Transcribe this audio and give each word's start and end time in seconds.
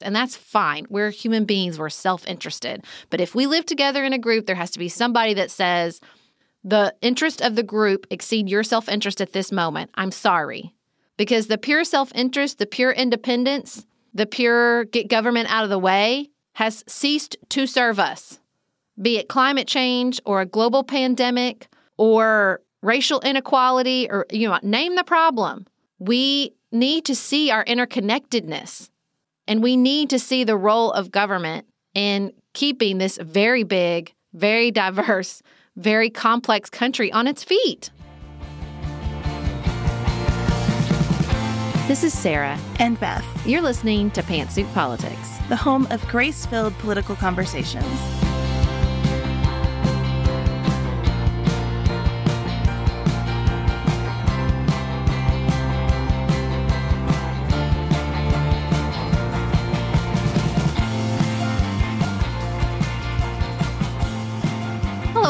And 0.00 0.14
that's 0.14 0.36
fine. 0.36 0.86
We're 0.90 1.10
human 1.10 1.44
beings, 1.44 1.78
we're 1.78 1.88
self 1.88 2.26
interested. 2.26 2.84
But 3.10 3.20
if 3.20 3.34
we 3.34 3.46
live 3.46 3.66
together 3.66 4.04
in 4.04 4.12
a 4.12 4.18
group, 4.18 4.46
there 4.46 4.56
has 4.56 4.70
to 4.72 4.78
be 4.78 4.88
somebody 4.88 5.34
that 5.34 5.50
says, 5.50 6.00
the 6.62 6.94
interest 7.00 7.40
of 7.40 7.54
the 7.54 7.62
group 7.62 8.06
exceed 8.10 8.48
your 8.48 8.64
self 8.64 8.88
interest 8.88 9.20
at 9.20 9.32
this 9.32 9.52
moment. 9.52 9.90
I'm 9.94 10.10
sorry. 10.10 10.74
Because 11.16 11.46
the 11.46 11.58
pure 11.58 11.84
self 11.84 12.12
interest, 12.14 12.58
the 12.58 12.66
pure 12.66 12.90
independence, 12.90 13.86
the 14.12 14.26
pure 14.26 14.84
get 14.84 15.08
government 15.08 15.50
out 15.50 15.64
of 15.64 15.70
the 15.70 15.78
way 15.78 16.30
has 16.54 16.84
ceased 16.88 17.36
to 17.50 17.66
serve 17.66 17.98
us, 17.98 18.40
be 19.00 19.18
it 19.18 19.28
climate 19.28 19.68
change 19.68 20.20
or 20.24 20.40
a 20.40 20.46
global 20.46 20.82
pandemic 20.82 21.68
or 21.98 22.62
racial 22.82 23.20
inequality 23.20 24.08
or, 24.10 24.26
you 24.30 24.48
know, 24.48 24.58
name 24.62 24.96
the 24.96 25.04
problem. 25.04 25.66
We 25.98 26.54
need 26.72 27.04
to 27.04 27.14
see 27.14 27.50
our 27.50 27.64
interconnectedness 27.64 28.90
and 29.48 29.62
we 29.62 29.76
need 29.76 30.10
to 30.10 30.18
see 30.18 30.44
the 30.44 30.56
role 30.56 30.92
of 30.92 31.10
government 31.10 31.66
in 31.94 32.32
keeping 32.52 32.98
this 32.98 33.18
very 33.20 33.62
big, 33.62 34.12
very 34.32 34.70
diverse, 34.70 35.42
very 35.76 36.10
complex 36.10 36.70
country 36.70 37.12
on 37.12 37.26
its 37.26 37.44
feet. 37.44 37.90
This 41.86 42.02
is 42.02 42.12
Sarah. 42.12 42.58
And 42.80 42.98
Beth. 42.98 43.24
You're 43.46 43.62
listening 43.62 44.10
to 44.12 44.22
Pantsuit 44.22 44.72
Politics, 44.74 45.38
the 45.48 45.56
home 45.56 45.86
of 45.90 46.06
grace 46.08 46.44
filled 46.44 46.74
political 46.78 47.14
conversations. 47.14 47.86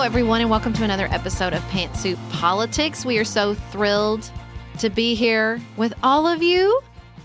Everyone, 0.07 0.41
and 0.41 0.49
welcome 0.49 0.73
to 0.73 0.85
another 0.85 1.09
episode 1.11 1.53
of 1.53 1.61
Pantsuit 1.63 2.17
Politics. 2.31 3.05
We 3.05 3.19
are 3.19 3.25
so 3.25 3.55
thrilled 3.55 4.31
to 4.79 4.89
be 4.89 5.17
here 5.17 5.61
with 5.77 5.93
all 6.01 6.29
of 6.29 6.45
you 6.45 6.81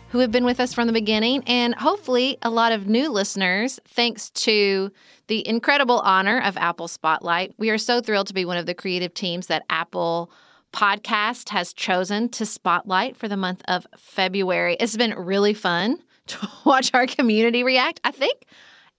who 0.10 0.18
have 0.18 0.32
been 0.32 0.46
with 0.46 0.60
us 0.60 0.74
from 0.74 0.88
the 0.88 0.94
beginning, 0.94 1.44
and 1.46 1.76
hopefully 1.76 2.40
a 2.42 2.50
lot 2.50 2.72
of 2.72 2.88
new 2.88 3.12
listeners, 3.12 3.80
thanks 3.86 4.32
to 4.32 4.92
the 5.28 5.48
incredible 5.48 6.00
honor 6.00 6.42
of 6.42 6.58
Apple 6.58 6.88
Spotlight. 6.88 7.54
We 7.59 7.70
are 7.70 7.78
so 7.78 8.02
thrilled 8.02 8.26
to 8.28 8.34
be 8.34 8.46
one 8.46 8.58
of 8.58 8.66
the 8.66 8.74
creative 8.74 9.14
teams 9.14 9.46
that 9.46 9.62
Apple 9.70 10.32
Podcast 10.74 11.50
has 11.50 11.74
chosen 11.74 12.30
to 12.30 12.48
spotlight 12.48 13.16
for 13.16 13.28
the 13.28 13.38
month 13.38 13.62
of 13.68 13.86
February. 13.96 14.76
It's 14.80 14.98
been 14.98 15.14
really 15.14 15.54
fun 15.54 16.00
to 16.28 16.50
watch 16.66 16.90
our 16.96 17.06
community 17.06 17.64
react. 17.64 18.02
I 18.04 18.09
think 18.09 18.44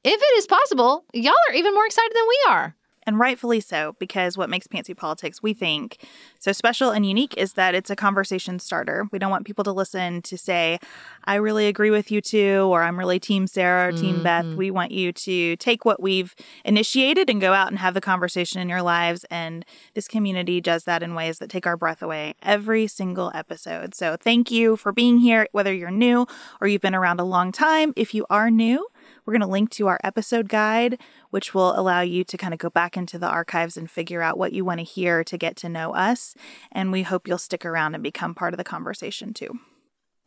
if 0.04 0.20
it 0.22 0.38
is 0.38 0.46
possible, 0.46 1.04
y'all 1.12 1.34
are 1.48 1.54
even 1.54 1.74
more 1.74 1.86
excited 1.86 2.12
than 2.14 2.28
we 2.28 2.38
are 2.48 2.76
and 3.06 3.18
rightfully 3.18 3.60
so, 3.60 3.96
because 3.98 4.36
what 4.36 4.50
makes 4.50 4.66
Pantsuit 4.66 4.96
Politics, 4.96 5.42
we 5.42 5.54
think, 5.54 5.98
so 6.38 6.52
special 6.52 6.90
and 6.90 7.06
unique 7.06 7.36
is 7.36 7.54
that 7.54 7.74
it's 7.74 7.90
a 7.90 7.96
conversation 7.96 8.58
starter. 8.58 9.06
We 9.12 9.18
don't 9.18 9.30
want 9.30 9.46
people 9.46 9.64
to 9.64 9.72
listen 9.72 10.22
to 10.22 10.36
say, 10.36 10.78
I 11.24 11.36
really 11.36 11.66
agree 11.66 11.90
with 11.90 12.10
you 12.10 12.20
too, 12.20 12.68
or 12.70 12.82
I'm 12.82 12.98
really 12.98 13.20
Team 13.20 13.46
Sarah 13.46 13.88
or 13.88 13.92
Team 13.92 14.16
mm-hmm. 14.16 14.22
Beth. 14.24 14.46
We 14.54 14.70
want 14.70 14.90
you 14.90 15.12
to 15.12 15.56
take 15.56 15.84
what 15.84 16.02
we've 16.02 16.34
initiated 16.64 17.30
and 17.30 17.40
go 17.40 17.52
out 17.52 17.68
and 17.68 17.78
have 17.78 17.94
the 17.94 18.00
conversation 18.00 18.60
in 18.60 18.68
your 18.68 18.82
lives. 18.82 19.24
And 19.30 19.64
this 19.94 20.08
community 20.08 20.60
does 20.60 20.84
that 20.84 21.02
in 21.02 21.14
ways 21.14 21.38
that 21.38 21.50
take 21.50 21.66
our 21.66 21.76
breath 21.76 22.02
away 22.02 22.34
every 22.42 22.86
single 22.86 23.30
episode. 23.34 23.94
So 23.94 24.16
thank 24.16 24.50
you 24.50 24.76
for 24.76 24.92
being 24.92 25.18
here, 25.18 25.46
whether 25.52 25.72
you're 25.72 25.90
new 25.90 26.26
or 26.60 26.66
you've 26.66 26.82
been 26.82 26.94
around 26.94 27.20
a 27.20 27.24
long 27.24 27.52
time. 27.52 27.92
If 27.96 28.14
you 28.14 28.26
are 28.30 28.50
new, 28.50 28.86
we're 29.24 29.32
going 29.32 29.40
to 29.42 29.46
link 29.46 29.70
to 29.70 29.86
our 29.88 30.00
episode 30.02 30.48
guide, 30.48 31.00
which 31.30 31.54
will 31.54 31.78
allow 31.78 32.00
you 32.00 32.24
to 32.24 32.36
kind 32.36 32.52
of 32.52 32.58
go 32.58 32.70
back 32.70 32.96
into 32.96 33.18
the 33.18 33.28
archives 33.28 33.76
and 33.76 33.90
figure 33.90 34.22
out 34.22 34.38
what 34.38 34.52
you 34.52 34.64
want 34.64 34.80
to 34.80 34.84
hear 34.84 35.22
to 35.24 35.38
get 35.38 35.56
to 35.56 35.68
know 35.68 35.94
us. 35.94 36.34
And 36.70 36.92
we 36.92 37.02
hope 37.02 37.28
you'll 37.28 37.38
stick 37.38 37.64
around 37.64 37.94
and 37.94 38.02
become 38.02 38.34
part 38.34 38.54
of 38.54 38.58
the 38.58 38.64
conversation 38.64 39.32
too. 39.32 39.58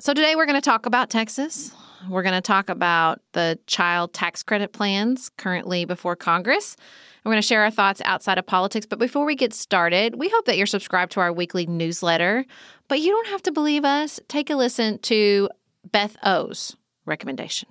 So, 0.01 0.13
today 0.13 0.35
we're 0.35 0.45
going 0.45 0.59
to 0.59 0.69
talk 0.69 0.85
about 0.85 1.09
Texas. 1.09 1.73
We're 2.09 2.23
going 2.23 2.35
to 2.35 2.41
talk 2.41 2.69
about 2.69 3.21
the 3.31 3.57
child 3.65 4.13
tax 4.13 4.43
credit 4.43 4.73
plans 4.73 5.29
currently 5.37 5.85
before 5.85 6.17
Congress. 6.17 6.75
We're 7.23 7.31
going 7.31 7.41
to 7.41 7.47
share 7.47 7.63
our 7.63 7.71
thoughts 7.71 8.01
outside 8.03 8.37
of 8.37 8.45
politics. 8.45 8.85
But 8.85 8.99
before 8.99 9.25
we 9.25 9.35
get 9.35 9.53
started, 9.53 10.15
we 10.15 10.27
hope 10.27 10.45
that 10.45 10.57
you're 10.57 10.67
subscribed 10.67 11.13
to 11.13 11.21
our 11.21 11.31
weekly 11.31 11.65
newsletter. 11.65 12.45
But 12.89 12.99
you 12.99 13.11
don't 13.11 13.27
have 13.27 13.41
to 13.43 13.51
believe 13.53 13.85
us. 13.85 14.19
Take 14.27 14.49
a 14.49 14.55
listen 14.55 14.99
to 14.99 15.49
Beth 15.89 16.17
O's 16.23 16.75
recommendation. 17.05 17.69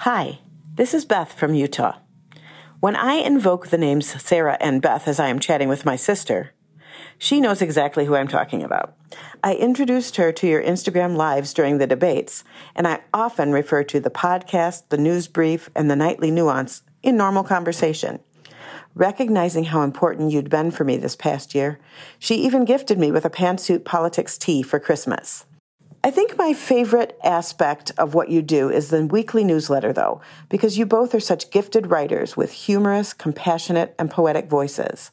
Hi, 0.00 0.40
this 0.74 0.92
is 0.92 1.06
Beth 1.06 1.32
from 1.32 1.54
Utah. 1.54 1.96
When 2.80 2.94
I 2.94 3.14
invoke 3.14 3.68
the 3.68 3.78
names 3.78 4.22
Sarah 4.22 4.58
and 4.60 4.82
Beth 4.82 5.08
as 5.08 5.18
I 5.18 5.28
am 5.28 5.38
chatting 5.40 5.68
with 5.68 5.86
my 5.86 5.96
sister, 5.96 6.52
she 7.16 7.40
knows 7.40 7.62
exactly 7.62 8.04
who 8.04 8.14
I'm 8.14 8.28
talking 8.28 8.62
about. 8.62 8.94
I 9.42 9.54
introduced 9.54 10.16
her 10.16 10.32
to 10.32 10.46
your 10.46 10.62
Instagram 10.62 11.16
lives 11.16 11.54
during 11.54 11.78
the 11.78 11.86
debates, 11.86 12.44
and 12.74 12.86
I 12.86 13.00
often 13.14 13.52
refer 13.52 13.84
to 13.84 13.98
the 13.98 14.10
podcast, 14.10 14.90
the 14.90 14.98
news 14.98 15.28
brief, 15.28 15.70
and 15.74 15.90
the 15.90 15.96
nightly 15.96 16.30
nuance 16.30 16.82
in 17.02 17.16
normal 17.16 17.42
conversation. 17.42 18.20
Recognizing 18.94 19.64
how 19.64 19.80
important 19.80 20.30
you'd 20.30 20.50
been 20.50 20.70
for 20.70 20.84
me 20.84 20.98
this 20.98 21.16
past 21.16 21.54
year, 21.54 21.80
she 22.18 22.36
even 22.36 22.66
gifted 22.66 22.98
me 22.98 23.10
with 23.10 23.24
a 23.24 23.30
pantsuit 23.30 23.84
politics 23.84 24.36
tee 24.36 24.62
for 24.62 24.78
Christmas. 24.78 25.46
I 26.06 26.12
think 26.12 26.38
my 26.38 26.52
favorite 26.52 27.18
aspect 27.24 27.90
of 27.98 28.14
what 28.14 28.28
you 28.28 28.40
do 28.40 28.70
is 28.70 28.90
the 28.90 29.04
weekly 29.06 29.42
newsletter, 29.42 29.92
though, 29.92 30.20
because 30.48 30.78
you 30.78 30.86
both 30.86 31.12
are 31.16 31.18
such 31.18 31.50
gifted 31.50 31.90
writers 31.90 32.36
with 32.36 32.52
humorous, 32.52 33.12
compassionate, 33.12 33.92
and 33.98 34.08
poetic 34.08 34.48
voices. 34.48 35.10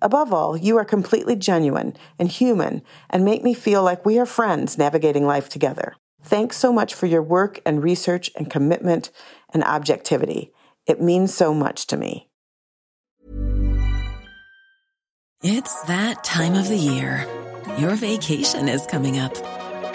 Above 0.00 0.32
all, 0.32 0.56
you 0.56 0.78
are 0.78 0.84
completely 0.86 1.36
genuine 1.36 1.94
and 2.18 2.30
human 2.30 2.80
and 3.10 3.22
make 3.22 3.42
me 3.42 3.52
feel 3.52 3.82
like 3.82 4.06
we 4.06 4.18
are 4.18 4.24
friends 4.24 4.78
navigating 4.78 5.26
life 5.26 5.50
together. 5.50 5.94
Thanks 6.22 6.56
so 6.56 6.72
much 6.72 6.94
for 6.94 7.04
your 7.04 7.22
work 7.22 7.60
and 7.66 7.82
research 7.82 8.30
and 8.34 8.50
commitment 8.50 9.10
and 9.52 9.62
objectivity. 9.62 10.54
It 10.86 11.02
means 11.02 11.34
so 11.34 11.52
much 11.52 11.86
to 11.88 11.98
me. 11.98 12.30
It's 15.42 15.82
that 15.82 16.24
time 16.24 16.54
of 16.54 16.68
the 16.68 16.78
year. 16.78 17.26
Your 17.76 17.94
vacation 17.94 18.70
is 18.70 18.86
coming 18.86 19.18
up. 19.18 19.36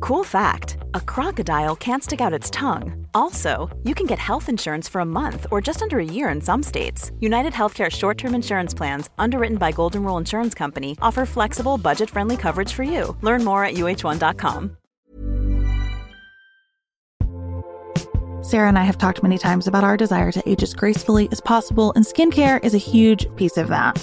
Cool 0.00 0.24
fact 0.24 0.78
a 0.94 1.00
crocodile 1.00 1.76
can't 1.76 2.02
stick 2.02 2.20
out 2.20 2.32
its 2.32 2.50
tongue. 2.50 3.06
Also, 3.14 3.68
you 3.84 3.94
can 3.94 4.06
get 4.06 4.18
health 4.18 4.48
insurance 4.48 4.88
for 4.88 5.00
a 5.00 5.04
month 5.04 5.46
or 5.50 5.60
just 5.60 5.82
under 5.82 5.98
a 5.98 6.04
year 6.04 6.28
in 6.28 6.40
some 6.40 6.62
states. 6.62 7.12
United 7.20 7.52
Healthcare 7.52 7.90
short 7.90 8.18
term 8.18 8.34
insurance 8.34 8.74
plans, 8.74 9.10
underwritten 9.18 9.58
by 9.58 9.72
Golden 9.72 10.04
Rule 10.04 10.18
Insurance 10.18 10.54
Company, 10.54 10.96
offer 11.02 11.26
flexible, 11.26 11.78
budget 11.78 12.10
friendly 12.10 12.36
coverage 12.36 12.72
for 12.72 12.84
you. 12.84 13.16
Learn 13.22 13.44
more 13.44 13.64
at 13.64 13.74
uh1.com. 13.74 14.76
Sarah 18.40 18.68
and 18.68 18.78
I 18.78 18.84
have 18.84 18.96
talked 18.96 19.22
many 19.22 19.36
times 19.36 19.66
about 19.66 19.84
our 19.84 19.96
desire 19.96 20.32
to 20.32 20.48
age 20.48 20.62
as 20.62 20.72
gracefully 20.72 21.28
as 21.32 21.40
possible, 21.40 21.92
and 21.94 22.04
skincare 22.04 22.64
is 22.64 22.72
a 22.72 22.78
huge 22.78 23.26
piece 23.36 23.58
of 23.58 23.68
that. 23.68 24.02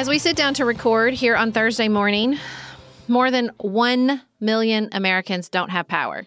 As 0.00 0.08
we 0.08 0.18
sit 0.18 0.34
down 0.34 0.54
to 0.54 0.64
record 0.64 1.12
here 1.12 1.36
on 1.36 1.52
Thursday 1.52 1.86
morning, 1.86 2.38
more 3.06 3.30
than 3.30 3.50
1 3.58 4.22
million 4.40 4.88
Americans 4.92 5.50
don't 5.50 5.68
have 5.68 5.86
power. 5.88 6.26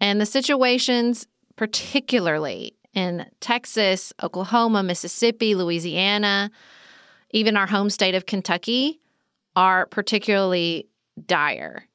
And 0.00 0.18
the 0.18 0.24
situations, 0.24 1.26
particularly 1.56 2.78
in 2.94 3.26
Texas, 3.40 4.14
Oklahoma, 4.22 4.82
Mississippi, 4.82 5.54
Louisiana, 5.54 6.50
even 7.32 7.54
our 7.54 7.66
home 7.66 7.90
state 7.90 8.14
of 8.14 8.24
Kentucky, 8.24 8.98
are 9.54 9.84
particularly 9.84 10.88
dire. 11.26 11.86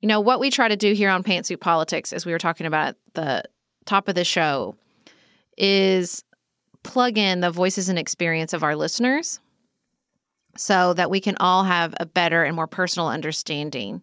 You 0.00 0.06
know, 0.06 0.20
what 0.20 0.38
we 0.38 0.48
try 0.48 0.68
to 0.68 0.76
do 0.76 0.92
here 0.92 1.10
on 1.10 1.24
Pantsuit 1.24 1.58
Politics, 1.58 2.12
as 2.12 2.24
we 2.24 2.30
were 2.30 2.38
talking 2.38 2.68
about 2.68 2.90
at 2.90 2.96
the 3.14 3.42
top 3.84 4.06
of 4.06 4.14
the 4.14 4.22
show, 4.22 4.76
is 5.58 6.22
plug 6.84 7.18
in 7.18 7.40
the 7.40 7.50
voices 7.50 7.88
and 7.88 7.98
experience 7.98 8.52
of 8.52 8.62
our 8.62 8.76
listeners 8.76 9.40
so 10.56 10.94
that 10.94 11.10
we 11.10 11.20
can 11.20 11.36
all 11.38 11.64
have 11.64 11.94
a 11.98 12.06
better 12.06 12.44
and 12.44 12.56
more 12.56 12.66
personal 12.66 13.08
understanding 13.08 14.02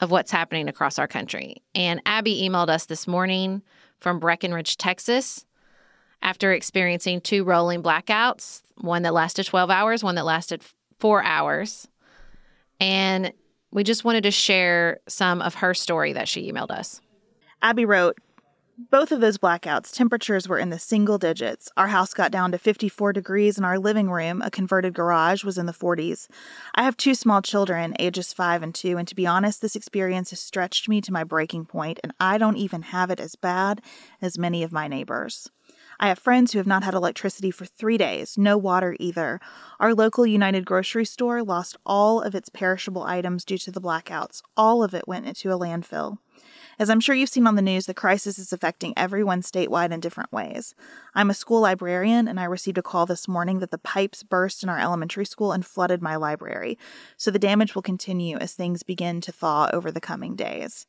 of 0.00 0.10
what's 0.10 0.30
happening 0.30 0.68
across 0.68 0.98
our 0.98 1.08
country. 1.08 1.62
And 1.74 2.00
Abby 2.06 2.42
emailed 2.42 2.68
us 2.68 2.86
this 2.86 3.06
morning 3.06 3.62
from 4.00 4.18
Breckenridge, 4.18 4.76
Texas, 4.76 5.46
after 6.20 6.52
experiencing 6.52 7.20
two 7.20 7.44
rolling 7.44 7.82
blackouts 7.82 8.62
one 8.76 9.02
that 9.02 9.14
lasted 9.14 9.46
12 9.46 9.70
hours, 9.70 10.02
one 10.02 10.16
that 10.16 10.24
lasted 10.24 10.62
four 10.98 11.22
hours. 11.22 11.86
And 12.80 13.32
we 13.70 13.84
just 13.84 14.04
wanted 14.04 14.24
to 14.24 14.30
share 14.30 14.98
some 15.08 15.40
of 15.42 15.54
her 15.56 15.74
story 15.74 16.12
that 16.12 16.28
she 16.28 16.50
emailed 16.50 16.70
us. 16.70 17.00
Abby 17.62 17.84
wrote, 17.84 18.18
both 18.76 19.12
of 19.12 19.20
those 19.20 19.38
blackouts, 19.38 19.92
temperatures 19.92 20.48
were 20.48 20.58
in 20.58 20.70
the 20.70 20.78
single 20.78 21.18
digits. 21.18 21.70
Our 21.76 21.88
house 21.88 22.12
got 22.12 22.32
down 22.32 22.52
to 22.52 22.58
54 22.58 23.12
degrees, 23.12 23.56
and 23.56 23.64
our 23.64 23.78
living 23.78 24.10
room, 24.10 24.42
a 24.42 24.50
converted 24.50 24.94
garage, 24.94 25.44
was 25.44 25.58
in 25.58 25.66
the 25.66 25.72
40s. 25.72 26.28
I 26.74 26.82
have 26.82 26.96
two 26.96 27.14
small 27.14 27.40
children, 27.40 27.94
ages 27.98 28.32
5 28.32 28.62
and 28.62 28.74
2, 28.74 28.98
and 28.98 29.06
to 29.06 29.14
be 29.14 29.26
honest, 29.26 29.62
this 29.62 29.76
experience 29.76 30.30
has 30.30 30.40
stretched 30.40 30.88
me 30.88 31.00
to 31.02 31.12
my 31.12 31.22
breaking 31.22 31.66
point, 31.66 32.00
and 32.02 32.12
I 32.18 32.36
don't 32.38 32.56
even 32.56 32.82
have 32.82 33.10
it 33.10 33.20
as 33.20 33.36
bad 33.36 33.80
as 34.20 34.38
many 34.38 34.62
of 34.62 34.72
my 34.72 34.88
neighbors. 34.88 35.50
I 36.00 36.08
have 36.08 36.18
friends 36.18 36.52
who 36.52 36.58
have 36.58 36.66
not 36.66 36.82
had 36.82 36.94
electricity 36.94 37.50
for 37.50 37.64
three 37.64 37.96
days, 37.96 38.36
no 38.36 38.58
water 38.58 38.96
either. 38.98 39.40
Our 39.78 39.94
local 39.94 40.26
United 40.26 40.66
grocery 40.66 41.04
store 41.04 41.42
lost 41.42 41.76
all 41.86 42.20
of 42.20 42.34
its 42.34 42.48
perishable 42.48 43.04
items 43.04 43.44
due 43.44 43.58
to 43.58 43.70
the 43.70 43.80
blackouts. 43.80 44.42
All 44.56 44.82
of 44.82 44.94
it 44.94 45.06
went 45.06 45.26
into 45.26 45.52
a 45.52 45.58
landfill. 45.58 46.18
As 46.78 46.90
I'm 46.90 47.00
sure 47.00 47.14
you've 47.14 47.28
seen 47.28 47.46
on 47.46 47.56
the 47.56 47.62
news, 47.62 47.86
the 47.86 47.94
crisis 47.94 48.38
is 48.38 48.52
affecting 48.52 48.94
everyone 48.96 49.42
statewide 49.42 49.92
in 49.92 50.00
different 50.00 50.32
ways. 50.32 50.74
I'm 51.14 51.30
a 51.30 51.34
school 51.34 51.60
librarian, 51.60 52.26
and 52.26 52.40
I 52.40 52.44
received 52.44 52.78
a 52.78 52.82
call 52.82 53.06
this 53.06 53.28
morning 53.28 53.60
that 53.60 53.70
the 53.70 53.78
pipes 53.78 54.22
burst 54.22 54.62
in 54.62 54.68
our 54.68 54.78
elementary 54.78 55.24
school 55.24 55.52
and 55.52 55.64
flooded 55.64 56.02
my 56.02 56.16
library. 56.16 56.78
So 57.16 57.30
the 57.30 57.38
damage 57.38 57.74
will 57.74 57.82
continue 57.82 58.36
as 58.38 58.52
things 58.52 58.82
begin 58.82 59.20
to 59.22 59.32
thaw 59.32 59.70
over 59.72 59.90
the 59.90 60.00
coming 60.00 60.36
days. 60.36 60.86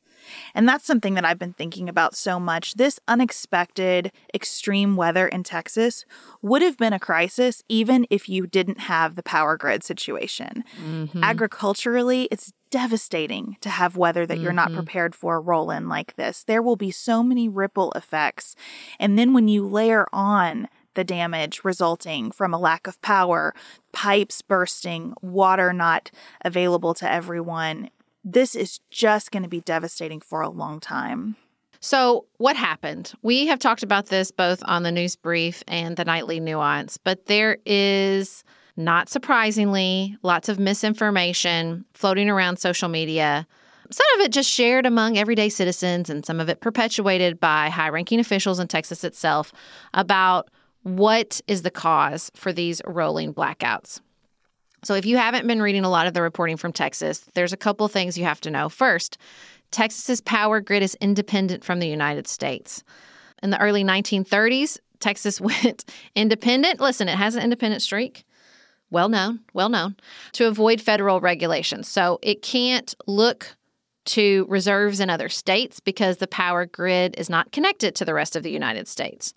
And 0.54 0.68
that's 0.68 0.86
something 0.86 1.14
that 1.14 1.24
I've 1.24 1.38
been 1.38 1.52
thinking 1.52 1.88
about 1.88 2.16
so 2.16 2.40
much. 2.40 2.74
This 2.74 2.98
unexpected 3.06 4.12
extreme 4.34 4.96
weather 4.96 5.28
in 5.28 5.42
Texas 5.42 6.04
would 6.42 6.62
have 6.62 6.78
been 6.78 6.92
a 6.92 6.98
crisis 6.98 7.62
even 7.68 8.06
if 8.10 8.28
you 8.28 8.46
didn't 8.46 8.80
have 8.80 9.14
the 9.14 9.22
power 9.22 9.56
grid 9.56 9.84
situation. 9.84 10.64
Mm-hmm. 10.82 11.22
Agriculturally, 11.22 12.28
it's 12.30 12.52
devastating 12.76 13.56
to 13.62 13.70
have 13.70 13.96
weather 13.96 14.26
that 14.26 14.34
mm-hmm. 14.34 14.44
you're 14.44 14.52
not 14.52 14.68
mm-hmm. 14.68 14.76
prepared 14.76 15.14
for 15.14 15.40
roll 15.40 15.70
in 15.70 15.88
like 15.88 16.14
this. 16.16 16.44
There 16.44 16.60
will 16.60 16.76
be 16.76 16.90
so 16.90 17.22
many 17.22 17.48
ripple 17.48 17.90
effects. 17.92 18.54
And 19.00 19.18
then 19.18 19.32
when 19.32 19.48
you 19.48 19.66
layer 19.66 20.06
on 20.12 20.68
the 20.92 21.02
damage 21.02 21.64
resulting 21.64 22.30
from 22.30 22.52
a 22.52 22.58
lack 22.58 22.86
of 22.86 23.00
power, 23.00 23.54
pipes 23.92 24.42
bursting, 24.42 25.14
water 25.22 25.72
not 25.72 26.10
available 26.44 26.92
to 26.92 27.10
everyone, 27.10 27.88
this 28.22 28.54
is 28.54 28.80
just 28.90 29.30
going 29.30 29.42
to 29.42 29.48
be 29.48 29.62
devastating 29.62 30.20
for 30.20 30.42
a 30.42 30.50
long 30.50 30.78
time. 30.78 31.36
So, 31.80 32.26
what 32.36 32.56
happened? 32.56 33.14
We 33.22 33.46
have 33.46 33.58
talked 33.58 33.82
about 33.82 34.06
this 34.06 34.30
both 34.30 34.62
on 34.66 34.82
the 34.82 34.92
news 34.92 35.16
brief 35.16 35.64
and 35.66 35.96
the 35.96 36.04
nightly 36.04 36.40
nuance, 36.40 36.98
but 36.98 37.24
there 37.24 37.56
is 37.64 38.44
not 38.76 39.08
surprisingly, 39.08 40.16
lots 40.22 40.48
of 40.48 40.58
misinformation 40.58 41.84
floating 41.94 42.28
around 42.28 42.58
social 42.58 42.88
media. 42.88 43.46
Some 43.90 44.06
of 44.16 44.24
it 44.24 44.32
just 44.32 44.50
shared 44.50 44.84
among 44.84 45.16
everyday 45.16 45.48
citizens, 45.48 46.10
and 46.10 46.26
some 46.26 46.40
of 46.40 46.48
it 46.48 46.60
perpetuated 46.60 47.40
by 47.40 47.70
high 47.70 47.88
ranking 47.88 48.20
officials 48.20 48.58
in 48.58 48.68
Texas 48.68 49.04
itself 49.04 49.52
about 49.94 50.50
what 50.82 51.40
is 51.46 51.62
the 51.62 51.70
cause 51.70 52.30
for 52.34 52.52
these 52.52 52.82
rolling 52.86 53.32
blackouts. 53.32 54.00
So, 54.84 54.94
if 54.94 55.06
you 55.06 55.16
haven't 55.16 55.46
been 55.46 55.62
reading 55.62 55.84
a 55.84 55.90
lot 55.90 56.06
of 56.06 56.14
the 56.14 56.22
reporting 56.22 56.56
from 56.56 56.72
Texas, 56.72 57.24
there's 57.34 57.52
a 57.52 57.56
couple 57.56 57.88
things 57.88 58.18
you 58.18 58.24
have 58.24 58.40
to 58.42 58.50
know. 58.50 58.68
First, 58.68 59.16
Texas's 59.70 60.20
power 60.20 60.60
grid 60.60 60.82
is 60.82 60.96
independent 61.00 61.64
from 61.64 61.78
the 61.80 61.88
United 61.88 62.28
States. 62.28 62.84
In 63.42 63.50
the 63.50 63.60
early 63.60 63.84
1930s, 63.84 64.78
Texas 65.00 65.40
went 65.40 65.86
independent. 66.14 66.78
Listen, 66.78 67.08
it 67.08 67.16
has 67.16 67.34
an 67.34 67.42
independent 67.42 67.82
streak 67.82 68.25
well 68.90 69.08
known, 69.08 69.40
well 69.52 69.68
known, 69.68 69.96
to 70.32 70.46
avoid 70.46 70.80
federal 70.80 71.20
regulations. 71.20 71.88
So 71.88 72.18
it 72.22 72.42
can't 72.42 72.94
look 73.06 73.56
to 74.06 74.46
reserves 74.48 75.00
in 75.00 75.10
other 75.10 75.28
states 75.28 75.80
because 75.80 76.18
the 76.18 76.28
power 76.28 76.64
grid 76.64 77.16
is 77.18 77.28
not 77.28 77.52
connected 77.52 77.94
to 77.96 78.04
the 78.04 78.14
rest 78.14 78.36
of 78.36 78.42
the 78.42 78.50
United 78.50 78.88
States. 78.88 79.34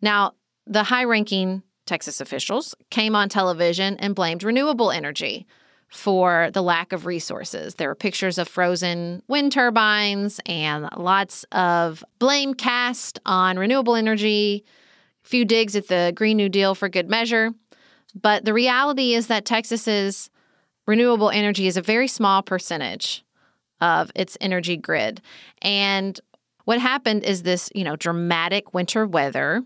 Now, 0.00 0.32
the 0.66 0.84
high 0.84 1.04
ranking 1.04 1.62
Texas 1.86 2.20
officials 2.20 2.74
came 2.90 3.14
on 3.14 3.28
television 3.28 3.96
and 3.98 4.14
blamed 4.14 4.42
renewable 4.42 4.90
energy 4.90 5.46
for 5.88 6.50
the 6.52 6.62
lack 6.62 6.92
of 6.92 7.06
resources. 7.06 7.76
There 7.76 7.88
were 7.88 7.94
pictures 7.94 8.38
of 8.38 8.48
frozen 8.48 9.22
wind 9.28 9.52
turbines 9.52 10.40
and 10.46 10.88
lots 10.96 11.44
of 11.52 12.04
blame 12.18 12.54
cast 12.54 13.20
on 13.24 13.56
renewable 13.58 13.94
energy, 13.94 14.64
a 15.24 15.28
few 15.28 15.44
digs 15.44 15.76
at 15.76 15.86
the 15.88 16.12
Green 16.14 16.36
New 16.36 16.48
Deal 16.48 16.74
for 16.74 16.88
good 16.88 17.08
measure. 17.08 17.52
But 18.20 18.44
the 18.44 18.54
reality 18.54 19.14
is 19.14 19.26
that 19.26 19.44
Texas's 19.44 20.30
renewable 20.86 21.30
energy 21.30 21.66
is 21.66 21.76
a 21.76 21.82
very 21.82 22.08
small 22.08 22.42
percentage 22.42 23.24
of 23.80 24.10
its 24.14 24.38
energy 24.40 24.76
grid. 24.76 25.20
And 25.60 26.18
what 26.64 26.80
happened 26.80 27.24
is 27.24 27.42
this, 27.42 27.70
you 27.74 27.84
know, 27.84 27.94
dramatic 27.94 28.72
winter 28.72 29.06
weather 29.06 29.62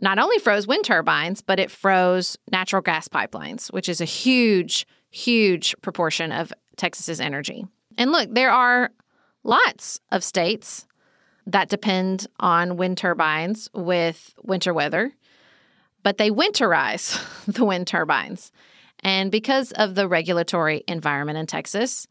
not 0.00 0.18
only 0.18 0.38
froze 0.38 0.66
wind 0.66 0.84
turbines, 0.84 1.42
but 1.42 1.60
it 1.60 1.70
froze 1.70 2.36
natural 2.50 2.82
gas 2.82 3.08
pipelines, 3.08 3.72
which 3.72 3.88
is 3.88 4.00
a 4.00 4.06
huge, 4.06 4.86
huge 5.10 5.74
proportion 5.80 6.32
of 6.32 6.52
Texas's 6.76 7.20
energy. 7.20 7.64
And 7.96 8.10
look, 8.10 8.28
there 8.34 8.50
are 8.50 8.90
lots 9.44 10.00
of 10.10 10.24
states 10.24 10.86
that 11.46 11.68
depend 11.68 12.26
on 12.40 12.76
wind 12.76 12.98
turbines 12.98 13.68
with 13.74 14.34
winter 14.42 14.74
weather 14.74 15.12
but 16.02 16.18
they 16.18 16.30
winterize 16.30 17.20
the 17.46 17.64
wind 17.64 17.86
turbines. 17.86 18.52
And 19.00 19.30
because 19.30 19.72
of 19.72 19.94
the 19.94 20.08
regulatory 20.08 20.84
environment 20.86 21.38
in 21.38 21.46
Texas, 21.46 22.06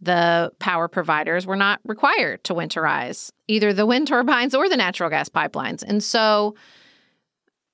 the 0.00 0.52
power 0.58 0.88
providers 0.88 1.46
were 1.46 1.56
not 1.56 1.80
required 1.84 2.44
to 2.44 2.54
winterize 2.54 3.30
either 3.48 3.72
the 3.72 3.86
wind 3.86 4.08
turbines 4.08 4.54
or 4.54 4.68
the 4.68 4.76
natural 4.76 5.10
gas 5.10 5.28
pipelines. 5.28 5.82
And 5.82 6.02
so 6.02 6.54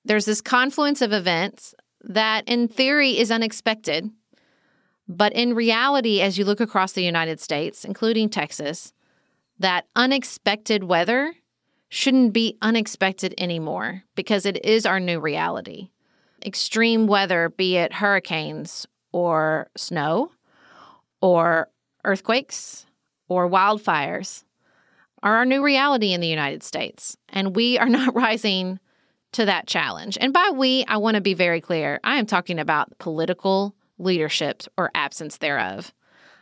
there's 0.05 0.25
this 0.25 0.41
confluence 0.41 1.02
of 1.02 1.12
events 1.12 1.75
that, 2.02 2.45
in 2.49 2.69
theory, 2.69 3.19
is 3.19 3.31
unexpected. 3.31 4.09
But 5.09 5.33
in 5.33 5.55
reality, 5.55 6.21
as 6.21 6.38
you 6.38 6.45
look 6.45 6.61
across 6.61 6.93
the 6.93 7.02
United 7.02 7.41
States, 7.41 7.85
including 7.85 8.29
Texas, 8.29 8.93
that 9.59 9.87
unexpected 9.95 10.85
weather 10.85 11.35
shouldn't 11.94 12.32
be 12.32 12.56
unexpected 12.62 13.34
anymore 13.37 14.02
because 14.14 14.46
it 14.46 14.64
is 14.64 14.87
our 14.87 14.99
new 14.99 15.20
reality. 15.20 15.90
Extreme 16.42 17.06
weather, 17.06 17.50
be 17.50 17.76
it 17.76 17.92
hurricanes 17.92 18.87
or 19.12 19.68
snow 19.76 20.32
or 21.20 21.68
earthquakes 22.02 22.87
or 23.28 23.46
wildfires, 23.46 24.42
are 25.22 25.37
our 25.37 25.44
new 25.44 25.62
reality 25.62 26.14
in 26.14 26.22
the 26.22 26.28
United 26.28 26.62
States, 26.62 27.14
and 27.28 27.54
we 27.54 27.78
are 27.78 27.90
not 27.90 28.14
rising 28.14 28.80
to 29.32 29.44
that 29.44 29.66
challenge. 29.66 30.16
And 30.18 30.32
by 30.32 30.50
we, 30.54 30.87
I 30.88 30.96
want 30.96 31.16
to 31.16 31.20
be 31.20 31.34
very 31.34 31.61
clear. 31.61 32.00
I 32.02 32.16
am 32.16 32.25
talking 32.25 32.58
about 32.58 32.99
political 33.00 33.75
leadership 33.99 34.62
or 34.78 34.90
absence 34.94 35.37
thereof. 35.37 35.92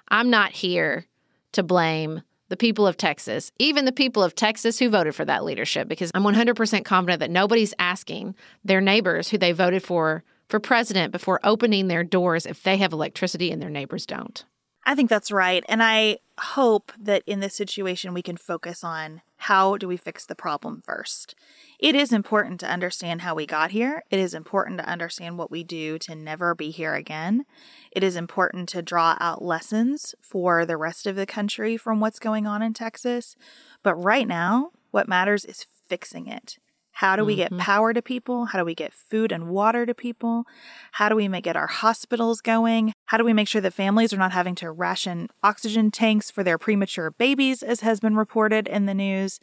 I'm 0.06 0.30
not 0.30 0.52
here 0.52 1.08
to 1.54 1.64
blame 1.64 2.22
the 2.50 2.56
people 2.56 2.86
of 2.86 2.98
Texas, 2.98 3.50
even 3.58 3.86
the 3.86 3.92
people 3.92 4.22
of 4.22 4.34
Texas 4.34 4.78
who 4.78 4.90
voted 4.90 5.14
for 5.14 5.24
that 5.24 5.44
leadership, 5.44 5.88
because 5.88 6.10
I'm 6.14 6.24
100% 6.24 6.84
confident 6.84 7.20
that 7.20 7.30
nobody's 7.30 7.72
asking 7.78 8.34
their 8.62 8.82
neighbors 8.82 9.30
who 9.30 9.38
they 9.38 9.52
voted 9.52 9.82
for 9.82 10.22
for 10.50 10.60
president 10.60 11.12
before 11.12 11.38
opening 11.44 11.86
their 11.86 12.02
doors 12.02 12.44
if 12.44 12.64
they 12.64 12.76
have 12.78 12.92
electricity 12.92 13.52
and 13.52 13.62
their 13.62 13.70
neighbors 13.70 14.04
don't. 14.04 14.44
I 14.84 14.96
think 14.96 15.08
that's 15.08 15.30
right. 15.30 15.64
And 15.68 15.80
I 15.80 16.18
hope 16.40 16.92
that 16.98 17.22
in 17.26 17.40
this 17.40 17.54
situation, 17.54 18.14
we 18.14 18.22
can 18.22 18.36
focus 18.36 18.82
on 18.82 19.22
how 19.36 19.76
do 19.76 19.88
we 19.88 19.96
fix 19.96 20.26
the 20.26 20.34
problem 20.34 20.82
first. 20.84 21.34
It 21.78 21.94
is 21.94 22.12
important 22.12 22.60
to 22.60 22.70
understand 22.70 23.22
how 23.22 23.34
we 23.34 23.46
got 23.46 23.70
here. 23.70 24.02
It 24.10 24.18
is 24.18 24.34
important 24.34 24.78
to 24.78 24.88
understand 24.88 25.38
what 25.38 25.50
we 25.50 25.64
do 25.64 25.98
to 26.00 26.14
never 26.14 26.54
be 26.54 26.70
here 26.70 26.94
again. 26.94 27.44
It 27.90 28.02
is 28.02 28.16
important 28.16 28.68
to 28.70 28.82
draw 28.82 29.16
out 29.20 29.42
lessons 29.42 30.14
for 30.20 30.66
the 30.66 30.76
rest 30.76 31.06
of 31.06 31.16
the 31.16 31.26
country 31.26 31.76
from 31.76 32.00
what's 32.00 32.18
going 32.18 32.46
on 32.46 32.62
in 32.62 32.74
Texas. 32.74 33.36
But 33.82 33.94
right 33.94 34.28
now, 34.28 34.70
what 34.90 35.08
matters 35.08 35.44
is 35.44 35.66
fixing 35.88 36.26
it. 36.26 36.58
How 36.92 37.16
do 37.16 37.24
we 37.24 37.36
get 37.36 37.50
Mhm. 37.52 37.58
power 37.58 37.94
to 37.94 38.02
people? 38.02 38.46
How 38.46 38.58
do 38.58 38.64
we 38.64 38.74
get 38.74 38.92
food 38.92 39.32
and 39.32 39.48
water 39.48 39.86
to 39.86 39.94
people? 39.94 40.44
How 40.92 41.08
do 41.08 41.16
we 41.16 41.28
make 41.28 41.44
get 41.44 41.56
our 41.56 41.66
hospitals 41.66 42.40
going? 42.40 42.92
How 43.06 43.16
do 43.16 43.24
we 43.24 43.32
make 43.32 43.48
sure 43.48 43.62
that 43.62 43.72
families 43.72 44.12
are 44.12 44.18
not 44.18 44.32
having 44.32 44.54
to 44.56 44.70
ration 44.70 45.28
oxygen 45.42 45.90
tanks 45.90 46.30
for 46.30 46.44
their 46.44 46.58
premature 46.58 47.10
babies, 47.10 47.62
as 47.62 47.80
has 47.80 48.00
been 48.00 48.16
reported 48.16 48.68
in 48.68 48.86
the 48.86 48.94
news? 48.94 49.40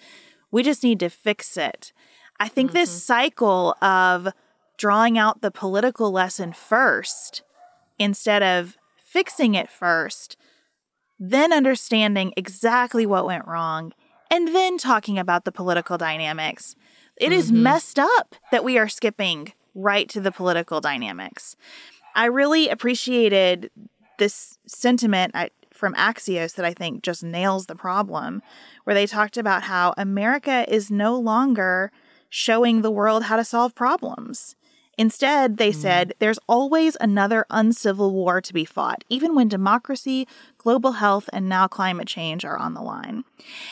We 0.51 0.61
just 0.61 0.83
need 0.83 0.99
to 0.99 1.09
fix 1.09 1.57
it. 1.57 1.93
I 2.39 2.47
think 2.47 2.71
this 2.71 3.03
cycle 3.03 3.75
of 3.81 4.29
drawing 4.77 5.17
out 5.17 5.41
the 5.41 5.49
political 5.49 6.11
lesson 6.11 6.53
first 6.53 7.41
instead 7.97 8.43
of 8.43 8.77
fixing 9.03 9.55
it 9.55 9.71
first, 9.71 10.37
then 11.19 11.51
understanding 11.51 12.31
exactly 12.37 13.07
what 13.07 13.25
went 13.25 13.47
wrong, 13.47 13.93
and 14.29 14.49
then 14.49 14.77
talking 14.77 15.17
about 15.17 15.45
the 15.45 15.51
political 15.51 15.97
dynamics. 15.97 16.75
It 17.19 17.31
is 17.31 17.51
mm-hmm. 17.51 17.63
messed 17.63 18.00
up 18.00 18.36
that 18.51 18.63
we 18.63 18.77
are 18.77 18.88
skipping 18.88 19.53
right 19.74 20.09
to 20.09 20.21
the 20.21 20.31
political 20.31 20.81
dynamics. 20.81 21.55
I 22.15 22.25
really 22.25 22.69
appreciated 22.69 23.69
this 24.17 24.57
sentiment 24.65 25.31
I, 25.36 25.51
from 25.71 25.93
Axios 25.93 26.55
that 26.55 26.65
I 26.65 26.74
think 26.74 27.03
just 27.03 27.24
nails 27.24 27.67
the 27.67 27.75
problem, 27.75 28.41
where 28.83 28.95
they 28.95 29.05
talked 29.05 29.38
about 29.38 29.63
how 29.63 29.93
America 29.97 30.65
is 30.67 30.89
no 30.89 31.15
longer 31.17 31.91
showing 32.29 32.81
the 32.81 32.91
world 32.91 33.24
how 33.24 33.36
to 33.36 33.43
solve 33.43 33.75
problems. 33.75 34.55
Instead, 34.97 35.57
they 35.57 35.69
mm-hmm. 35.69 35.81
said 35.81 36.13
there's 36.17 36.39
always 36.47 36.97
another 37.00 37.45
uncivil 37.51 38.12
war 38.12 38.41
to 38.41 38.53
be 38.53 38.65
fought, 38.65 39.03
even 39.09 39.36
when 39.36 39.47
democracy, 39.47 40.27
global 40.67 40.91
health, 40.91 41.29
and 41.31 41.47
now 41.47 41.65
climate 41.65 42.09
change 42.09 42.43
are 42.43 42.57
on 42.57 42.74
the 42.74 42.81
line. 42.81 43.24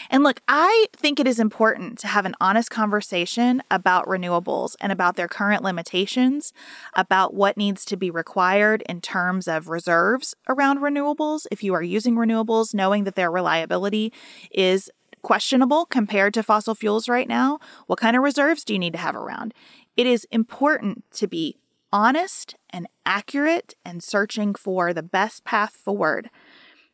And 0.10 0.24
look, 0.24 0.40
I 0.48 0.86
think 0.94 1.20
it 1.20 1.28
is 1.28 1.42
important 1.42 2.00
to 2.00 2.08
have 2.08 2.26
an 2.26 2.36
honest 2.40 2.72
conversation 2.72 3.62
about 3.70 4.06
renewables 4.06 4.78
and 4.80 4.94
about 4.94 5.18
their 5.18 5.28
current 5.28 5.62
limitations, 5.62 6.54
about 6.94 7.34
what 7.34 7.58
needs 7.58 7.84
to 7.84 7.98
be 7.98 8.10
required 8.10 8.82
in 8.88 9.02
terms 9.02 9.46
of 9.46 9.68
reserves 9.68 10.36
around 10.48 10.80
renewables. 10.80 11.46
If 11.52 11.66
you 11.66 11.74
are 11.74 11.84
using 11.84 12.16
renewables, 12.16 12.74
knowing 12.74 13.04
that 13.04 13.16
their 13.16 13.30
reliability 13.30 14.14
is 14.50 14.90
questionable 15.22 15.86
compared 15.86 16.34
to 16.36 16.44
fossil 16.44 16.76
fuels 16.76 17.10
right 17.10 17.28
now, 17.28 17.60
what 17.88 18.00
kind 18.00 18.16
of 18.16 18.24
reserves 18.24 18.64
do 18.64 18.72
you 18.72 18.80
need 18.80 18.94
to 18.94 19.00
have 19.00 19.18
around? 19.18 19.54
It 19.98 20.08
is 20.08 20.26
important 20.32 21.04
to 21.16 21.28
be 21.28 21.58
honest 21.92 22.56
and 22.70 22.88
accurate 23.06 23.74
and 23.84 24.02
searching 24.02 24.54
for 24.56 24.94
the 24.94 25.04
best 25.04 25.44
path 25.44 25.72
forward 25.72 26.30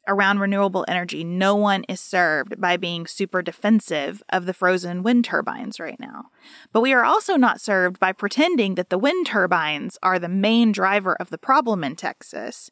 around 0.08 0.40
renewable 0.40 0.86
energy. 0.88 1.24
No 1.24 1.56
one 1.56 1.84
is 1.88 2.00
served 2.00 2.60
by 2.60 2.78
being 2.78 3.06
super 3.06 3.42
defensive 3.42 4.24
of 4.30 4.46
the 4.46 4.54
frozen 4.54 5.04
wind 5.04 5.26
turbines 5.26 5.80
right 5.80 6.00
now. 6.00 6.26
But 6.74 6.82
we 6.82 6.94
are 6.94 7.06
also 7.06 7.36
not 7.36 7.62
served 7.62 8.00
by 8.00 8.12
pretending 8.12 8.76
that 8.76 8.90
the 8.90 8.98
wind 8.98 9.28
turbines 9.28 9.98
are 10.02 10.20
the 10.20 10.30
main 10.30 10.72
driver 10.72 11.16
of 11.16 11.30
the 11.30 11.38
problem 11.38 11.84
in 11.84 11.96
Texas. 11.96 12.72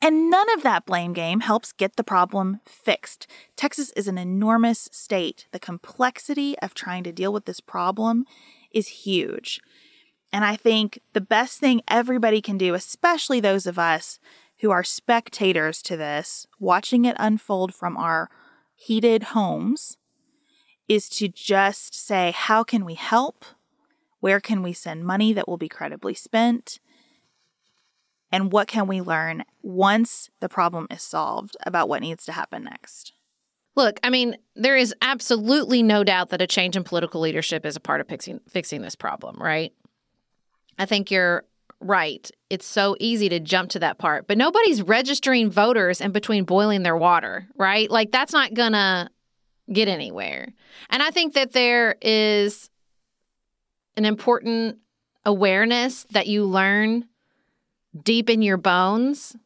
And 0.00 0.30
none 0.30 0.52
of 0.54 0.62
that 0.62 0.86
blame 0.86 1.12
game 1.12 1.40
helps 1.40 1.72
get 1.72 1.96
the 1.96 2.04
problem 2.04 2.60
fixed. 2.66 3.26
Texas 3.56 3.92
is 3.96 4.08
an 4.08 4.18
enormous 4.18 4.88
state. 4.92 5.46
The 5.52 5.58
complexity 5.58 6.58
of 6.60 6.74
trying 6.74 7.04
to 7.04 7.12
deal 7.12 7.32
with 7.32 7.46
this 7.46 7.60
problem 7.60 8.24
is 8.72 8.88
huge. 8.88 9.60
And 10.32 10.44
I 10.44 10.56
think 10.56 10.98
the 11.14 11.20
best 11.20 11.60
thing 11.60 11.80
everybody 11.88 12.42
can 12.42 12.58
do, 12.58 12.74
especially 12.74 13.40
those 13.40 13.66
of 13.66 13.78
us 13.78 14.18
who 14.60 14.70
are 14.70 14.84
spectators 14.84 15.82
to 15.82 15.96
this, 15.96 16.46
watching 16.58 17.04
it 17.04 17.16
unfold 17.18 17.74
from 17.74 17.96
our 17.96 18.30
heated 18.74 19.24
homes, 19.24 19.98
is 20.88 21.08
to 21.08 21.28
just 21.28 21.94
say, 21.94 22.32
how 22.34 22.62
can 22.62 22.84
we 22.84 22.94
help? 22.94 23.44
Where 24.20 24.40
can 24.40 24.62
we 24.62 24.72
send 24.72 25.04
money 25.04 25.32
that 25.32 25.48
will 25.48 25.58
be 25.58 25.68
credibly 25.68 26.14
spent? 26.14 26.80
And 28.32 28.52
what 28.52 28.68
can 28.68 28.86
we 28.86 29.00
learn 29.00 29.44
once 29.62 30.30
the 30.40 30.48
problem 30.48 30.86
is 30.90 31.02
solved 31.02 31.56
about 31.64 31.88
what 31.88 32.02
needs 32.02 32.24
to 32.26 32.32
happen 32.32 32.64
next? 32.64 33.12
Look, 33.76 34.00
I 34.02 34.10
mean, 34.10 34.36
there 34.54 34.76
is 34.76 34.94
absolutely 35.02 35.82
no 35.82 36.02
doubt 36.02 36.30
that 36.30 36.40
a 36.40 36.46
change 36.46 36.76
in 36.76 36.84
political 36.84 37.20
leadership 37.20 37.66
is 37.66 37.76
a 37.76 37.80
part 37.80 38.00
of 38.00 38.08
fixing 38.08 38.40
fixing 38.48 38.80
this 38.80 38.96
problem, 38.96 39.36
right? 39.38 39.72
I 40.78 40.86
think 40.86 41.10
you're 41.10 41.44
right. 41.80 42.30
It's 42.50 42.66
so 42.66 42.96
easy 43.00 43.28
to 43.28 43.40
jump 43.40 43.70
to 43.70 43.78
that 43.80 43.98
part, 43.98 44.26
but 44.26 44.38
nobody's 44.38 44.82
registering 44.82 45.50
voters 45.50 46.00
in 46.00 46.12
between 46.12 46.44
boiling 46.44 46.82
their 46.82 46.96
water, 46.96 47.46
right? 47.56 47.90
Like 47.90 48.12
that's 48.12 48.32
not 48.32 48.54
gonna 48.54 49.10
get 49.72 49.88
anywhere. 49.88 50.52
And 50.90 51.02
I 51.02 51.10
think 51.10 51.34
that 51.34 51.52
there 51.52 51.96
is 52.00 52.70
an 53.96 54.04
important 54.04 54.78
awareness 55.24 56.04
that 56.10 56.26
you 56.26 56.44
learn 56.44 57.06
deep 58.02 58.30
in 58.30 58.42
your 58.42 58.56
bones 58.56 59.36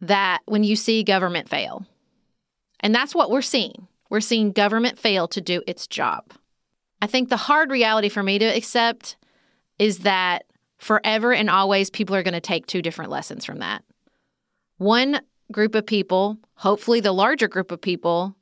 that 0.00 0.40
when 0.46 0.62
you 0.62 0.76
see 0.76 1.02
government 1.02 1.48
fail. 1.48 1.84
And 2.80 2.94
that's 2.94 3.14
what 3.14 3.30
we're 3.30 3.42
seeing. 3.42 3.88
We're 4.10 4.20
seeing 4.20 4.52
government 4.52 4.98
fail 4.98 5.26
to 5.28 5.40
do 5.40 5.62
its 5.66 5.86
job. 5.86 6.34
I 7.00 7.06
think 7.06 7.28
the 7.28 7.36
hard 7.36 7.70
reality 7.70 8.08
for 8.08 8.22
me 8.22 8.38
to 8.38 8.44
accept 8.44 9.16
is 9.78 10.00
that 10.00 10.44
forever 10.78 11.32
and 11.32 11.48
always 11.48 11.90
people 11.90 12.14
are 12.16 12.22
going 12.22 12.34
to 12.34 12.40
take 12.40 12.66
two 12.66 12.82
different 12.82 13.10
lessons 13.10 13.44
from 13.44 13.58
that. 13.58 13.84
One 14.78 15.20
group 15.52 15.74
of 15.74 15.86
people, 15.86 16.38
hopefully 16.54 17.00
the 17.00 17.12
larger 17.12 17.48
group 17.48 17.70
of 17.70 17.80
people, 17.80 18.36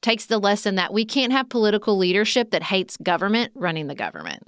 takes 0.00 0.26
the 0.26 0.38
lesson 0.38 0.76
that 0.76 0.92
we 0.92 1.04
can't 1.04 1.32
have 1.32 1.48
political 1.48 1.96
leadership 1.96 2.50
that 2.50 2.62
hates 2.62 2.96
government 2.96 3.52
running 3.54 3.86
the 3.86 3.94
government. 3.94 4.46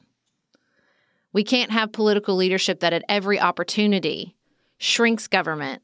We 1.33 1.45
can't 1.45 1.71
have 1.71 1.93
political 1.93 2.37
leadership 2.37 2.81
that 2.81 2.93
at 2.93 3.05
every 3.09 3.41
opportunity 3.41 4.37
shrinks 4.79 5.29
government 5.29 5.83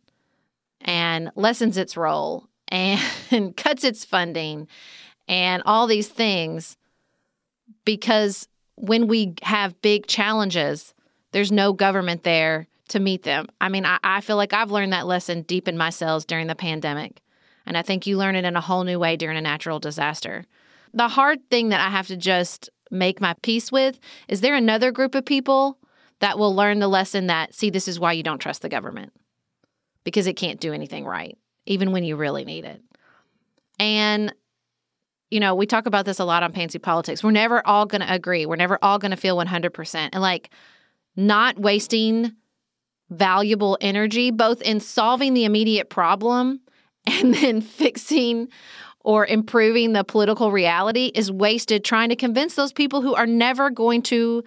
and 0.81 1.31
lessens 1.37 1.77
its 1.77 1.97
role 1.97 2.49
and 2.69 3.01
cuts 3.57 3.85
its 3.85 4.05
funding 4.05 4.69
and 5.29 5.63
all 5.67 5.87
these 5.87 6.09
things 6.09 6.77
because 7.85 8.49
when 8.77 9.07
we 9.07 9.35
have 9.43 9.81
big 9.83 10.07
challenges, 10.07 10.95
there's 11.37 11.53
no 11.53 11.75
government 11.75 12.23
there 12.23 12.67
to 12.89 12.99
meet 12.99 13.25
them. 13.25 13.47
I 13.61 13.69
mean, 13.69 13.85
I, 13.85 13.99
I 14.03 14.23
feel 14.23 14.37
like 14.37 14.55
I've 14.55 14.71
learned 14.71 14.95
that 14.95 15.07
lesson 15.07 15.43
deep 15.43 15.69
in 15.69 15.77
my 15.77 15.91
cells 15.91 16.25
during 16.25 16.47
the 16.47 16.55
pandemic. 16.55 17.21
And 17.67 17.77
I 17.77 17.83
think 17.83 18.07
you 18.07 18.17
learn 18.17 18.37
it 18.37 18.47
in 18.47 18.57
a 18.57 18.61
whole 18.63 18.85
new 18.85 18.99
way 18.99 19.19
during 19.19 19.37
a 19.37 19.43
natural 19.43 19.79
disaster. 19.79 20.47
The 20.95 21.09
hard 21.09 21.51
thing 21.51 21.69
that 21.69 21.81
I 21.87 21.91
have 21.91 22.07
to 22.07 22.17
just 22.17 22.71
make 22.91 23.21
my 23.21 23.35
peace 23.43 23.71
with 23.71 24.01
is 24.29 24.41
there 24.41 24.55
another 24.55 24.91
group 24.91 25.15
of 25.15 25.27
people 25.27 25.77
that 26.21 26.39
will 26.39 26.57
learn 26.57 26.79
the 26.79 26.89
lesson 26.89 27.27
that, 27.27 27.55
see, 27.55 27.69
this 27.69 27.87
is 27.87 28.01
why 28.01 28.15
you 28.15 28.23
don't 28.23 28.39
trust 28.39 28.63
the 28.63 28.71
government 28.71 29.13
because 30.05 30.27
it 30.27 30.39
can't 30.39 30.59
do 30.59 30.73
anything 30.73 31.05
right, 31.05 31.37
even 31.67 31.93
when 31.93 32.03
you 32.03 32.17
really 32.17 32.47
need 32.47 32.65
it. 32.65 32.81
And, 33.79 34.35
you 35.31 35.41
know, 35.41 35.55
we 35.55 35.67
talk 35.67 35.85
about 35.85 36.07
this 36.07 36.19
a 36.19 36.25
lot 36.25 36.43
on 36.43 36.55
Pantsuit 36.55 36.81
Politics. 36.81 37.23
We're 37.23 37.31
never 37.33 37.67
all 37.67 37.85
going 37.85 38.01
to 38.01 38.11
agree. 38.11 38.47
We're 38.47 38.57
never 38.57 38.79
all 38.81 38.99
going 38.99 39.11
to 39.11 39.19
feel 39.19 39.37
100%. 39.37 40.09
And 40.15 40.23
like, 40.23 40.49
not 41.17 41.59
wasting 41.59 42.33
valuable 43.11 43.79
energy, 43.81 44.31
both 44.31 44.61
in 44.63 44.81
solving 44.81 45.35
the 45.35 45.45
immediate 45.45 45.89
problem 45.91 46.61
and 47.07 47.35
then 47.35 47.61
fixing 47.61 48.49
or 49.01 49.25
improving 49.25 49.93
the 49.93 50.03
political 50.03 50.51
reality, 50.51 51.13
is 51.15 51.31
wasted 51.31 51.85
trying 51.85 52.09
to 52.09 52.17
convince 52.17 52.57
those 52.57 52.73
people 52.73 53.03
who 53.03 53.15
are 53.15 53.27
never 53.27 53.71
going 53.71 54.03
to 54.03 54.43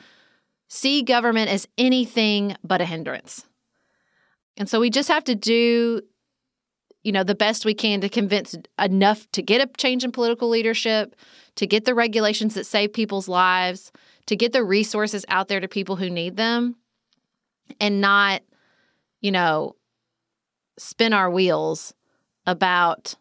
see 0.68 1.02
government 1.02 1.50
as 1.50 1.68
anything 1.78 2.56
but 2.64 2.82
a 2.82 2.86
hindrance. 2.86 3.46
And 4.58 4.70
so 4.70 4.82
we 4.82 4.90
just 4.90 5.08
have 5.08 5.24
to 5.24 5.36
do 5.36 6.02
you 7.04 7.12
know, 7.12 7.24
the 7.24 7.36
best 7.36 7.66
we 7.66 7.74
can 7.74 8.02
to 8.02 8.10
convince 8.10 8.56
enough 8.78 9.30
to 9.32 9.42
get 9.42 9.62
a 9.62 9.72
change 9.78 10.04
in 10.04 10.12
political 10.12 10.50
leadership, 10.50 11.16
to 11.56 11.66
get 11.66 11.86
the 11.86 11.96
regulations 11.96 12.56
that 12.56 12.66
save 12.66 12.94
people's 12.94 13.28
lives, 13.28 13.92
to 14.30 14.36
get 14.36 14.54
the 14.54 14.64
resources 14.64 15.26
out 15.28 15.48
there 15.48 15.60
to 15.60 15.68
people 15.68 15.96
who 15.96 16.08
need 16.08 16.38
them, 16.38 16.76
and 17.80 18.00
not, 18.00 18.44
you 19.22 19.32
know, 19.32 19.76
spin 20.78 21.14
our 21.14 21.32
wheels 21.32 21.96
about 22.46 23.16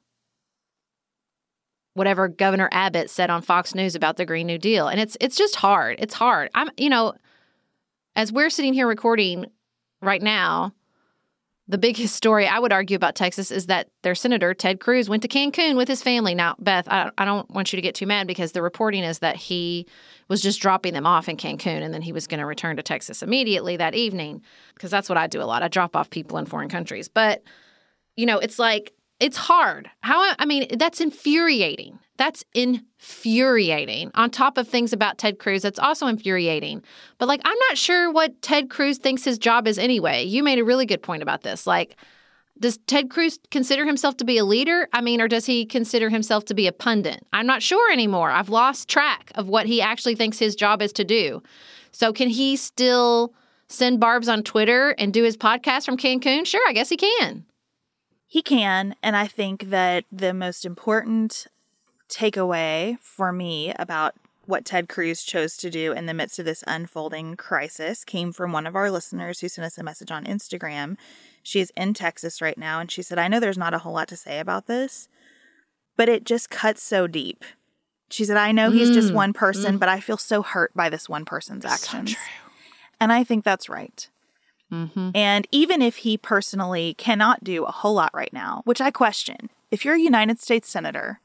whatever 1.94 2.28
Governor 2.28 2.68
Abbott 2.72 3.08
said 3.08 3.30
on 3.30 3.40
Fox 3.40 3.74
News 3.74 3.94
about 3.94 4.18
the 4.18 4.26
Green 4.26 4.46
New 4.46 4.58
Deal. 4.58 4.86
And 4.86 5.00
it's 5.00 5.16
it's 5.18 5.34
just 5.34 5.56
hard. 5.56 5.96
It's 5.98 6.12
hard. 6.12 6.50
I'm 6.54 6.68
you 6.76 6.90
know, 6.90 7.14
as 8.14 8.30
we're 8.30 8.50
sitting 8.50 8.74
here 8.74 8.86
recording 8.86 9.46
right 10.02 10.20
now, 10.20 10.74
the 11.68 11.78
biggest 11.78 12.14
story 12.14 12.46
I 12.46 12.58
would 12.58 12.72
argue 12.72 12.96
about 12.96 13.14
Texas 13.14 13.50
is 13.50 13.66
that 13.66 13.90
their 14.02 14.14
senator, 14.14 14.54
Ted 14.54 14.80
Cruz, 14.80 15.10
went 15.10 15.22
to 15.22 15.28
Cancun 15.28 15.76
with 15.76 15.86
his 15.86 16.02
family. 16.02 16.34
Now, 16.34 16.56
Beth, 16.58 16.88
I, 16.88 17.10
I 17.18 17.26
don't 17.26 17.48
want 17.50 17.72
you 17.72 17.76
to 17.76 17.82
get 17.82 17.94
too 17.94 18.06
mad 18.06 18.26
because 18.26 18.52
the 18.52 18.62
reporting 18.62 19.04
is 19.04 19.18
that 19.18 19.36
he 19.36 19.86
was 20.28 20.40
just 20.40 20.60
dropping 20.60 20.94
them 20.94 21.06
off 21.06 21.28
in 21.28 21.36
Cancun 21.36 21.82
and 21.82 21.92
then 21.92 22.00
he 22.00 22.12
was 22.12 22.26
going 22.26 22.40
to 22.40 22.46
return 22.46 22.76
to 22.76 22.82
Texas 22.82 23.22
immediately 23.22 23.76
that 23.76 23.94
evening 23.94 24.42
because 24.74 24.90
that's 24.90 25.10
what 25.10 25.18
I 25.18 25.26
do 25.26 25.42
a 25.42 25.44
lot. 25.44 25.62
I 25.62 25.68
drop 25.68 25.94
off 25.94 26.08
people 26.08 26.38
in 26.38 26.46
foreign 26.46 26.70
countries. 26.70 27.08
But, 27.08 27.42
you 28.16 28.24
know, 28.24 28.38
it's 28.38 28.58
like, 28.58 28.94
it's 29.20 29.36
hard. 29.36 29.90
How, 30.02 30.34
I 30.38 30.44
mean, 30.44 30.66
that's 30.78 31.00
infuriating. 31.00 31.98
That's 32.18 32.44
infuriating. 32.54 34.10
On 34.14 34.30
top 34.30 34.58
of 34.58 34.68
things 34.68 34.92
about 34.92 35.18
Ted 35.18 35.38
Cruz, 35.38 35.62
that's 35.62 35.78
also 35.78 36.06
infuriating. 36.06 36.82
But 37.18 37.28
like, 37.28 37.40
I'm 37.44 37.58
not 37.68 37.78
sure 37.78 38.10
what 38.10 38.40
Ted 38.42 38.70
Cruz 38.70 38.98
thinks 38.98 39.24
his 39.24 39.38
job 39.38 39.66
is 39.66 39.78
anyway. 39.78 40.24
You 40.24 40.42
made 40.42 40.58
a 40.58 40.64
really 40.64 40.86
good 40.86 41.02
point 41.02 41.22
about 41.22 41.42
this. 41.42 41.66
Like, 41.66 41.96
does 42.60 42.78
Ted 42.86 43.10
Cruz 43.10 43.38
consider 43.50 43.84
himself 43.84 44.16
to 44.16 44.24
be 44.24 44.38
a 44.38 44.44
leader? 44.44 44.88
I 44.92 45.00
mean, 45.00 45.20
or 45.20 45.28
does 45.28 45.46
he 45.46 45.64
consider 45.64 46.10
himself 46.10 46.44
to 46.46 46.54
be 46.54 46.66
a 46.66 46.72
pundit? 46.72 47.24
I'm 47.32 47.46
not 47.46 47.62
sure 47.62 47.92
anymore. 47.92 48.30
I've 48.30 48.48
lost 48.48 48.88
track 48.88 49.30
of 49.36 49.48
what 49.48 49.66
he 49.66 49.80
actually 49.80 50.16
thinks 50.16 50.38
his 50.38 50.56
job 50.56 50.82
is 50.82 50.92
to 50.94 51.04
do. 51.04 51.42
So, 51.92 52.12
can 52.12 52.28
he 52.28 52.56
still 52.56 53.32
send 53.68 54.00
barbs 54.00 54.28
on 54.28 54.42
Twitter 54.42 54.90
and 54.98 55.12
do 55.12 55.22
his 55.22 55.36
podcast 55.36 55.84
from 55.84 55.96
Cancun? 55.96 56.46
Sure, 56.46 56.66
I 56.68 56.72
guess 56.72 56.88
he 56.88 56.96
can. 56.96 57.44
He 58.28 58.42
can. 58.42 58.94
And 59.02 59.16
I 59.16 59.26
think 59.26 59.70
that 59.70 60.04
the 60.12 60.34
most 60.34 60.64
important 60.64 61.46
takeaway 62.10 62.98
for 63.00 63.32
me 63.32 63.72
about 63.78 64.14
what 64.44 64.64
Ted 64.64 64.88
Cruz 64.88 65.24
chose 65.24 65.56
to 65.58 65.70
do 65.70 65.92
in 65.92 66.06
the 66.06 66.14
midst 66.14 66.38
of 66.38 66.44
this 66.44 66.64
unfolding 66.66 67.36
crisis 67.36 68.04
came 68.04 68.32
from 68.32 68.52
one 68.52 68.66
of 68.66 68.76
our 68.76 68.90
listeners 68.90 69.40
who 69.40 69.48
sent 69.48 69.66
us 69.66 69.76
a 69.76 69.82
message 69.82 70.10
on 70.10 70.24
Instagram. 70.24 70.96
She 71.42 71.60
is 71.60 71.72
in 71.76 71.92
Texas 71.92 72.40
right 72.40 72.56
now, 72.56 72.80
and 72.80 72.90
she 72.90 73.02
said, 73.02 73.18
I 73.18 73.28
know 73.28 73.40
there's 73.40 73.58
not 73.58 73.74
a 73.74 73.78
whole 73.78 73.94
lot 73.94 74.08
to 74.08 74.16
say 74.16 74.38
about 74.38 74.66
this, 74.66 75.08
but 75.96 76.08
it 76.08 76.24
just 76.24 76.48
cuts 76.48 76.82
so 76.82 77.06
deep. 77.06 77.44
She 78.10 78.24
said, 78.24 78.38
I 78.38 78.52
know 78.52 78.70
he's 78.70 78.90
just 78.90 79.10
mm. 79.12 79.16
one 79.16 79.34
person, 79.34 79.76
mm. 79.76 79.80
but 79.80 79.90
I 79.90 80.00
feel 80.00 80.16
so 80.16 80.42
hurt 80.42 80.72
by 80.74 80.88
this 80.88 81.10
one 81.10 81.26
person's 81.26 81.66
actions. 81.66 82.12
So 82.12 82.16
and 83.00 83.12
I 83.12 83.24
think 83.24 83.44
that's 83.44 83.68
right. 83.68 84.08
Mm-hmm. 84.72 85.10
And 85.14 85.46
even 85.50 85.80
if 85.80 85.96
he 85.96 86.16
personally 86.16 86.94
cannot 86.94 87.42
do 87.42 87.64
a 87.64 87.70
whole 87.70 87.94
lot 87.94 88.10
right 88.12 88.32
now, 88.32 88.62
which 88.64 88.80
I 88.80 88.90
question, 88.90 89.50
if 89.70 89.84
you're 89.84 89.94
a 89.94 90.00
United 90.00 90.40
States 90.40 90.68
Senator, 90.68 91.20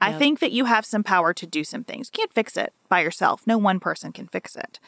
I 0.00 0.12
think 0.12 0.38
that 0.38 0.52
you 0.52 0.66
have 0.66 0.86
some 0.86 1.02
power 1.02 1.34
to 1.34 1.46
do 1.46 1.64
some 1.64 1.82
things. 1.82 2.10
You 2.12 2.18
can't 2.18 2.32
fix 2.32 2.56
it 2.56 2.72
by 2.88 3.00
yourself. 3.00 3.42
No 3.46 3.58
one 3.58 3.80
person 3.80 4.12
can 4.12 4.28
fix 4.28 4.54
it. 4.54 4.78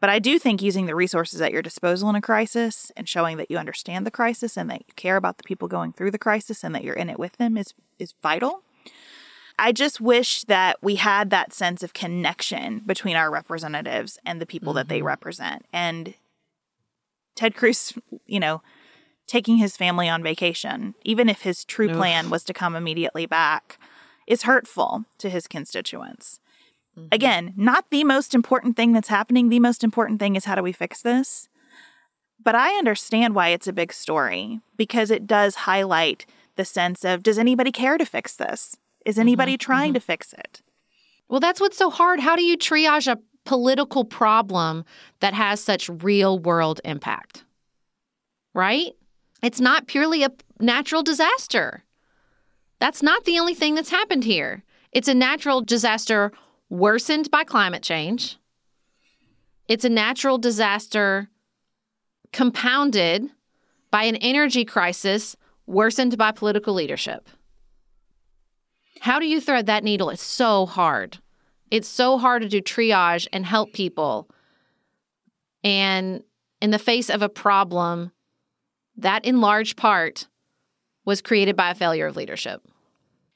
But 0.00 0.10
I 0.10 0.18
do 0.18 0.38
think 0.38 0.60
using 0.60 0.84
the 0.84 0.94
resources 0.94 1.40
at 1.40 1.52
your 1.52 1.62
disposal 1.62 2.10
in 2.10 2.14
a 2.14 2.20
crisis 2.20 2.92
and 2.94 3.08
showing 3.08 3.38
that 3.38 3.50
you 3.50 3.56
understand 3.56 4.04
the 4.04 4.10
crisis 4.10 4.56
and 4.56 4.68
that 4.68 4.80
you 4.80 4.94
care 4.96 5.16
about 5.16 5.38
the 5.38 5.44
people 5.44 5.66
going 5.66 5.94
through 5.94 6.10
the 6.10 6.18
crisis 6.18 6.62
and 6.62 6.74
that 6.74 6.84
you're 6.84 6.94
in 6.94 7.08
it 7.08 7.18
with 7.18 7.36
them 7.38 7.56
is 7.56 7.72
is 7.98 8.12
vital. 8.22 8.62
I 9.58 9.72
just 9.72 10.00
wish 10.00 10.44
that 10.44 10.76
we 10.82 10.96
had 10.96 11.30
that 11.30 11.54
sense 11.54 11.82
of 11.82 11.94
connection 11.94 12.82
between 12.84 13.16
our 13.16 13.30
representatives 13.30 14.18
and 14.26 14.40
the 14.40 14.46
people 14.46 14.72
mm-hmm. 14.72 14.78
that 14.78 14.88
they 14.88 14.98
mm-hmm. 14.98 15.06
represent. 15.06 15.64
And 15.72 16.12
Ted 17.34 17.54
Cruz, 17.54 17.92
you 18.26 18.40
know, 18.40 18.62
taking 19.26 19.56
his 19.56 19.76
family 19.76 20.08
on 20.08 20.22
vacation, 20.22 20.94
even 21.02 21.28
if 21.28 21.42
his 21.42 21.64
true 21.64 21.88
plan 21.88 22.30
was 22.30 22.44
to 22.44 22.52
come 22.52 22.76
immediately 22.76 23.26
back, 23.26 23.78
is 24.26 24.42
hurtful 24.42 25.04
to 25.18 25.30
his 25.30 25.46
constituents. 25.46 26.40
Mm-hmm. 26.98 27.08
Again, 27.12 27.52
not 27.56 27.86
the 27.90 28.04
most 28.04 28.34
important 28.34 28.76
thing 28.76 28.92
that's 28.92 29.08
happening. 29.08 29.48
The 29.48 29.60
most 29.60 29.82
important 29.82 30.20
thing 30.20 30.36
is 30.36 30.44
how 30.44 30.54
do 30.54 30.62
we 30.62 30.72
fix 30.72 31.02
this? 31.02 31.48
But 32.42 32.54
I 32.54 32.74
understand 32.74 33.34
why 33.34 33.48
it's 33.48 33.66
a 33.66 33.72
big 33.72 33.92
story 33.92 34.60
because 34.76 35.10
it 35.10 35.26
does 35.26 35.54
highlight 35.54 36.26
the 36.56 36.64
sense 36.64 37.04
of 37.04 37.22
does 37.22 37.38
anybody 37.38 37.72
care 37.72 37.98
to 37.98 38.04
fix 38.04 38.36
this? 38.36 38.76
Is 39.04 39.18
anybody 39.18 39.52
mm-hmm. 39.52 39.66
trying 39.66 39.88
mm-hmm. 39.88 39.94
to 39.94 40.00
fix 40.00 40.32
it? 40.34 40.62
Well, 41.28 41.40
that's 41.40 41.60
what's 41.60 41.78
so 41.78 41.90
hard. 41.90 42.20
How 42.20 42.36
do 42.36 42.44
you 42.44 42.56
triage 42.56 43.10
a 43.10 43.18
political 43.44 44.04
problem 44.04 44.84
that 45.20 45.34
has 45.34 45.60
such 45.60 45.88
real 45.88 46.38
world 46.38 46.80
impact? 46.84 47.44
Right? 48.54 48.92
It's 49.42 49.60
not 49.60 49.86
purely 49.86 50.22
a 50.22 50.30
natural 50.60 51.02
disaster. 51.02 51.84
That's 52.80 53.02
not 53.02 53.24
the 53.24 53.38
only 53.38 53.54
thing 53.54 53.74
that's 53.74 53.90
happened 53.90 54.24
here. 54.24 54.62
It's 54.92 55.08
a 55.08 55.14
natural 55.14 55.60
disaster 55.60 56.32
worsened 56.70 57.30
by 57.30 57.44
climate 57.44 57.82
change. 57.82 58.38
It's 59.68 59.84
a 59.84 59.88
natural 59.88 60.38
disaster 60.38 61.28
compounded 62.32 63.30
by 63.90 64.04
an 64.04 64.16
energy 64.16 64.64
crisis 64.64 65.36
worsened 65.66 66.18
by 66.18 66.32
political 66.32 66.74
leadership. 66.74 67.28
How 69.00 69.18
do 69.18 69.26
you 69.26 69.40
thread 69.40 69.66
that 69.66 69.84
needle? 69.84 70.10
It's 70.10 70.22
so 70.22 70.66
hard. 70.66 71.18
It's 71.70 71.88
so 71.88 72.18
hard 72.18 72.42
to 72.42 72.48
do 72.48 72.60
triage 72.60 73.26
and 73.32 73.44
help 73.44 73.72
people. 73.72 74.28
And 75.62 76.22
in 76.60 76.70
the 76.70 76.78
face 76.78 77.10
of 77.10 77.22
a 77.22 77.28
problem 77.28 78.12
that, 78.96 79.24
in 79.24 79.40
large 79.40 79.76
part, 79.76 80.26
was 81.04 81.20
created 81.20 81.56
by 81.56 81.70
a 81.70 81.74
failure 81.74 82.06
of 82.06 82.16
leadership. 82.16 82.62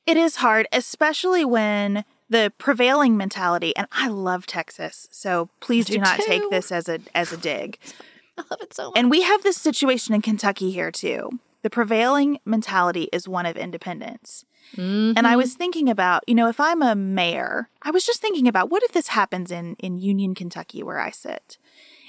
It 0.07 0.17
is 0.17 0.37
hard, 0.37 0.67
especially 0.73 1.45
when 1.45 2.05
the 2.31 2.53
prevailing 2.59 3.17
mentality, 3.17 3.75
and 3.77 3.87
I 3.93 4.09
love 4.09 4.47
Texas, 4.47 5.09
so 5.11 5.49
please 5.61 5.87
do, 5.87 5.95
do, 5.95 6.01
not 6.01 6.19
too. 6.19 6.25
take 6.27 6.51
this 6.51 6.71
as 6.71 6.89
a 6.89 7.01
as 7.15 7.33
a 7.33 7.37
dig. 7.49 7.79
I 8.37 8.43
love 8.51 8.61
it 8.61 8.75
so 8.75 8.91
much. 8.91 8.93
And 8.97 9.11
we 9.11 9.23
have 9.23 9.43
this 9.43 9.57
situation 9.57 10.15
in 10.15 10.23
Kentucky 10.23 10.71
here 10.71 10.91
too. 10.91 11.41
The 11.63 11.71
prevailing 11.71 12.39
mentality 12.45 13.09
is 13.13 13.29
one 13.29 13.47
of 13.47 13.57
independence. 13.57 14.45
Mm-hmm. 14.77 15.17
And 15.17 15.27
I 15.27 15.31
mm-hmm. 15.31 15.39
was 15.39 15.55
thinking 15.55 15.89
about, 15.89 16.23
you 16.27 16.35
know, 16.35 16.49
if 16.49 16.61
I'm 16.61 16.83
a 16.83 16.95
mayor, 16.95 17.69
I 17.83 17.91
was 17.91 18.05
just 18.05 18.21
thinking 18.21 18.47
about 18.47 18.71
what 18.71 18.83
if 18.83 18.93
this 18.93 19.09
happens 19.09 19.51
in 19.51 19.77
in 19.79 19.99
Union, 19.99 20.35
Kentucky 20.35 20.83
where 20.83 21.01
I 21.01 21.11
sit. 21.11 21.59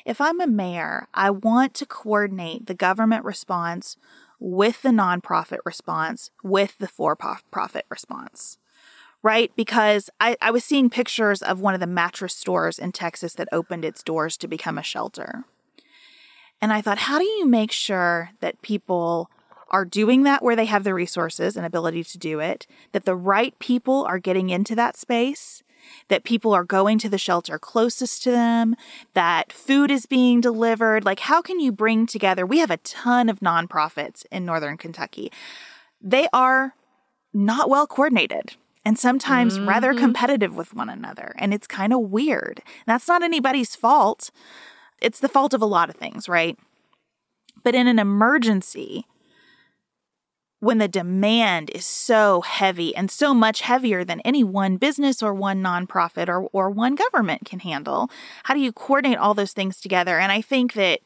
If 0.05 0.19
I'm 0.21 0.41
a 0.41 0.47
mayor, 0.47 1.07
I 1.13 1.29
want 1.29 1.73
to 1.75 1.85
coordinate 1.85 2.65
the 2.65 2.73
government 2.73 3.25
response 3.25 3.97
with 4.39 4.81
the 4.81 4.89
nonprofit 4.89 5.59
response, 5.65 6.31
with 6.43 6.77
the 6.77 6.87
for 6.87 7.15
profit 7.15 7.85
response, 7.89 8.57
right? 9.21 9.51
Because 9.55 10.09
I, 10.19 10.37
I 10.41 10.51
was 10.51 10.63
seeing 10.63 10.89
pictures 10.89 11.41
of 11.41 11.59
one 11.59 11.73
of 11.73 11.79
the 11.79 11.87
mattress 11.87 12.33
stores 12.33 12.79
in 12.79 12.91
Texas 12.91 13.33
that 13.33 13.49
opened 13.51 13.83
its 13.83 14.01
doors 14.01 14.37
to 14.37 14.47
become 14.47 14.77
a 14.77 14.83
shelter. 14.83 15.43
And 16.61 16.73
I 16.73 16.81
thought, 16.81 16.99
how 16.99 17.19
do 17.19 17.25
you 17.25 17.45
make 17.45 17.71
sure 17.71 18.31
that 18.39 18.61
people 18.61 19.29
are 19.71 19.85
doing 19.85 20.23
that 20.23 20.43
where 20.43 20.55
they 20.55 20.65
have 20.65 20.83
the 20.83 20.93
resources 20.93 21.55
and 21.55 21.65
ability 21.65 22.03
to 22.03 22.17
do 22.17 22.39
it, 22.39 22.67
that 22.91 23.05
the 23.05 23.15
right 23.15 23.57
people 23.59 24.05
are 24.05 24.19
getting 24.19 24.49
into 24.49 24.75
that 24.75 24.97
space, 24.97 25.63
that 26.07 26.23
people 26.23 26.53
are 26.53 26.63
going 26.63 26.97
to 26.99 27.09
the 27.09 27.17
shelter 27.17 27.57
closest 27.57 28.23
to 28.23 28.31
them, 28.31 28.75
that 29.13 29.51
food 29.51 29.91
is 29.91 30.05
being 30.05 30.41
delivered. 30.41 31.05
Like, 31.05 31.21
how 31.21 31.41
can 31.41 31.59
you 31.59 31.71
bring 31.71 32.05
together? 32.05 32.45
We 32.45 32.59
have 32.59 32.71
a 32.71 32.77
ton 32.77 33.29
of 33.29 33.39
nonprofits 33.39 34.25
in 34.31 34.45
Northern 34.45 34.77
Kentucky. 34.77 35.31
They 36.01 36.27
are 36.33 36.75
not 37.33 37.69
well 37.69 37.87
coordinated 37.87 38.55
and 38.85 38.97
sometimes 38.97 39.57
mm-hmm. 39.57 39.69
rather 39.69 39.93
competitive 39.93 40.55
with 40.55 40.73
one 40.73 40.89
another. 40.89 41.33
And 41.37 41.53
it's 41.53 41.67
kind 41.67 41.93
of 41.93 41.99
weird. 41.99 42.61
That's 42.87 43.07
not 43.07 43.23
anybody's 43.23 43.75
fault. 43.75 44.31
It's 45.01 45.19
the 45.19 45.29
fault 45.29 45.53
of 45.53 45.61
a 45.61 45.67
lot 45.67 45.89
of 45.89 45.95
things, 45.95 46.27
right? 46.27 46.57
But 47.63 47.75
in 47.75 47.87
an 47.87 47.99
emergency, 47.99 49.05
when 50.59 50.77
the 50.77 50.87
demand 50.87 51.69
is 51.69 51.85
so 51.85 52.41
heavy 52.41 52.95
and 52.95 53.09
so 53.09 53.33
much 53.33 53.61
heavier 53.61 54.03
than 54.03 54.19
any 54.21 54.43
one 54.43 54.77
business 54.77 55.23
or 55.23 55.33
one 55.33 55.63
nonprofit 55.63 56.27
or, 56.27 56.43
or 56.51 56.69
one 56.69 56.95
government 56.95 57.45
can 57.45 57.59
handle. 57.59 58.09
How 58.43 58.53
do 58.53 58.59
you 58.59 58.73
coordinate 58.73 59.17
all 59.17 59.33
those 59.33 59.53
things 59.53 59.79
together? 59.79 60.19
And 60.19 60.31
I 60.31 60.41
think 60.41 60.73
that 60.73 60.99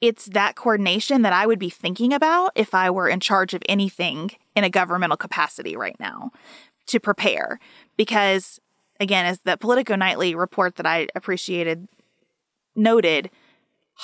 it's 0.00 0.26
that 0.26 0.54
coordination 0.54 1.22
that 1.22 1.32
I 1.32 1.46
would 1.46 1.58
be 1.58 1.70
thinking 1.70 2.12
about 2.12 2.52
if 2.54 2.74
I 2.74 2.90
were 2.90 3.08
in 3.08 3.20
charge 3.20 3.54
of 3.54 3.62
anything 3.68 4.30
in 4.54 4.64
a 4.64 4.70
governmental 4.70 5.16
capacity 5.16 5.76
right 5.76 5.96
now 5.98 6.30
to 6.86 7.00
prepare. 7.00 7.58
Because, 7.96 8.60
again, 8.98 9.26
as 9.26 9.40
the 9.40 9.56
Politico 9.56 9.96
Nightly 9.96 10.34
report 10.34 10.76
that 10.76 10.86
I 10.86 11.08
appreciated 11.14 11.88
noted, 12.74 13.30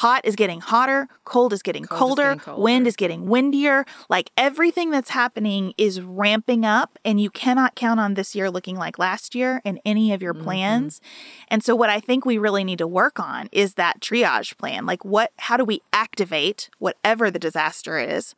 hot 0.01 0.21
is 0.25 0.37
getting 0.37 0.61
hotter, 0.61 1.09
cold 1.25 1.53
is 1.55 1.63
getting 1.63 1.85
Cold 1.85 1.95
is 1.95 1.99
colder, 2.17 2.23
getting 2.23 2.39
colder. 2.41 2.63
wind 2.63 2.87
is 2.87 2.97
getting 2.97 3.27
windier. 3.27 3.85
Like 4.11 4.31
everything 4.37 4.91
that's 4.91 5.11
happening 5.11 5.73
is 5.79 6.01
ramping 6.03 6.65
up, 6.67 6.99
and 7.05 7.19
you 7.21 7.31
cannot 7.31 7.75
count 7.77 7.99
on 7.99 8.15
this 8.15 8.35
year 8.35 8.51
looking 8.51 8.77
like 8.77 8.99
last 8.99 9.35
year 9.35 9.63
in 9.65 9.81
any 9.85 10.13
of 10.13 10.21
your 10.23 10.35
Mm-hmm. 10.35 10.45
plans. 10.45 11.01
And 11.49 11.65
so, 11.65 11.75
what 11.75 11.89
I 11.89 11.99
think 12.01 12.25
we 12.27 12.37
really 12.37 12.63
need 12.65 12.79
to 12.79 12.87
work 12.87 13.19
on 13.19 13.49
is 13.53 13.75
that 13.75 14.01
triage 14.01 14.57
plan. 14.59 14.85
Like, 14.85 15.05
what, 15.05 15.33
how 15.39 15.57
do 15.57 15.65
we 15.65 15.81
activate 15.93 16.69
whatever 16.79 17.31
the 17.31 17.39
disaster 17.39 17.99
is, 17.99 18.35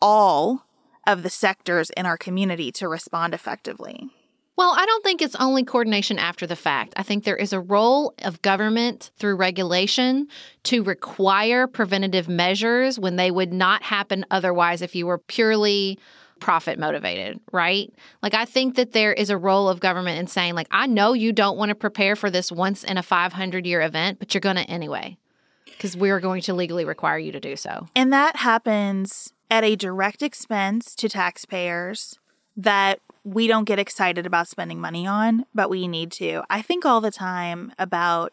all 0.00 0.64
of 1.06 1.22
the 1.22 1.30
sectors 1.30 1.90
in 1.90 2.06
our 2.06 2.16
community 2.16 2.72
to 2.72 2.88
respond 2.88 3.34
effectively? 3.34 4.10
Well, 4.56 4.74
I 4.74 4.86
don't 4.86 5.04
think 5.04 5.20
it's 5.20 5.36
only 5.36 5.64
coordination 5.64 6.18
after 6.18 6.46
the 6.46 6.56
fact. 6.56 6.94
I 6.96 7.02
think 7.02 7.24
there 7.24 7.36
is 7.36 7.52
a 7.52 7.60
role 7.60 8.14
of 8.22 8.40
government 8.40 9.10
through 9.18 9.36
regulation 9.36 10.28
to 10.64 10.82
require 10.82 11.66
preventative 11.66 12.28
measures 12.28 12.98
when 12.98 13.16
they 13.16 13.30
would 13.30 13.52
not 13.52 13.82
happen 13.82 14.24
otherwise 14.30 14.80
if 14.80 14.94
you 14.94 15.06
were 15.06 15.18
purely 15.18 15.98
profit 16.40 16.78
motivated, 16.78 17.40
right? 17.52 17.92
Like 18.22 18.34
I 18.34 18.44
think 18.44 18.76
that 18.76 18.92
there 18.92 19.12
is 19.12 19.30
a 19.30 19.38
role 19.38 19.68
of 19.68 19.80
government 19.80 20.18
in 20.18 20.26
saying 20.26 20.54
like 20.54 20.68
I 20.70 20.86
know 20.86 21.12
you 21.12 21.32
don't 21.32 21.56
want 21.56 21.70
to 21.70 21.74
prepare 21.74 22.16
for 22.16 22.30
this 22.30 22.50
once 22.50 22.84
in 22.84 22.98
a 22.98 23.02
500 23.02 23.66
year 23.66 23.82
event, 23.82 24.18
but 24.18 24.34
you're 24.34 24.40
going 24.40 24.56
to 24.56 24.62
anyway 24.62 25.16
because 25.64 25.96
we're 25.96 26.20
going 26.20 26.42
to 26.42 26.54
legally 26.54 26.84
require 26.84 27.18
you 27.18 27.32
to 27.32 27.40
do 27.40 27.56
so. 27.56 27.86
And 27.94 28.12
that 28.12 28.36
happens 28.36 29.32
at 29.50 29.64
a 29.64 29.76
direct 29.76 30.22
expense 30.22 30.94
to 30.96 31.08
taxpayers 31.08 32.18
that 32.56 33.00
we 33.26 33.48
don't 33.48 33.64
get 33.64 33.80
excited 33.80 34.24
about 34.24 34.46
spending 34.46 34.80
money 34.80 35.04
on, 35.04 35.46
but 35.52 35.68
we 35.68 35.88
need 35.88 36.12
to. 36.12 36.44
I 36.48 36.62
think 36.62 36.86
all 36.86 37.00
the 37.00 37.10
time 37.10 37.72
about 37.76 38.32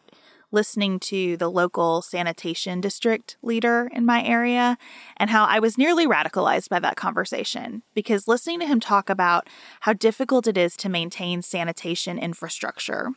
listening 0.52 1.00
to 1.00 1.36
the 1.36 1.50
local 1.50 2.00
sanitation 2.00 2.80
district 2.80 3.36
leader 3.42 3.90
in 3.92 4.06
my 4.06 4.22
area 4.22 4.78
and 5.16 5.30
how 5.30 5.46
I 5.46 5.58
was 5.58 5.76
nearly 5.76 6.06
radicalized 6.06 6.68
by 6.68 6.78
that 6.78 6.94
conversation 6.94 7.82
because 7.92 8.28
listening 8.28 8.60
to 8.60 8.66
him 8.66 8.78
talk 8.78 9.10
about 9.10 9.48
how 9.80 9.94
difficult 9.94 10.46
it 10.46 10.56
is 10.56 10.76
to 10.76 10.88
maintain 10.88 11.42
sanitation 11.42 12.16
infrastructure, 12.16 13.08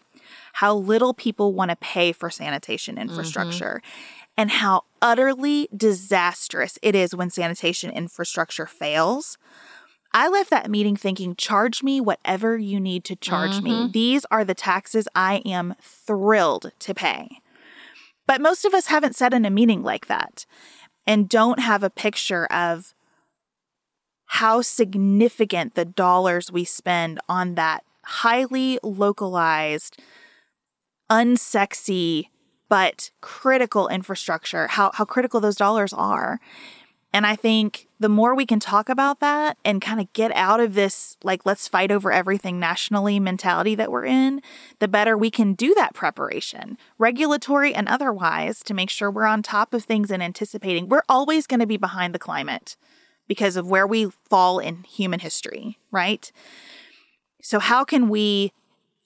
how 0.54 0.76
little 0.76 1.14
people 1.14 1.54
want 1.54 1.70
to 1.70 1.78
pay 1.78 2.12
for 2.12 2.32
sanitation 2.32 2.96
mm-hmm. 2.96 3.08
infrastructure, 3.08 3.84
and 4.36 4.50
how 4.50 4.86
utterly 5.00 5.70
disastrous 5.78 6.80
it 6.82 6.96
is 6.96 7.16
when 7.16 7.30
sanitation 7.30 7.92
infrastructure 7.92 8.66
fails. 8.66 9.38
I 10.18 10.30
left 10.30 10.50
that 10.50 10.72
meeting 10.72 10.96
thinking, 10.96 11.36
charge 11.36 11.84
me 11.84 12.02
whatever 12.02 12.58
you 12.58 12.80
need 12.80 13.04
to 13.04 13.16
charge 13.16 13.62
me. 13.62 13.70
Mm-hmm. 13.70 13.92
These 13.92 14.26
are 14.32 14.44
the 14.44 14.56
taxes 14.56 15.08
I 15.14 15.44
am 15.46 15.76
thrilled 15.80 16.72
to 16.80 16.96
pay. 16.96 17.40
But 18.26 18.42
most 18.42 18.66
of 18.66 18.74
us 18.74 18.88
haven't 18.88 19.16
sat 19.16 19.32
in 19.32 19.46
a 19.46 19.52
meeting 19.52 19.84
like 19.84 20.08
that 20.08 20.48
and 21.06 21.30
don't 21.30 21.60
have 21.60 21.84
a 21.84 21.92
picture 21.92 22.48
of 22.48 22.96
how 24.26 24.64
significant 24.64 25.76
the 25.76 25.86
dollars 25.86 26.52
we 26.52 26.64
spend 26.64 27.20
on 27.30 27.54
that 27.54 27.84
highly 28.04 28.80
localized, 28.82 30.02
unsexy, 31.12 32.30
but 32.70 33.12
critical 33.22 33.88
infrastructure, 33.88 34.66
how, 34.66 34.90
how 34.96 35.06
critical 35.06 35.40
those 35.40 35.58
dollars 35.58 35.94
are. 35.94 36.40
And 37.14 37.26
I 37.26 37.36
think 37.36 37.88
the 38.00 38.10
more 38.10 38.36
we 38.36 38.46
can 38.46 38.60
talk 38.60 38.90
about 38.90 39.22
that 39.22 39.58
and 39.64 39.82
kind 39.82 40.00
of 40.00 40.12
get 40.14 40.32
out 40.36 40.60
of 40.60 40.74
this, 40.74 41.18
like, 41.24 41.46
let's 41.46 41.68
fight 41.68 41.92
over 41.92 42.12
everything 42.12 42.60
nationally 42.60 43.20
mentality 43.20 43.76
that 43.76 43.92
we're 43.92 44.06
in, 44.06 44.42
the 44.80 44.88
better 44.88 45.18
we 45.18 45.32
can 45.32 45.54
do 45.54 45.74
that 45.76 45.94
preparation, 45.94 46.78
regulatory 46.98 47.74
and 47.74 47.88
otherwise, 47.88 48.60
to 48.64 48.74
make 48.74 48.90
sure 48.90 49.10
we're 49.10 49.26
on 49.26 49.42
top 49.42 49.74
of 49.74 49.84
things 49.84 50.12
and 50.12 50.22
anticipating. 50.22 50.90
We're 50.90 51.04
always 51.08 51.48
going 51.48 51.62
to 51.62 51.66
be 51.66 51.78
behind 51.78 52.14
the 52.14 52.20
climate 52.20 52.76
because 53.28 53.56
of 53.56 53.70
where 53.70 53.88
we 53.88 54.10
fall 54.30 54.60
in 54.60 54.84
human 54.84 55.20
history, 55.20 55.78
right? 55.92 56.32
So, 57.42 57.60
how 57.60 57.84
can 57.84 58.10
we 58.10 58.52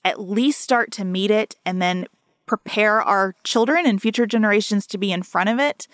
at 0.03 0.19
least 0.19 0.61
start 0.61 0.91
to 0.93 1.05
meet 1.05 1.31
it 1.31 1.55
and 1.65 1.81
then 1.81 2.07
prepare 2.47 3.01
our 3.01 3.35
children 3.43 3.85
and 3.85 4.01
future 4.01 4.25
generations 4.25 4.87
to 4.87 4.97
be 4.97 5.11
in 5.11 5.23
front 5.23 5.49
of 5.49 5.59
it? 5.59 5.87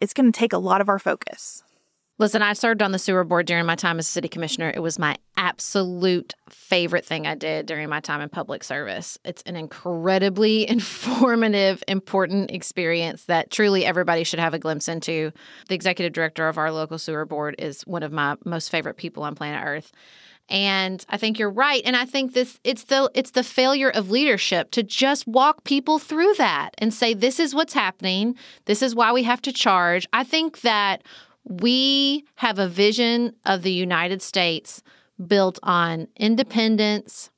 It's 0.00 0.14
going 0.14 0.30
to 0.30 0.38
take 0.38 0.52
a 0.52 0.58
lot 0.58 0.80
of 0.80 0.88
our 0.88 0.98
focus. 0.98 1.62
Listen, 2.18 2.40
I 2.40 2.54
served 2.54 2.80
on 2.80 2.92
the 2.92 2.98
sewer 2.98 3.24
board 3.24 3.46
during 3.46 3.66
my 3.66 3.74
time 3.74 3.98
as 3.98 4.08
city 4.08 4.28
commissioner. 4.28 4.72
It 4.74 4.80
was 4.80 4.98
my 4.98 5.18
absolute 5.36 6.32
favorite 6.48 7.04
thing 7.04 7.26
I 7.26 7.34
did 7.34 7.66
during 7.66 7.90
my 7.90 8.00
time 8.00 8.22
in 8.22 8.30
public 8.30 8.64
service. 8.64 9.18
It's 9.22 9.42
an 9.42 9.54
incredibly 9.54 10.66
informative, 10.70 11.84
important 11.86 12.52
experience 12.52 13.24
that 13.24 13.50
truly 13.50 13.84
everybody 13.84 14.24
should 14.24 14.38
have 14.38 14.54
a 14.54 14.58
glimpse 14.58 14.88
into. 14.88 15.30
The 15.68 15.74
executive 15.74 16.14
director 16.14 16.48
of 16.48 16.56
our 16.56 16.72
local 16.72 16.96
sewer 16.98 17.26
board 17.26 17.54
is 17.58 17.82
one 17.82 18.02
of 18.02 18.12
my 18.12 18.36
most 18.46 18.70
favorite 18.70 18.96
people 18.96 19.22
on 19.22 19.34
planet 19.34 19.62
Earth. 19.62 19.92
And 20.48 21.04
I 21.08 21.16
think 21.16 21.38
you're 21.38 21.50
right. 21.50 21.82
And 21.84 21.96
I 21.96 22.04
think 22.04 22.32
this 22.32 22.60
it's 22.62 22.84
the 22.84 23.10
it's 23.14 23.32
the 23.32 23.42
failure 23.42 23.90
of 23.90 24.10
leadership 24.10 24.70
to 24.72 24.82
just 24.82 25.26
walk 25.26 25.64
people 25.64 25.98
through 25.98 26.34
that 26.34 26.70
and 26.78 26.94
say 26.94 27.14
this 27.14 27.40
is 27.40 27.54
what's 27.54 27.74
happening. 27.74 28.36
This 28.66 28.80
is 28.80 28.94
why 28.94 29.12
we 29.12 29.24
have 29.24 29.42
to 29.42 29.52
charge. 29.52 30.06
I 30.12 30.22
think 30.22 30.60
that 30.60 31.02
we 31.44 32.24
have 32.36 32.58
a 32.58 32.68
vision 32.68 33.34
of 33.44 33.62
the 33.62 33.72
United 33.72 34.22
States 34.22 34.82
built 35.26 35.58
on 35.62 36.08
independence 36.16 37.30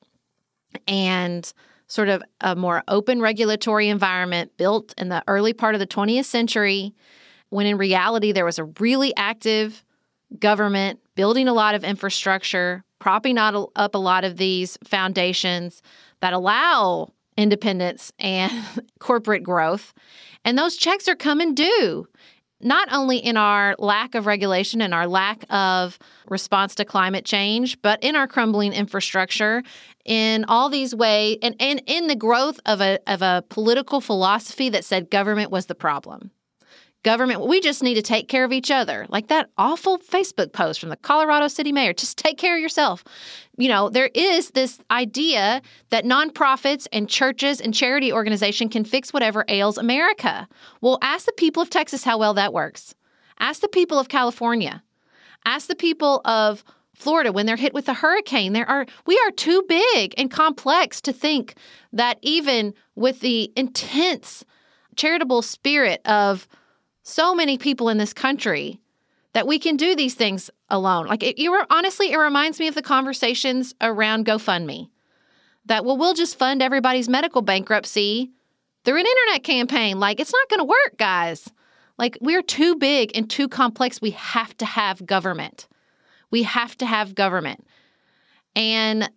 and 0.87 1.53
sort 1.87 2.09
of 2.09 2.23
a 2.41 2.55
more 2.55 2.83
open 2.89 3.21
regulatory 3.21 3.89
environment 3.89 4.53
built 4.57 4.93
in 4.99 5.09
the 5.09 5.23
early 5.27 5.53
part 5.53 5.75
of 5.75 5.79
the 5.79 5.87
20th 5.87 6.27
century 6.27 6.95
when 7.49 7.67
in 7.67 7.79
reality 7.79 8.33
there 8.33 8.45
was 8.45 8.59
a 8.59 8.65
really 8.65 9.15
active 9.17 9.83
government 10.39 11.01
building 11.15 11.49
a 11.49 11.55
lot 11.55 11.75
of 11.75 11.85
infrastructure, 11.85 12.85
propping 12.99 13.39
up 13.39 13.95
a 13.95 13.99
lot 13.99 14.25
of 14.25 14.37
these 14.37 14.79
foundations 14.85 15.83
that 16.21 16.33
allow 16.33 17.13
independence 17.37 18.13
and 18.19 18.53
corporate 18.99 19.43
growth. 19.43 19.95
And 20.45 20.59
those 20.59 20.77
checks 20.77 21.09
are 21.09 21.15
coming 21.15 21.55
due, 21.55 22.07
not 22.61 22.89
only 22.93 23.19
in 23.19 23.37
our 23.37 23.77
lack 23.79 24.15
of 24.15 24.27
regulation 24.27 24.83
and 24.83 24.93
our 24.93 25.07
lack 25.07 25.45
of 25.51 25.99
response 26.29 26.75
to 26.77 26.85
climate 26.85 27.25
change, 27.25 27.81
but 27.81 28.03
in 28.03 28.17
our 28.17 28.27
crumbling 28.27 28.73
infrastructure, 28.73 29.63
in 30.05 30.45
all 30.47 30.69
these 30.69 30.95
ways, 30.95 31.39
and, 31.43 31.55
and 31.61 31.83
in 31.87 32.09
the 32.09 32.17
growth 32.17 32.59
of 32.67 32.81
a, 32.81 32.99
of 33.07 33.23
a 33.23 33.45
political 33.49 34.01
philosophy 34.01 34.69
that 34.71 34.85
said 34.85 35.11
government 35.11 35.51
was 35.51 35.67
the 35.67 35.75
problem 35.75 36.31
government 37.09 37.47
we 37.47 37.59
just 37.59 37.83
need 37.83 37.95
to 37.95 38.03
take 38.03 38.29
care 38.29 38.45
of 38.45 38.53
each 38.53 38.71
other. 38.71 39.07
Like 39.09 39.29
that 39.29 39.49
awful 39.57 39.99
facebook 39.99 40.53
post 40.53 40.79
from 40.79 40.91
the 40.91 40.97
colorado 40.97 41.49
city 41.49 41.73
mayor 41.73 41.95
just 41.95 42.19
take 42.19 42.37
care 42.37 42.57
of 42.57 42.61
yourself. 42.61 43.03
You 43.57 43.69
know 43.69 43.89
there 43.89 44.11
is 44.15 44.51
this 44.51 44.79
idea 44.91 45.63
that 45.89 46.05
nonprofits 46.05 46.87
and 46.93 47.09
churches 47.09 47.63
and 47.63 47.73
charity 47.73 48.13
organization 48.13 48.69
can 48.69 48.85
fix 48.85 49.11
whatever 49.11 49.47
ails 49.49 49.79
america. 49.79 50.47
Well 50.83 50.99
ask 51.01 51.25
the 51.25 51.33
people 51.33 51.63
of 51.63 51.71
texas 51.71 52.05
how 52.05 52.19
well 52.19 52.35
that 52.35 52.53
works. 52.53 52.95
Ask 53.39 53.63
the 53.63 53.69
people 53.69 53.99
of 53.99 54.09
california. 54.09 54.83
Ask 55.47 55.67
the 55.67 55.83
people 55.87 56.21
of 56.27 56.63
Florida 56.95 57.33
when 57.33 57.47
they're 57.47 57.57
hit 57.57 57.73
with 57.73 57.89
a 57.89 57.95
hurricane. 57.95 58.53
There 58.53 58.69
are 58.69 58.85
we 59.07 59.19
are 59.25 59.31
too 59.31 59.63
big 59.67 60.13
and 60.19 60.31
complex 60.31 61.01
to 61.03 61.13
think 61.15 61.55
that 61.91 62.19
even 62.21 62.75
with 62.97 63.21
the 63.21 63.51
intense 63.57 64.45
charitable 64.95 65.41
spirit 65.41 66.03
of 66.05 66.47
so 67.09 67.35
many 67.35 67.57
people 67.57 67.89
in 67.89 67.99
this 67.99 68.13
country 68.13 68.81
that 69.33 69.47
we 69.47 69.59
can 69.59 69.77
do 69.77 69.97
these 69.97 70.15
things 70.15 70.51
alone. 70.69 71.07
Like 71.07 71.23
it, 71.23 71.39
you 71.39 71.51
were 71.51 71.67
honestly, 71.71 72.13
it 72.13 72.19
reminds 72.19 72.61
me 72.61 72.69
of 72.69 72.75
the 72.75 72.83
conversations 72.83 73.75
around 73.81 74.27
GoFundMe. 74.27 74.91
That 75.67 75.85
well, 75.85 75.97
we'll 75.97 76.15
just 76.15 76.39
fund 76.39 76.63
everybody's 76.63 77.09
medical 77.09 77.43
bankruptcy 77.43 78.31
through 78.85 79.01
an 79.01 79.07
internet 79.07 79.43
campaign. 79.43 79.99
Like 79.99 80.21
it's 80.21 80.33
not 80.33 80.49
going 80.49 80.61
to 80.61 80.65
work, 80.65 80.99
guys. 80.99 81.49
Like 81.99 82.19
we're 82.21 82.43
too 82.43 82.77
big 82.77 83.11
and 83.15 83.29
too 83.29 83.49
complex. 83.49 84.01
We 84.01 84.11
have 84.13 84.57
to 84.59 84.65
have 84.65 85.05
government. 85.05 85.67
We 86.31 86.43
have 86.45 86.77
to 86.79 86.87
have 86.87 87.15
government, 87.15 87.67
and 88.55 89.11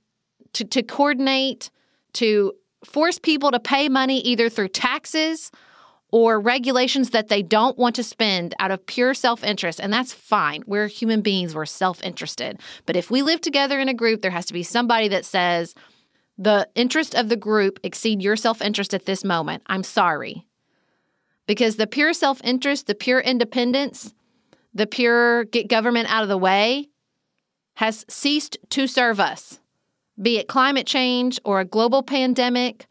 to 0.53 0.63
to 0.63 0.81
coordinate 0.81 1.69
to 2.13 2.53
force 2.85 3.19
people 3.19 3.51
to 3.51 3.59
pay 3.59 3.89
money 3.89 4.19
either 4.21 4.49
through 4.49 4.69
taxes 4.69 5.51
or 6.11 6.39
regulations 6.39 7.11
that 7.11 7.29
they 7.29 7.41
don't 7.41 7.77
want 7.77 7.95
to 7.95 8.03
spend 8.03 8.53
out 8.59 8.71
of 8.71 8.85
pure 8.85 9.13
self 9.13 9.43
interest. 9.43 9.79
And 9.79 9.91
that's 9.91 10.13
fine. 10.13 10.63
We're 10.67 10.87
human 10.87 11.21
beings, 11.21 11.55
we're 11.55 11.65
self 11.65 12.03
interested. 12.03 12.59
But 12.85 12.95
if 12.95 13.09
we 13.09 13.21
live 13.21 13.41
together 13.41 13.79
in 13.79 13.89
a 13.89 13.93
group, 13.93 14.21
there 14.21 14.31
has 14.31 14.45
to 14.47 14.53
be 14.53 14.63
somebody 14.63 15.07
that 15.07 15.25
says, 15.25 15.73
the 16.37 16.67
interest 16.75 17.13
of 17.13 17.29
the 17.29 17.37
group 17.37 17.79
exceed 17.83 18.21
your 18.21 18.35
self 18.35 18.61
interest 18.61 18.93
at 18.93 19.05
this 19.05 19.23
moment. 19.23 19.63
I'm 19.67 19.83
sorry. 19.83 20.45
Because 21.47 21.75
the 21.75 21.87
pure 21.87 22.13
self 22.13 22.41
interest, 22.43 22.87
the 22.87 22.95
pure 22.95 23.19
independence, 23.19 24.13
the 24.73 24.87
pure 24.87 25.45
get 25.45 25.67
government 25.67 26.11
out 26.11 26.23
of 26.23 26.29
the 26.29 26.37
way 26.37 26.89
has 27.75 28.05
ceased 28.09 28.57
to 28.69 28.87
serve 28.87 29.19
us, 29.19 29.59
be 30.21 30.37
it 30.37 30.47
climate 30.47 30.85
change 30.85 31.39
or 31.45 31.59
a 31.59 31.65
global 31.65 32.03
pandemic 32.03 32.85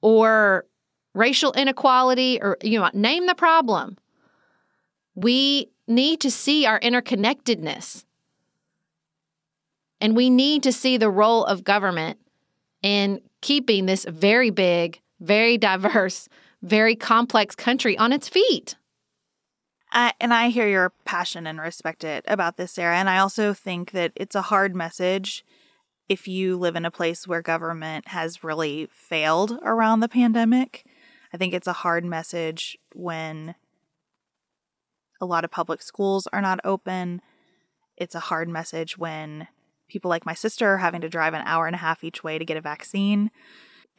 or 0.00 0.64
racial 1.16 1.52
inequality, 1.52 2.38
or 2.40 2.58
you 2.62 2.78
know, 2.78 2.90
name 2.92 3.26
the 3.26 3.34
problem. 3.34 3.96
We 5.14 5.70
need 5.88 6.20
to 6.20 6.30
see 6.30 6.66
our 6.66 6.78
interconnectedness. 6.80 8.04
And 10.00 10.14
we 10.14 10.28
need 10.28 10.62
to 10.64 10.72
see 10.72 10.98
the 10.98 11.10
role 11.10 11.44
of 11.44 11.64
government 11.64 12.18
in 12.82 13.22
keeping 13.40 13.86
this 13.86 14.04
very 14.04 14.50
big, 14.50 15.00
very 15.20 15.56
diverse, 15.56 16.28
very 16.62 16.94
complex 16.94 17.54
country 17.54 17.96
on 17.96 18.12
its 18.12 18.28
feet. 18.28 18.76
I, 19.92 20.12
and 20.20 20.34
I 20.34 20.48
hear 20.48 20.68
your 20.68 20.92
passion 21.06 21.46
and 21.46 21.58
respect 21.58 22.04
it 22.04 22.24
about 22.28 22.58
this, 22.58 22.72
Sarah. 22.72 22.98
And 22.98 23.08
I 23.08 23.18
also 23.18 23.54
think 23.54 23.92
that 23.92 24.12
it's 24.16 24.34
a 24.34 24.42
hard 24.42 24.74
message 24.74 25.44
if 26.08 26.28
you 26.28 26.56
live 26.56 26.76
in 26.76 26.84
a 26.84 26.90
place 26.90 27.26
where 27.26 27.40
government 27.40 28.08
has 28.08 28.44
really 28.44 28.88
failed 28.92 29.58
around 29.62 30.00
the 30.00 30.08
pandemic. 30.08 30.84
I 31.36 31.38
think 31.38 31.52
it's 31.52 31.66
a 31.66 31.74
hard 31.74 32.02
message 32.02 32.78
when 32.94 33.56
a 35.20 35.26
lot 35.26 35.44
of 35.44 35.50
public 35.50 35.82
schools 35.82 36.26
are 36.32 36.40
not 36.40 36.60
open. 36.64 37.20
It's 37.98 38.14
a 38.14 38.20
hard 38.20 38.48
message 38.48 38.96
when 38.96 39.46
people 39.86 40.08
like 40.08 40.24
my 40.24 40.32
sister 40.32 40.66
are 40.72 40.78
having 40.78 41.02
to 41.02 41.10
drive 41.10 41.34
an 41.34 41.42
hour 41.44 41.66
and 41.66 41.74
a 41.74 41.80
half 41.80 42.02
each 42.02 42.24
way 42.24 42.38
to 42.38 42.44
get 42.46 42.56
a 42.56 42.62
vaccine. 42.62 43.30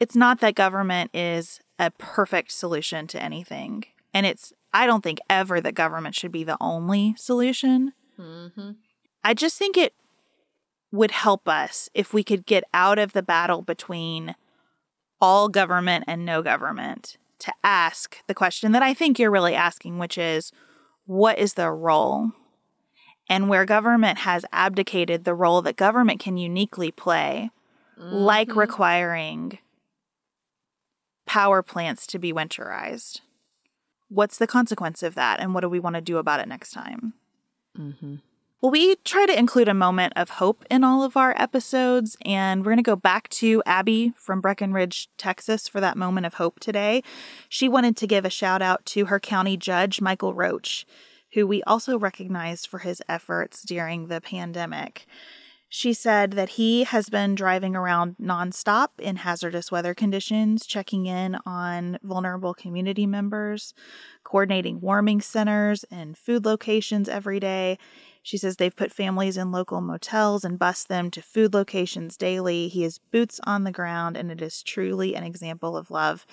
It's 0.00 0.16
not 0.16 0.40
that 0.40 0.56
government 0.56 1.12
is 1.14 1.60
a 1.78 1.92
perfect 1.92 2.50
solution 2.50 3.06
to 3.06 3.22
anything. 3.22 3.84
And 4.12 4.26
it's, 4.26 4.52
I 4.74 4.84
don't 4.84 5.04
think 5.04 5.20
ever 5.30 5.60
that 5.60 5.76
government 5.76 6.16
should 6.16 6.32
be 6.32 6.42
the 6.42 6.56
only 6.60 7.14
solution. 7.16 7.92
Mm-hmm. 8.18 8.72
I 9.22 9.32
just 9.32 9.56
think 9.56 9.76
it 9.76 9.94
would 10.90 11.12
help 11.12 11.48
us 11.48 11.88
if 11.94 12.12
we 12.12 12.24
could 12.24 12.46
get 12.46 12.64
out 12.74 12.98
of 12.98 13.12
the 13.12 13.22
battle 13.22 13.62
between 13.62 14.34
all 15.20 15.48
government 15.48 16.02
and 16.08 16.26
no 16.26 16.42
government 16.42 17.16
to 17.40 17.52
ask 17.62 18.18
the 18.26 18.34
question 18.34 18.72
that 18.72 18.82
I 18.82 18.94
think 18.94 19.18
you're 19.18 19.30
really 19.30 19.54
asking, 19.54 19.98
which 19.98 20.18
is 20.18 20.52
what 21.06 21.38
is 21.38 21.54
their 21.54 21.74
role? 21.74 22.32
And 23.28 23.48
where 23.48 23.64
government 23.64 24.18
has 24.20 24.44
abdicated 24.52 25.24
the 25.24 25.34
role 25.34 25.60
that 25.62 25.76
government 25.76 26.18
can 26.18 26.36
uniquely 26.38 26.90
play, 26.90 27.50
mm-hmm. 27.98 28.14
like 28.14 28.56
requiring 28.56 29.58
power 31.26 31.62
plants 31.62 32.06
to 32.08 32.18
be 32.18 32.32
winterized. 32.32 33.20
What's 34.08 34.38
the 34.38 34.46
consequence 34.46 35.02
of 35.02 35.14
that? 35.14 35.40
And 35.40 35.52
what 35.52 35.60
do 35.60 35.68
we 35.68 35.78
want 35.78 35.94
to 35.96 36.00
do 36.00 36.16
about 36.16 36.40
it 36.40 36.48
next 36.48 36.72
time? 36.72 37.12
Mm-hmm. 37.78 38.16
Well, 38.60 38.72
we 38.72 38.96
try 39.04 39.24
to 39.24 39.38
include 39.38 39.68
a 39.68 39.74
moment 39.74 40.14
of 40.16 40.30
hope 40.30 40.64
in 40.68 40.82
all 40.82 41.04
of 41.04 41.16
our 41.16 41.32
episodes, 41.40 42.16
and 42.24 42.62
we're 42.62 42.72
going 42.72 42.78
to 42.78 42.82
go 42.82 42.96
back 42.96 43.28
to 43.28 43.62
Abby 43.64 44.12
from 44.16 44.40
Breckenridge, 44.40 45.08
Texas 45.16 45.68
for 45.68 45.80
that 45.80 45.96
moment 45.96 46.26
of 46.26 46.34
hope 46.34 46.58
today. 46.58 47.04
She 47.48 47.68
wanted 47.68 47.96
to 47.98 48.08
give 48.08 48.24
a 48.24 48.30
shout 48.30 48.60
out 48.60 48.84
to 48.86 49.04
her 49.04 49.20
county 49.20 49.56
judge, 49.56 50.00
Michael 50.00 50.34
Roach, 50.34 50.86
who 51.34 51.46
we 51.46 51.62
also 51.68 51.96
recognized 51.96 52.66
for 52.66 52.78
his 52.78 53.00
efforts 53.08 53.62
during 53.62 54.08
the 54.08 54.20
pandemic. 54.20 55.06
She 55.70 55.92
said 55.92 56.32
that 56.32 56.50
he 56.50 56.84
has 56.84 57.10
been 57.10 57.34
driving 57.34 57.76
around 57.76 58.16
nonstop 58.20 58.88
in 58.98 59.16
hazardous 59.16 59.70
weather 59.70 59.94
conditions, 59.94 60.66
checking 60.66 61.04
in 61.04 61.36
on 61.44 61.98
vulnerable 62.02 62.54
community 62.54 63.06
members, 63.06 63.74
coordinating 64.24 64.80
warming 64.80 65.20
centers 65.20 65.84
and 65.90 66.16
food 66.16 66.46
locations 66.46 67.06
every 67.06 67.38
day. 67.38 67.76
She 68.22 68.36
says 68.36 68.56
they've 68.56 68.74
put 68.74 68.92
families 68.92 69.36
in 69.36 69.52
local 69.52 69.80
motels 69.80 70.44
and 70.44 70.58
bused 70.58 70.88
them 70.88 71.10
to 71.12 71.22
food 71.22 71.54
locations 71.54 72.16
daily. 72.16 72.68
He 72.68 72.84
is 72.84 72.98
boots 73.10 73.40
on 73.44 73.64
the 73.64 73.72
ground, 73.72 74.16
and 74.16 74.30
it 74.30 74.42
is 74.42 74.62
truly 74.62 75.14
an 75.14 75.24
example 75.24 75.76
of 75.76 75.90
love. 75.90 76.26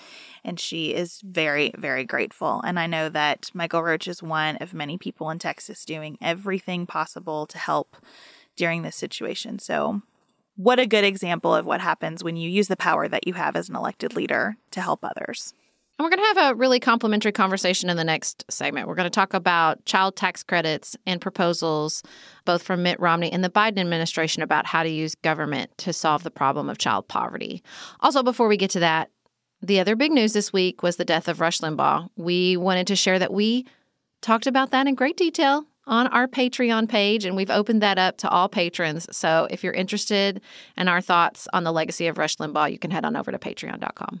And 0.44 0.60
she 0.60 0.94
is 0.94 1.20
very, 1.24 1.72
very 1.76 2.04
grateful. 2.04 2.60
And 2.62 2.78
I 2.78 2.86
know 2.86 3.08
that 3.08 3.50
Michael 3.54 3.82
Roach 3.82 4.08
is 4.08 4.22
one 4.22 4.56
of 4.56 4.74
many 4.74 4.98
people 4.98 5.30
in 5.30 5.38
Texas 5.38 5.84
doing 5.84 6.18
everything 6.20 6.86
possible 6.86 7.46
to 7.46 7.58
help 7.58 7.96
during 8.56 8.82
this 8.82 8.96
situation. 8.96 9.58
So, 9.58 10.02
what 10.56 10.78
a 10.78 10.86
good 10.86 11.04
example 11.04 11.54
of 11.54 11.66
what 11.66 11.82
happens 11.82 12.24
when 12.24 12.36
you 12.36 12.48
use 12.48 12.68
the 12.68 12.76
power 12.76 13.08
that 13.08 13.26
you 13.26 13.34
have 13.34 13.56
as 13.56 13.68
an 13.68 13.76
elected 13.76 14.16
leader 14.16 14.56
to 14.70 14.80
help 14.80 15.00
others. 15.04 15.52
And 15.98 16.04
we're 16.04 16.10
going 16.10 16.34
to 16.34 16.40
have 16.40 16.52
a 16.52 16.54
really 16.54 16.78
complimentary 16.78 17.32
conversation 17.32 17.88
in 17.88 17.96
the 17.96 18.04
next 18.04 18.44
segment. 18.50 18.86
We're 18.86 18.96
going 18.96 19.06
to 19.06 19.10
talk 19.10 19.32
about 19.32 19.82
child 19.86 20.14
tax 20.14 20.42
credits 20.42 20.94
and 21.06 21.22
proposals, 21.22 22.02
both 22.44 22.62
from 22.62 22.82
Mitt 22.82 23.00
Romney 23.00 23.32
and 23.32 23.42
the 23.42 23.48
Biden 23.48 23.78
administration, 23.78 24.42
about 24.42 24.66
how 24.66 24.82
to 24.82 24.90
use 24.90 25.14
government 25.14 25.70
to 25.78 25.94
solve 25.94 26.22
the 26.22 26.30
problem 26.30 26.68
of 26.68 26.76
child 26.76 27.08
poverty. 27.08 27.62
Also, 28.00 28.22
before 28.22 28.46
we 28.46 28.58
get 28.58 28.70
to 28.72 28.80
that, 28.80 29.10
the 29.62 29.80
other 29.80 29.96
big 29.96 30.12
news 30.12 30.34
this 30.34 30.52
week 30.52 30.82
was 30.82 30.96
the 30.96 31.04
death 31.04 31.28
of 31.28 31.40
Rush 31.40 31.60
Limbaugh. 31.60 32.10
We 32.16 32.58
wanted 32.58 32.86
to 32.88 32.96
share 32.96 33.18
that 33.18 33.32
we 33.32 33.64
talked 34.20 34.46
about 34.46 34.72
that 34.72 34.86
in 34.86 34.94
great 34.94 35.16
detail 35.16 35.64
on 35.86 36.08
our 36.08 36.28
Patreon 36.28 36.90
page, 36.90 37.24
and 37.24 37.36
we've 37.36 37.50
opened 37.50 37.80
that 37.80 37.98
up 37.98 38.18
to 38.18 38.28
all 38.28 38.50
patrons. 38.50 39.06
So 39.16 39.48
if 39.50 39.64
you're 39.64 39.72
interested 39.72 40.42
in 40.76 40.88
our 40.88 41.00
thoughts 41.00 41.48
on 41.54 41.64
the 41.64 41.72
legacy 41.72 42.06
of 42.06 42.18
Rush 42.18 42.36
Limbaugh, 42.36 42.70
you 42.70 42.78
can 42.78 42.90
head 42.90 43.06
on 43.06 43.16
over 43.16 43.32
to 43.32 43.38
patreon.com. 43.38 44.20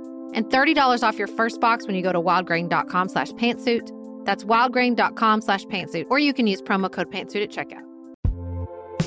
and 0.33 0.45
$30 0.45 1.03
off 1.03 1.17
your 1.17 1.27
first 1.27 1.61
box 1.61 1.85
when 1.85 1.95
you 1.95 2.01
go 2.01 2.11
to 2.11 2.21
wildgrain.com 2.21 3.09
slash 3.09 3.31
pantsuit. 3.31 3.89
That's 4.25 4.43
wildgrain.com 4.43 5.41
slash 5.41 5.65
pantsuit, 5.65 6.07
or 6.09 6.19
you 6.19 6.33
can 6.33 6.47
use 6.47 6.61
promo 6.61 6.91
code 6.91 7.11
pantsuit 7.11 7.43
at 7.43 7.49
checkout. 7.49 7.85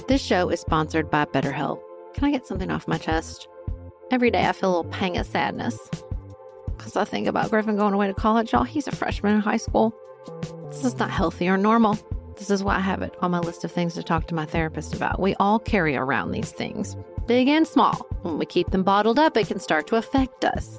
This 0.08 0.22
show 0.22 0.50
is 0.50 0.60
sponsored 0.60 1.10
by 1.10 1.24
BetterHelp. 1.24 1.80
Can 2.14 2.24
I 2.24 2.30
get 2.30 2.46
something 2.46 2.70
off 2.70 2.86
my 2.86 2.98
chest? 2.98 3.48
Every 4.10 4.30
day 4.30 4.46
I 4.46 4.52
feel 4.52 4.68
a 4.68 4.74
little 4.76 4.90
pang 4.90 5.16
of 5.16 5.26
sadness 5.26 5.78
because 6.76 6.96
I 6.96 7.04
think 7.04 7.26
about 7.26 7.50
Griffin 7.50 7.76
going 7.76 7.94
away 7.94 8.06
to 8.06 8.14
college. 8.14 8.52
Y'all, 8.52 8.64
he's 8.64 8.86
a 8.86 8.92
freshman 8.94 9.34
in 9.34 9.40
high 9.40 9.56
school. 9.56 9.94
This 10.68 10.84
is 10.84 10.98
not 10.98 11.10
healthy 11.10 11.48
or 11.48 11.56
normal. 11.56 11.98
This 12.36 12.50
is 12.50 12.62
why 12.62 12.76
I 12.76 12.80
have 12.80 13.02
it 13.02 13.14
on 13.20 13.30
my 13.30 13.38
list 13.38 13.64
of 13.64 13.72
things 13.72 13.94
to 13.94 14.02
talk 14.02 14.26
to 14.26 14.34
my 14.34 14.44
therapist 14.44 14.94
about. 14.94 15.20
We 15.20 15.34
all 15.36 15.58
carry 15.58 15.96
around 15.96 16.32
these 16.32 16.50
things, 16.50 16.96
big 17.26 17.48
and 17.48 17.66
small. 17.66 17.94
When 18.22 18.38
we 18.38 18.46
keep 18.46 18.70
them 18.70 18.82
bottled 18.82 19.18
up, 19.18 19.36
it 19.36 19.46
can 19.46 19.60
start 19.60 19.86
to 19.88 19.96
affect 19.96 20.44
us. 20.44 20.78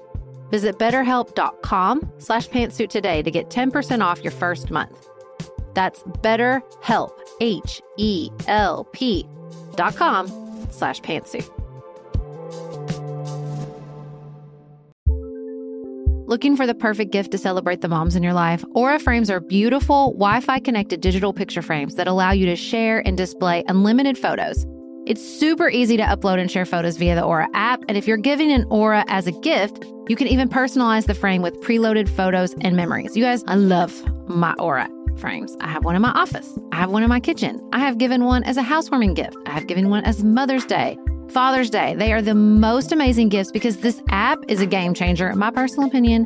Visit 0.51 0.77
betterhelp.com 0.77 2.11
slash 2.19 2.47
pantsuit 2.49 2.89
today 2.89 3.23
to 3.23 3.31
get 3.31 3.49
10% 3.49 4.01
off 4.05 4.23
your 4.23 4.33
first 4.33 4.69
month. 4.69 5.07
That's 5.73 6.03
betterhelp, 6.03 7.17
H-E-L-P 7.39 9.25
dot 9.75 9.95
com 9.95 10.27
slash 10.69 10.99
pantsuit. 11.01 11.49
Looking 16.27 16.55
for 16.55 16.65
the 16.65 16.73
perfect 16.73 17.11
gift 17.11 17.31
to 17.31 17.37
celebrate 17.37 17.81
the 17.81 17.89
moms 17.89 18.15
in 18.15 18.23
your 18.23 18.33
life? 18.33 18.63
Aura 18.73 18.99
frames 18.99 19.29
are 19.29 19.41
beautiful, 19.41 20.11
Wi 20.11 20.39
Fi 20.39 20.59
connected 20.59 21.01
digital 21.01 21.33
picture 21.33 21.61
frames 21.61 21.95
that 21.95 22.07
allow 22.07 22.31
you 22.31 22.45
to 22.45 22.55
share 22.55 23.05
and 23.05 23.17
display 23.17 23.63
unlimited 23.67 24.17
photos. 24.17 24.65
It's 25.11 25.21
super 25.21 25.69
easy 25.69 25.97
to 25.97 26.03
upload 26.03 26.39
and 26.39 26.49
share 26.49 26.65
photos 26.65 26.95
via 26.95 27.15
the 27.15 27.21
Aura 27.21 27.49
app. 27.53 27.83
And 27.89 27.97
if 27.97 28.07
you're 28.07 28.15
giving 28.15 28.49
an 28.49 28.65
Aura 28.69 29.03
as 29.09 29.27
a 29.27 29.33
gift, 29.33 29.83
you 30.07 30.15
can 30.15 30.27
even 30.27 30.47
personalize 30.47 31.05
the 31.05 31.13
frame 31.13 31.41
with 31.41 31.59
preloaded 31.59 32.07
photos 32.07 32.55
and 32.61 32.77
memories. 32.77 33.17
You 33.17 33.21
guys, 33.21 33.43
I 33.45 33.55
love 33.55 33.91
my 34.29 34.53
Aura 34.53 34.89
frames. 35.17 35.57
I 35.59 35.67
have 35.67 35.83
one 35.83 35.97
in 35.97 36.01
my 36.01 36.11
office, 36.11 36.57
I 36.71 36.77
have 36.77 36.91
one 36.91 37.03
in 37.03 37.09
my 37.09 37.19
kitchen. 37.19 37.61
I 37.73 37.79
have 37.79 37.97
given 37.97 38.23
one 38.23 38.45
as 38.45 38.55
a 38.55 38.61
housewarming 38.61 39.13
gift, 39.13 39.35
I 39.45 39.49
have 39.49 39.67
given 39.67 39.89
one 39.89 40.05
as 40.05 40.23
Mother's 40.23 40.63
Day. 40.63 40.97
Father's 41.27 41.69
Day. 41.69 41.93
They 41.93 42.13
are 42.13 42.21
the 42.21 42.33
most 42.33 42.93
amazing 42.93 43.27
gifts 43.27 43.51
because 43.51 43.79
this 43.79 44.01
app 44.11 44.39
is 44.47 44.61
a 44.61 44.65
game 44.65 44.93
changer, 44.93 45.29
in 45.29 45.37
my 45.37 45.51
personal 45.51 45.89
opinion, 45.89 46.25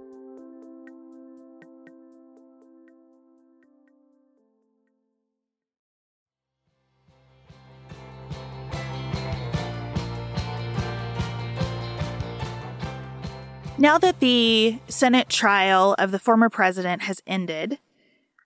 Now 13.81 13.97
that 13.97 14.19
the 14.19 14.77
Senate 14.89 15.27
trial 15.27 15.95
of 15.97 16.11
the 16.11 16.19
former 16.19 16.49
president 16.49 17.01
has 17.01 17.19
ended, 17.25 17.79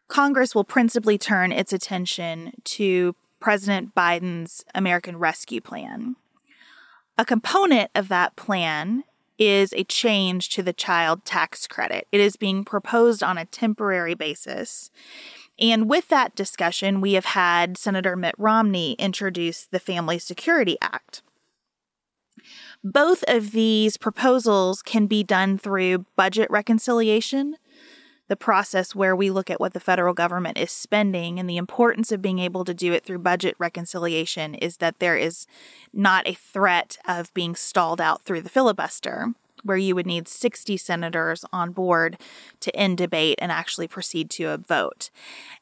Congress 0.07 0.55
will 0.55 0.63
principally 0.63 1.17
turn 1.17 1.51
its 1.51 1.73
attention 1.73 2.53
to 2.63 3.17
President 3.41 3.93
Biden's 3.93 4.63
American 4.73 5.17
Rescue 5.17 5.59
Plan. 5.59 6.15
A 7.17 7.25
component 7.25 7.91
of 7.93 8.07
that 8.07 8.37
plan 8.37 9.03
is 9.37 9.73
a 9.73 9.83
change 9.83 10.47
to 10.51 10.63
the 10.63 10.71
child 10.71 11.25
tax 11.25 11.67
credit. 11.67 12.07
It 12.13 12.21
is 12.21 12.37
being 12.37 12.63
proposed 12.63 13.21
on 13.21 13.37
a 13.37 13.43
temporary 13.43 14.13
basis. 14.13 14.89
And 15.59 15.89
with 15.89 16.07
that 16.07 16.33
discussion, 16.35 17.01
we 17.01 17.11
have 17.11 17.25
had 17.25 17.77
Senator 17.77 18.15
Mitt 18.15 18.35
Romney 18.37 18.93
introduce 18.93 19.65
the 19.65 19.79
Family 19.79 20.17
Security 20.17 20.77
Act. 20.81 21.23
Both 22.85 23.23
of 23.27 23.49
these 23.49 23.97
proposals 23.97 24.83
can 24.83 25.07
be 25.07 25.23
done 25.23 25.57
through 25.57 26.05
budget 26.15 26.47
reconciliation, 26.51 27.55
the 28.27 28.35
process 28.35 28.93
where 28.93 29.15
we 29.15 29.31
look 29.31 29.49
at 29.49 29.59
what 29.59 29.73
the 29.73 29.79
federal 29.79 30.13
government 30.13 30.59
is 30.59 30.69
spending. 30.69 31.39
And 31.39 31.49
the 31.49 31.57
importance 31.57 32.11
of 32.11 32.21
being 32.21 32.37
able 32.37 32.63
to 32.63 32.75
do 32.75 32.93
it 32.93 33.03
through 33.03 33.19
budget 33.19 33.55
reconciliation 33.57 34.53
is 34.53 34.77
that 34.77 34.99
there 34.99 35.17
is 35.17 35.47
not 35.93 36.27
a 36.27 36.35
threat 36.35 36.99
of 37.07 37.33
being 37.33 37.55
stalled 37.55 37.99
out 37.99 38.21
through 38.21 38.41
the 38.41 38.49
filibuster 38.49 39.33
where 39.65 39.77
you 39.77 39.95
would 39.95 40.05
need 40.05 40.27
60 40.27 40.77
senators 40.77 41.43
on 41.51 41.71
board 41.71 42.17
to 42.61 42.75
end 42.75 42.97
debate 42.97 43.39
and 43.41 43.51
actually 43.51 43.87
proceed 43.87 44.29
to 44.31 44.45
a 44.45 44.57
vote. 44.57 45.09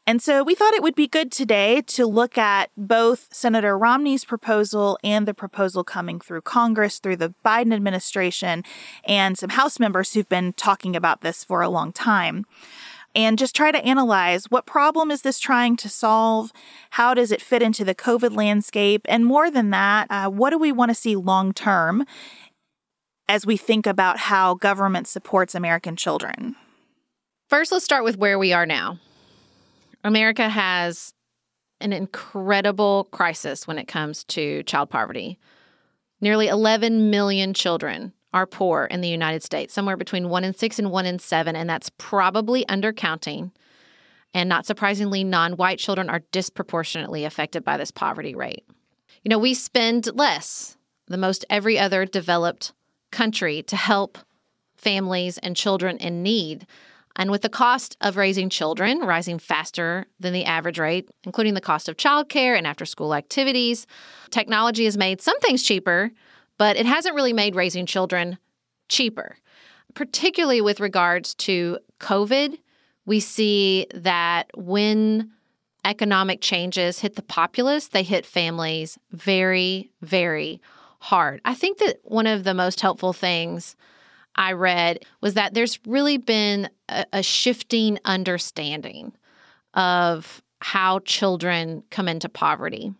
And 0.05 0.21
so 0.21 0.43
we 0.43 0.55
thought 0.55 0.73
it 0.73 0.83
would 0.83 0.95
be 0.95 1.07
good 1.07 1.31
today 1.31 1.81
to 1.87 2.05
look 2.05 2.37
at 2.37 2.69
both 2.75 3.29
Senator 3.31 3.77
Romney's 3.77 4.25
proposal 4.25 4.99
and 5.03 5.25
the 5.25 5.33
proposal 5.33 5.83
coming 5.83 6.19
through 6.19 6.41
Congress 6.41 6.99
through 6.99 7.15
the 7.15 7.33
Biden 7.45 7.73
administration 7.73 8.63
and 9.05 9.37
some 9.37 9.51
House 9.51 9.79
members 9.79 10.13
who've 10.13 10.27
been 10.27 10.53
talking 10.53 10.95
about 10.95 11.21
this 11.21 11.43
for 11.43 11.61
a 11.61 11.69
long 11.69 11.93
time 11.93 12.45
and 13.15 13.37
just 13.37 13.55
try 13.55 13.71
to 13.71 13.85
analyze 13.85 14.45
what 14.49 14.65
problem 14.65 15.11
is 15.11 15.21
this 15.21 15.39
trying 15.39 15.77
to 15.77 15.89
solve? 15.89 16.51
How 16.91 17.13
does 17.13 17.31
it 17.31 17.41
fit 17.41 17.61
into 17.61 17.85
the 17.85 17.95
COVID 17.95 18.35
landscape? 18.35 19.05
And 19.07 19.25
more 19.25 19.51
than 19.51 19.69
that, 19.69 20.07
uh, 20.09 20.29
what 20.29 20.49
do 20.49 20.57
we 20.57 20.71
want 20.71 20.89
to 20.89 20.95
see 20.95 21.15
long 21.15 21.53
term 21.53 22.05
as 23.27 23.45
we 23.45 23.57
think 23.57 23.87
about 23.87 24.17
how 24.17 24.55
government 24.55 25.07
supports 25.07 25.55
American 25.55 25.95
children? 25.95 26.55
First, 27.49 27.71
let's 27.71 27.85
start 27.85 28.03
with 28.03 28.17
where 28.17 28.39
we 28.39 28.53
are 28.53 28.65
now. 28.65 28.99
America 30.03 30.49
has 30.49 31.13
an 31.79 31.93
incredible 31.93 33.05
crisis 33.11 33.67
when 33.67 33.77
it 33.77 33.87
comes 33.87 34.23
to 34.25 34.63
child 34.63 34.89
poverty. 34.89 35.37
Nearly 36.21 36.47
11 36.47 37.09
million 37.09 37.53
children 37.53 38.13
are 38.33 38.47
poor 38.47 38.85
in 38.85 39.01
the 39.01 39.09
United 39.09 39.43
States, 39.43 39.73
somewhere 39.73 39.97
between 39.97 40.29
one 40.29 40.43
in 40.43 40.53
six 40.53 40.79
and 40.79 40.89
one 40.89 41.05
in 41.05 41.19
seven, 41.19 41.55
and 41.55 41.69
that's 41.69 41.91
probably 41.97 42.65
undercounting. 42.65 43.51
And 44.33 44.49
not 44.49 44.65
surprisingly, 44.65 45.23
non 45.23 45.53
white 45.53 45.77
children 45.77 46.09
are 46.09 46.23
disproportionately 46.31 47.25
affected 47.25 47.63
by 47.63 47.77
this 47.77 47.91
poverty 47.91 48.33
rate. 48.33 48.65
You 49.21 49.29
know, 49.29 49.37
we 49.37 49.53
spend 49.53 50.09
less 50.15 50.77
than 51.07 51.19
most 51.19 51.45
every 51.49 51.77
other 51.77 52.05
developed 52.05 52.73
country 53.13 53.63
to 53.63 53.77
help 53.77 54.17
families 54.75 55.37
and 55.37 55.55
children 55.55 55.97
in 55.97 56.21
need. 56.21 56.67
And 57.15 57.29
with 57.31 57.43
the 57.43 57.49
cost 57.49 57.95
of 58.01 58.17
raising 58.17 58.49
children 58.49 58.99
rising 58.99 59.39
faster 59.39 60.07
than 60.19 60.33
the 60.33 60.45
average 60.45 60.79
rate, 60.79 61.09
including 61.23 61.53
the 61.53 61.61
cost 61.61 61.87
of 61.87 61.95
childcare 61.95 62.57
and 62.57 62.67
after 62.67 62.85
school 62.85 63.13
activities, 63.13 63.87
technology 64.31 64.85
has 64.85 64.97
made 64.97 65.21
some 65.21 65.39
things 65.39 65.63
cheaper, 65.63 66.11
but 66.57 66.75
it 66.75 66.85
hasn't 66.85 67.15
really 67.15 67.33
made 67.33 67.55
raising 67.55 67.85
children 67.85 68.37
cheaper. 68.89 69.37
Particularly 69.93 70.59
with 70.59 70.79
regards 70.79 71.35
to 71.35 71.77
COVID, 71.99 72.57
we 73.05 73.19
see 73.19 73.85
that 73.93 74.49
when 74.55 75.31
economic 75.85 76.41
changes 76.41 76.99
hit 76.99 77.15
the 77.15 77.21
populace, 77.21 77.89
they 77.89 78.03
hit 78.03 78.25
families 78.25 78.97
very, 79.11 79.91
very 80.01 80.61
hard. 81.03 81.41
I 81.43 81.53
think 81.53 81.79
that 81.79 81.99
one 82.03 82.27
of 82.27 82.45
the 82.45 82.53
most 82.53 82.79
helpful 82.79 83.11
things 83.11 83.75
I 84.35 84.53
read 84.53 84.99
was 85.19 85.33
that 85.33 85.53
there's 85.53 85.77
really 85.85 86.17
been 86.17 86.69
a, 86.87 87.05
a 87.11 87.23
shifting 87.23 87.99
understanding 88.05 89.11
of 89.73 90.41
how 90.59 90.99
children 90.99 91.83
come 91.91 92.07
into 92.07 92.29
poverty, 92.29 92.93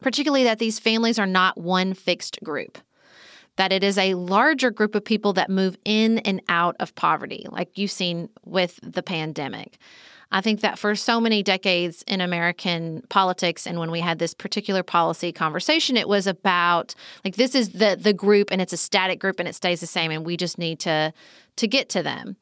particularly 0.00 0.44
that 0.44 0.58
these 0.58 0.78
families 0.78 1.18
are 1.18 1.26
not 1.26 1.58
one 1.58 1.92
fixed 1.92 2.42
group 2.42 2.78
that 3.56 3.72
it 3.72 3.84
is 3.84 3.98
a 3.98 4.14
larger 4.14 4.70
group 4.70 4.94
of 4.94 5.04
people 5.04 5.34
that 5.34 5.50
move 5.50 5.76
in 5.84 6.18
and 6.20 6.40
out 6.48 6.76
of 6.80 6.94
poverty, 6.94 7.46
like 7.50 7.76
you've 7.76 7.90
seen 7.90 8.28
with 8.44 8.80
the 8.82 9.02
pandemic. 9.02 9.78
I 10.32 10.40
think 10.40 10.62
that 10.62 10.78
for 10.78 10.94
so 10.96 11.20
many 11.20 11.42
decades 11.42 12.02
in 12.08 12.22
American 12.22 13.02
politics, 13.10 13.66
and 13.66 13.78
when 13.78 13.90
we 13.90 14.00
had 14.00 14.18
this 14.18 14.32
particular 14.32 14.82
policy 14.82 15.30
conversation, 15.30 15.96
it 15.98 16.08
was 16.08 16.26
about 16.26 16.94
like 17.22 17.36
this 17.36 17.54
is 17.54 17.70
the 17.70 17.98
the 18.00 18.14
group, 18.14 18.50
and 18.50 18.60
it's 18.60 18.72
a 18.72 18.78
static 18.78 19.20
group, 19.20 19.38
and 19.38 19.48
it 19.48 19.54
stays 19.54 19.80
the 19.80 19.86
same, 19.86 20.10
and 20.10 20.24
we 20.24 20.38
just 20.38 20.56
need 20.56 20.80
to 20.80 21.12
to 21.56 21.68
get 21.68 21.90
to 21.90 22.02
them. 22.02 22.36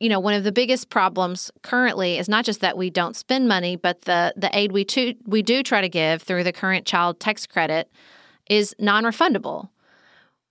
You 0.00 0.08
know, 0.08 0.18
one 0.18 0.34
of 0.34 0.44
the 0.44 0.52
biggest 0.52 0.88
problems 0.88 1.50
currently 1.62 2.18
is 2.18 2.28
not 2.28 2.44
just 2.46 2.60
that 2.60 2.78
we 2.78 2.88
don't 2.88 3.14
spend 3.14 3.48
money, 3.48 3.76
but 3.76 4.02
the 4.02 4.32
the 4.34 4.50
aid 4.56 4.72
we 4.72 4.84
to, 4.86 5.14
we 5.26 5.42
do 5.42 5.62
try 5.62 5.82
to 5.82 5.90
give 5.90 6.22
through 6.22 6.44
the 6.44 6.52
current 6.52 6.86
child 6.86 7.20
tax 7.20 7.46
credit 7.46 7.90
is 8.48 8.74
non-refundable. 8.78 9.68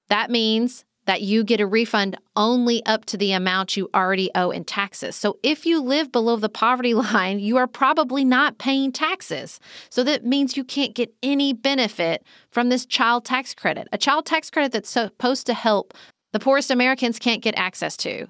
That 0.09 0.29
means 0.29 0.85
that 1.05 1.21
you 1.21 1.43
get 1.43 1.61
a 1.61 1.67
refund 1.67 2.17
only 2.35 2.85
up 2.85 3.05
to 3.05 3.17
the 3.17 3.31
amount 3.31 3.77
you 3.77 3.89
already 3.93 4.29
owe 4.35 4.51
in 4.51 4.63
taxes. 4.63 5.15
So 5.15 5.37
if 5.43 5.65
you 5.65 5.81
live 5.81 6.11
below 6.11 6.35
the 6.35 6.49
poverty 6.49 6.93
line, 6.95 7.39
you 7.39 7.57
are 7.57 7.67
probably 7.67 8.25
not 8.25 8.57
paying 8.57 8.91
taxes. 8.91 9.59
So 9.89 10.03
that 10.03 10.25
means 10.25 10.57
you 10.57 10.63
can't 10.63 10.95
get 10.95 11.13
any 11.21 11.53
benefit 11.53 12.23
from 12.49 12.69
this 12.69 12.85
child 12.85 13.25
tax 13.25 13.53
credit. 13.53 13.87
A 13.91 13.97
child 13.97 14.25
tax 14.25 14.49
credit 14.49 14.71
that's 14.71 14.89
supposed 14.89 15.45
to 15.47 15.53
help 15.53 15.93
the 16.31 16.39
poorest 16.39 16.71
Americans 16.71 17.19
can't 17.19 17.41
get 17.41 17.57
access 17.57 17.95
to. 17.97 18.27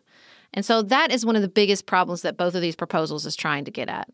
And 0.53 0.65
so 0.65 0.81
that 0.83 1.11
is 1.11 1.25
one 1.25 1.35
of 1.35 1.41
the 1.41 1.47
biggest 1.47 1.85
problems 1.85 2.21
that 2.21 2.37
both 2.37 2.55
of 2.55 2.61
these 2.61 2.75
proposals 2.75 3.25
is 3.25 3.35
trying 3.35 3.65
to 3.65 3.71
get 3.71 3.89
at. 3.89 4.09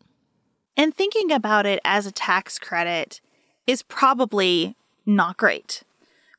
And 0.78 0.96
thinking 0.96 1.32
about 1.32 1.66
it 1.66 1.80
as 1.84 2.06
a 2.06 2.12
tax 2.12 2.58
credit 2.58 3.22
is 3.68 3.84
probably 3.84 4.76
not 5.06 5.38
great. 5.38 5.84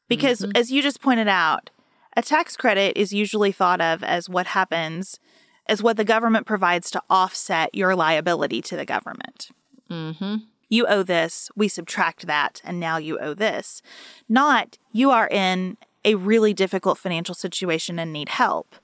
Because 0.09 0.41
mm-hmm. 0.41 0.57
as 0.57 0.73
you 0.73 0.83
just 0.83 1.01
pointed 1.01 1.29
out, 1.29 1.71
a 2.17 2.23
tax 2.23 2.57
credit 2.57 2.97
is 2.97 3.13
usually 3.13 3.53
thought 3.53 3.81
of 3.81 4.03
as 4.03 4.29
what 4.29 4.49
happens, 4.49 5.19
as 5.67 5.83
what 5.83 5.97
the 5.97 6.05
government 6.05 6.47
provides 6.47 6.91
to 6.91 7.03
offset 7.09 7.75
your 7.75 7.95
liability 7.95 8.61
to 8.63 8.77
the 8.77 8.85
government. 8.85 9.51
Mm-hmm. 9.91 10.37
You 10.69 10.87
owe 10.87 11.03
this, 11.03 11.51
we 11.55 11.69
subtract 11.69 12.27
that, 12.27 12.63
and 12.65 12.81
now 12.81 12.97
you 12.97 13.19
owe 13.19 13.35
this. 13.35 13.83
Not 14.29 14.79
you 14.91 15.11
are 15.11 15.29
in 15.29 15.77
a 16.05 16.15
really 16.15 16.55
difficult 16.55 16.99
financial 16.99 17.35
situation 17.35 17.99
and 17.99 18.13
need 18.13 18.31
help. 18.31 18.75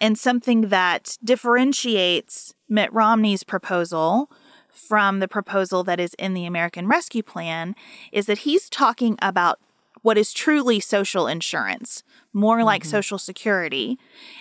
And 0.00 0.18
something 0.18 0.62
that 0.68 1.18
differentiates 1.22 2.54
Mitt 2.68 2.92
Romney's 2.92 3.44
proposal 3.44 4.30
from 4.72 5.20
the 5.20 5.28
proposal 5.28 5.84
that 5.84 6.00
is 6.00 6.14
in 6.14 6.34
the 6.34 6.46
American 6.46 6.88
Rescue 6.88 7.22
Plan 7.22 7.74
is 8.12 8.26
that 8.26 8.38
he's 8.38 8.68
talking 8.68 9.16
about 9.20 9.60
what 10.02 10.18
is 10.18 10.32
truly 10.32 10.80
social 10.80 11.26
insurance, 11.26 12.02
more 12.32 12.62
like 12.62 12.82
mm-hmm. 12.82 12.90
Social 12.90 13.18
Security. 13.18 13.98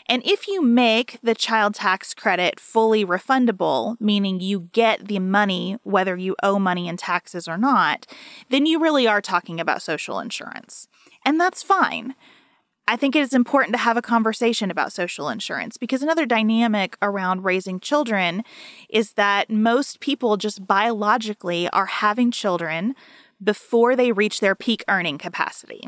And 0.08 0.22
if 0.26 0.48
you 0.48 0.62
make 0.62 1.20
the 1.22 1.36
child 1.36 1.76
tax 1.76 2.14
credit 2.14 2.60
fully 2.60 3.06
refundable, 3.06 4.00
meaning 4.00 4.40
you 4.40 4.70
get 4.72 5.08
the 5.08 5.20
money 5.20 5.78
whether 5.84 6.16
you 6.16 6.36
owe 6.44 6.60
money 6.60 6.88
in 6.88 6.98
taxes 6.98 7.48
or 7.48 7.58
not, 7.58 8.06
then 8.50 8.66
you 8.66 8.80
really 8.80 9.08
are 9.08 9.22
talking 9.22 9.60
about 9.60 9.82
social 9.82 10.20
insurance. 10.20 10.88
And 11.26 11.40
that's 11.40 11.64
fine. 11.64 12.16
I 12.90 12.96
think 12.96 13.16
it 13.16 13.20
is 13.20 13.34
important 13.34 13.74
to 13.74 13.80
have 13.80 13.98
a 13.98 14.02
conversation 14.02 14.72
about 14.72 14.92
social 14.92 15.30
insurance 15.30 15.78
because 15.78 16.02
another 16.02 16.26
dynamic 16.26 16.98
around 17.04 17.44
raising 17.44 17.80
children 17.80 18.44
is 18.90 19.14
that 19.14 19.52
most 19.52 20.00
people 20.00 20.38
just 20.38 20.66
biologically 20.66 21.70
are 21.70 21.86
having 21.86 22.32
children 22.32 22.96
before 23.44 23.96
they 23.96 24.12
reach 24.12 24.40
their 24.40 24.56
peak 24.56 24.84
earning 24.88 25.18
capacity. 25.18 25.82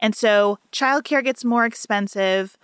And 0.00 0.14
so 0.14 0.58
childcare 0.72 1.24
gets 1.24 1.44
more 1.44 1.64
expensive. 1.64 2.56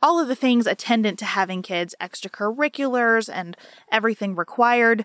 All 0.00 0.18
of 0.18 0.28
the 0.28 0.34
things 0.34 0.66
attendant 0.66 1.18
to 1.20 1.24
having 1.24 1.62
kids, 1.62 1.94
extracurriculars 2.00 3.30
and 3.32 3.56
everything 3.90 4.34
required, 4.34 5.04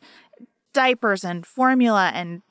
diapers 0.74 1.24
and 1.24 1.46
formula 1.46 2.12
and 2.14 2.42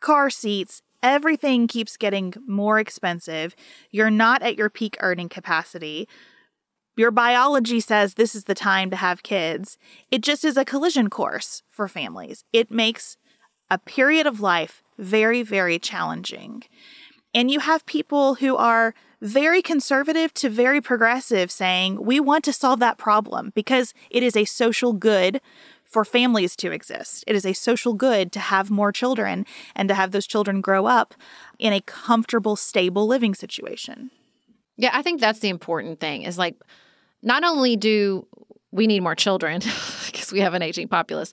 car 0.00 0.30
seats, 0.30 0.82
everything 1.02 1.66
keeps 1.66 1.96
getting 1.96 2.32
more 2.46 2.78
expensive. 2.78 3.54
You're 3.90 4.10
not 4.10 4.42
at 4.42 4.56
your 4.56 4.70
peak 4.70 4.96
earning 5.00 5.28
capacity. 5.28 6.08
Your 6.96 7.10
biology 7.10 7.80
says 7.80 8.14
this 8.14 8.34
is 8.34 8.44
the 8.44 8.54
time 8.54 8.90
to 8.90 8.96
have 8.96 9.22
kids. 9.22 9.78
It 10.10 10.22
just 10.22 10.44
is 10.44 10.56
a 10.56 10.64
collision 10.64 11.08
course 11.08 11.62
for 11.70 11.88
families. 11.88 12.44
It 12.52 12.70
makes 12.70 13.16
a 13.70 13.78
period 13.78 14.26
of 14.26 14.40
life 14.40 14.82
very, 15.02 15.42
very 15.42 15.78
challenging. 15.78 16.62
And 17.34 17.50
you 17.50 17.60
have 17.60 17.86
people 17.86 18.36
who 18.36 18.56
are 18.56 18.94
very 19.20 19.62
conservative 19.62 20.34
to 20.34 20.48
very 20.48 20.80
progressive 20.80 21.50
saying, 21.50 22.04
we 22.04 22.18
want 22.18 22.44
to 22.44 22.52
solve 22.52 22.80
that 22.80 22.98
problem 22.98 23.52
because 23.54 23.94
it 24.10 24.22
is 24.22 24.36
a 24.36 24.44
social 24.44 24.92
good 24.92 25.40
for 25.84 26.04
families 26.04 26.56
to 26.56 26.72
exist. 26.72 27.22
It 27.26 27.36
is 27.36 27.46
a 27.46 27.52
social 27.52 27.94
good 27.94 28.32
to 28.32 28.40
have 28.40 28.70
more 28.70 28.92
children 28.92 29.46
and 29.76 29.88
to 29.88 29.94
have 29.94 30.10
those 30.10 30.26
children 30.26 30.60
grow 30.60 30.86
up 30.86 31.14
in 31.58 31.72
a 31.72 31.80
comfortable, 31.82 32.56
stable 32.56 33.06
living 33.06 33.34
situation. 33.34 34.10
Yeah, 34.76 34.90
I 34.92 35.02
think 35.02 35.20
that's 35.20 35.40
the 35.40 35.50
important 35.50 36.00
thing 36.00 36.22
is 36.22 36.38
like, 36.38 36.56
not 37.22 37.44
only 37.44 37.76
do 37.76 38.26
we 38.72 38.86
need 38.86 39.00
more 39.00 39.14
children 39.14 39.60
because 40.06 40.32
we 40.32 40.40
have 40.40 40.54
an 40.54 40.62
aging 40.62 40.88
populace 40.88 41.32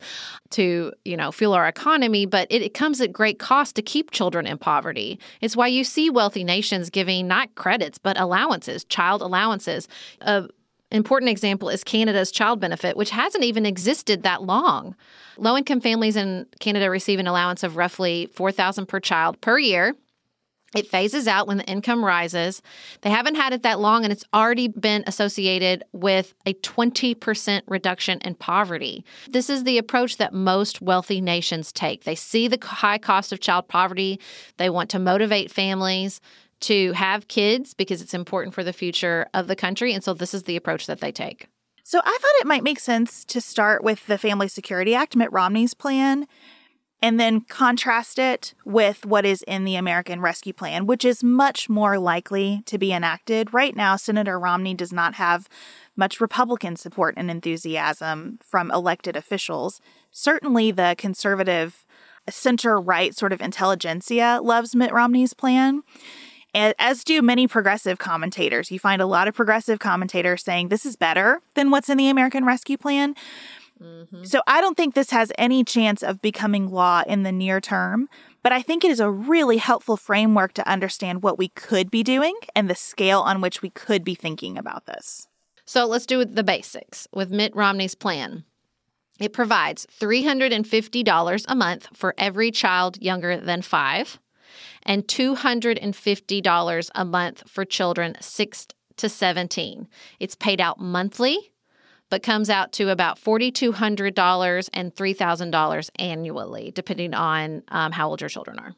to 0.52 0.94
you 1.06 1.18
know 1.18 1.32
fuel 1.32 1.54
our 1.54 1.68
economy 1.68 2.26
but 2.26 2.48
it, 2.52 2.62
it, 2.62 2.74
comes 2.74 3.02
at 3.02 3.12
great 3.12 3.40
cost 3.40 3.76
to 3.76 3.82
keep 3.82 4.12
children 4.12 4.46
in 4.46 4.58
poverty. 4.58 5.20
It's 5.42 5.56
why 5.56 5.68
you 5.68 5.84
see 5.84 6.10
wealthy 6.10 6.44
nations 6.44 6.90
giving 6.90 7.28
not 7.28 7.56
credits 7.56 7.98
but 7.98 8.20
allowances 8.20 8.84
child 8.84 9.22
allowances. 9.22 9.88
A 10.22 10.48
important 10.92 11.30
example 11.30 11.70
is 11.70 11.84
canada's 11.84 12.32
child 12.32 12.60
benefit 12.60 12.98
which 12.98 13.12
hasn't 13.12 13.44
even 13.44 13.66
existed 13.66 14.24
that 14.24 14.44
long. 14.44 14.96
Low 15.38 15.58
income 15.58 15.82
families 15.82 16.16
in 16.16 16.46
canada 16.60 16.90
receive 16.90 17.20
an 17.20 17.28
allowance 17.28 17.64
of 17.64 17.78
roughly 17.78 18.28
4000 18.34 18.86
per 18.86 19.00
child 19.00 19.40
per 19.42 19.58
year 19.58 19.96
it 20.76 20.88
phases 20.88 21.28
out 21.28 21.47
when 21.47 21.57
the 21.57 21.65
income 21.65 22.03
rises. 22.03 22.61
They 23.01 23.09
haven't 23.09 23.36
had 23.36 23.53
it 23.53 23.63
that 23.63 23.80
long, 23.80 24.03
and 24.03 24.11
it's 24.11 24.26
already 24.34 24.67
been 24.67 25.03
associated 25.07 25.84
with 25.91 26.34
a 26.45 26.53
20% 26.53 27.61
reduction 27.67 28.20
in 28.20 28.36
poverty. 28.36 29.03
This 29.30 29.49
is 29.49 29.63
the 29.63 29.78
approach 29.78 30.17
that 30.17 30.34
most 30.34 30.82
wealthy 30.82 31.22
nations 31.22 31.72
take. 31.72 32.03
They 32.03 32.15
see 32.15 32.47
the 32.47 32.63
high 32.63 32.99
cost 32.99 33.32
of 33.32 33.39
child 33.39 33.67
poverty, 33.67 34.20
they 34.57 34.70
want 34.70 34.89
to 34.91 34.99
motivate 34.99 35.51
families 35.51 36.22
to 36.61 36.91
have 36.93 37.28
kids 37.28 37.74
because 37.74 38.01
it's 38.01 38.13
important 38.13 38.53
for 38.53 38.63
the 38.63 38.74
future 38.74 39.28
of 39.34 39.47
the 39.47 39.55
country. 39.55 39.93
And 39.93 40.03
so, 40.03 40.13
this 40.13 40.34
is 40.34 40.43
the 40.43 40.55
approach 40.55 40.88
that 40.88 40.99
they 40.99 41.11
take. 41.11 41.47
So, 41.84 41.99
I 41.99 42.17
thought 42.22 42.41
it 42.41 42.47
might 42.47 42.63
make 42.63 42.80
sense 42.80 43.24
to 43.26 43.41
start 43.41 43.84
with 43.84 44.05
the 44.07 44.17
Family 44.17 44.47
Security 44.47 44.93
Act, 44.93 45.15
Mitt 45.15 45.32
Romney's 45.32 45.74
plan 45.74 46.28
and 47.02 47.20
then 47.20 47.41
contrast 47.41 48.20
it 48.20 48.54
with 48.66 49.06
what 49.06 49.26
is 49.26 49.41
in 49.43 49.64
the 49.64 49.76
American 49.76 50.22
Rescue 50.22 50.54
Plan, 50.54 50.86
which 50.86 51.06
is 51.06 51.24
much 51.24 51.70
more 51.70 51.97
likely 51.97 52.62
to 52.66 52.78
be 52.78 52.91
enacted. 52.91 53.54
Right 53.54 53.76
now, 53.76 53.95
Senator 53.95 54.39
Romney 54.39 54.74
does 54.74 54.91
not 54.91 55.16
have 55.16 55.47
much 55.95 56.20
Republican 56.20 56.76
support 56.76 57.14
and 57.18 57.32
enthusiasm 57.32 58.39
from 58.43 58.72
elected 58.72 59.16
officials. 59.16 59.80
Certainly, 60.12 60.72
the 60.72 60.95
conservative 60.97 61.86
center 62.30 62.80
right 62.80 63.16
sort 63.16 63.34
of 63.34 63.41
intelligentsia 63.41 64.39
loves 64.43 64.76
Mitt 64.76 64.93
Romney's 64.93 65.34
plan. 65.34 65.84
As 66.54 67.04
do 67.04 67.22
many 67.22 67.47
progressive 67.47 68.00
commentators. 68.00 68.72
You 68.72 68.80
find 68.80 69.02
a 69.02 69.06
lot 69.06 69.28
of 69.28 69.36
progressive 69.36 69.78
commentators 69.78 70.43
saying 70.43 70.70
this 70.70 70.86
is 70.86 70.95
better 70.95 71.41
than 71.54 71.70
what's 71.70 71.89
in 71.89 71.97
the 71.97 72.10
American 72.10 72.43
Rescue 72.43 72.78
Plan. 72.78 73.14
Mm-hmm. 73.82 74.24
So 74.24 74.42
I 74.46 74.62
don't 74.62 74.76
think 74.76 74.94
this 74.94 75.12
has 75.12 75.32
any 75.38 75.64
chance 75.64 76.04
of 76.04 76.22
becoming 76.22 76.70
law 76.70 77.04
in 77.08 77.24
the 77.24 77.32
near 77.32 77.62
term, 77.62 78.10
but 78.44 78.52
I 78.52 78.62
think 78.62 78.84
it 78.84 78.92
is 78.92 79.00
a 79.00 79.10
really 79.10 79.58
helpful 79.58 79.98
framework 79.98 80.54
to 80.54 80.68
understand 80.68 81.24
what 81.24 81.38
we 81.38 81.50
could 81.50 81.90
be 81.90 82.04
doing 82.04 82.36
and 82.56 82.70
the 82.70 82.76
scale 82.76 83.22
on 83.22 83.42
which 83.42 83.62
we 83.62 83.70
could 83.70 84.04
be 84.04 84.16
thinking 84.16 84.58
about 84.58 84.86
this. 84.86 85.28
So 85.66 85.86
let's 85.86 86.06
do 86.06 86.26
the 86.26 86.44
basics 86.44 87.08
with 87.14 87.32
Mitt 87.32 87.56
Romney's 87.56 87.96
plan. 87.96 88.44
It 89.20 89.34
provides 89.34 89.86
$350 90.00 91.46
a 91.48 91.56
month 91.56 91.88
for 91.94 92.16
every 92.18 92.52
child 92.52 93.02
younger 93.02 93.38
than 93.38 93.62
five 93.62 94.20
and 94.84 95.08
$250 95.08 96.90
a 96.96 97.06
month 97.06 97.44
for 97.48 97.66
children 97.66 98.16
6 98.20 98.68
to 98.98 99.10
17. 99.10 99.88
It's 100.20 100.36
paid 100.36 100.62
out 100.62 100.80
monthly 100.80 101.52
but 102.10 102.24
comes 102.24 102.49
out 102.49 102.72
to 102.74 102.89
about 102.89 103.20
$4,200 103.20 104.70
and 104.74 104.95
$3,000 104.95 105.89
annually, 105.97 106.72
depending 106.74 107.14
on 107.14 107.64
um, 107.70 107.91
how 107.91 108.10
old 108.10 108.22
your 108.22 108.30
children 108.30 108.60
are. 108.60 108.76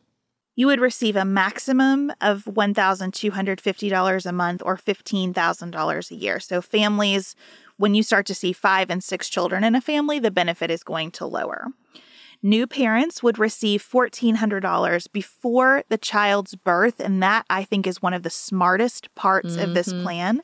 You 0.56 0.68
would 0.68 0.82
receive 0.82 1.16
a 1.16 1.26
maximum 1.26 2.12
of 2.20 2.44
$1,250 2.44 4.26
a 4.26 4.32
month 4.32 4.62
or 4.66 4.78
$15,000 4.78 6.12
a 6.12 6.16
year. 6.16 6.40
So, 6.40 6.62
families, 6.62 7.36
when 7.78 7.96
you 7.96 8.04
start 8.04 8.26
to 8.28 8.36
see 8.36 8.52
five 8.52 8.90
and 8.90 9.04
six 9.04 9.30
children 9.30 9.64
in 9.64 9.76
a 9.76 9.82
family, 9.82 10.20
the 10.20 10.30
benefit 10.30 10.70
is 10.70 10.84
going 10.84 11.12
to 11.12 11.26
lower. 11.26 11.68
New 12.44 12.66
parents 12.66 13.22
would 13.22 13.38
receive 13.38 13.88
$1,400 13.88 15.12
before 15.12 15.84
the 15.90 15.98
child's 15.98 16.56
birth. 16.56 17.00
And 17.00 17.22
that, 17.22 17.46
I 17.50 17.64
think, 17.64 17.86
is 17.86 18.02
one 18.02 18.14
of 18.14 18.24
the 18.24 18.30
smartest 18.30 19.14
parts 19.16 19.54
mm-hmm. 19.54 19.62
of 19.64 19.74
this 19.74 19.90
mm-hmm. 19.90 20.04
plan 20.04 20.42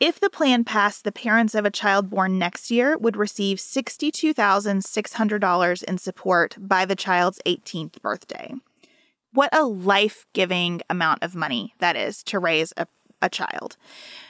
if 0.00 0.18
the 0.18 0.30
plan 0.30 0.64
passed, 0.64 1.04
the 1.04 1.12
parents 1.12 1.54
of 1.54 1.66
a 1.66 1.70
child 1.70 2.08
born 2.08 2.38
next 2.38 2.70
year 2.70 2.96
would 2.96 3.18
receive 3.18 3.58
$62,600 3.58 5.84
in 5.84 5.98
support 5.98 6.56
by 6.58 6.86
the 6.86 6.96
child's 6.96 7.38
18th 7.44 8.00
birthday. 8.00 8.54
What 9.32 9.54
a 9.54 9.64
life 9.64 10.26
giving 10.32 10.80
amount 10.88 11.22
of 11.22 11.36
money 11.36 11.74
that 11.78 11.96
is 11.96 12.22
to 12.24 12.38
raise 12.38 12.72
a, 12.78 12.86
a 13.20 13.28
child. 13.28 13.76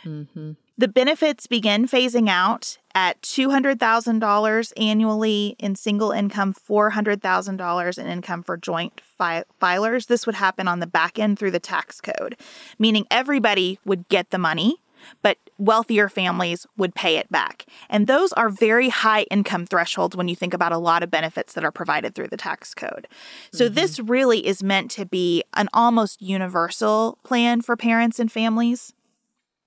Mm-hmm. 0.05 0.53
The 0.77 0.89
benefits 0.89 1.47
begin 1.47 1.87
phasing 1.87 2.29
out 2.29 2.79
at 2.95 3.23
$200,000 3.23 4.73
annually 4.77 5.57
in 5.59 5.77
single 5.77 6.11
income, 6.11 6.55
$400,000 6.55 7.99
in 7.99 8.07
income 8.07 8.43
for 8.43 8.57
joint 8.57 9.01
fi- 9.01 9.45
filers. 9.61 10.07
This 10.07 10.27
would 10.27 10.35
happen 10.35 10.67
on 10.67 10.81
the 10.81 10.87
back 10.87 11.19
end 11.19 11.39
through 11.39 11.53
the 11.53 11.61
tax 11.61 12.01
code, 12.01 12.37
meaning 12.79 13.07
everybody 13.11 13.79
would 13.85 14.09
get 14.09 14.31
the 14.31 14.39
money 14.39 14.81
but 15.23 15.39
wealthier 15.59 16.09
families 16.09 16.67
would 16.77 16.95
pay 16.95 17.17
it 17.17 17.31
back. 17.31 17.67
And 17.89 18.07
those 18.07 18.33
are 18.33 18.49
very 18.49 18.89
high 18.89 19.23
income 19.31 19.67
thresholds 19.67 20.17
when 20.17 20.29
you 20.29 20.37
think 20.37 20.55
about 20.55 20.73
a 20.73 20.79
lot 20.79 21.03
of 21.03 21.11
benefits 21.11 21.53
that 21.55 21.65
are 21.65 21.73
provided 21.73 22.15
through 22.15 22.29
the 22.29 22.37
tax 22.37 22.75
code. 22.75 23.07
So 23.53 23.67
mm-hmm. 23.67 23.75
this 23.75 24.01
really 24.01 24.47
is 24.47 24.63
meant 24.63 24.91
to 24.93 25.07
be 25.07 25.43
an 25.55 25.69
almost 25.73 26.23
universal 26.23 27.19
plan 27.25 27.61
for 27.61 27.77
parents 27.77 28.19
and 28.19 28.31
families. 28.31 28.93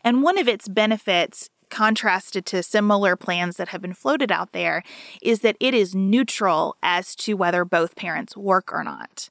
And 0.03 0.23
one 0.23 0.37
of 0.37 0.47
its 0.47 0.67
benefits 0.67 1.49
contrasted 1.69 2.45
to 2.45 2.61
similar 2.61 3.15
plans 3.15 3.57
that 3.57 3.69
have 3.69 3.81
been 3.81 3.95
floated 3.95 4.31
out 4.31 4.51
there 4.51 4.83
is 5.21 5.39
that 5.39 5.57
it 5.59 5.73
is 5.73 5.95
neutral 5.95 6.75
as 6.83 7.15
to 7.15 7.33
whether 7.33 7.65
both 7.65 7.95
parents 7.95 8.37
work 8.37 8.71
or 8.71 8.83
not. 8.83 9.29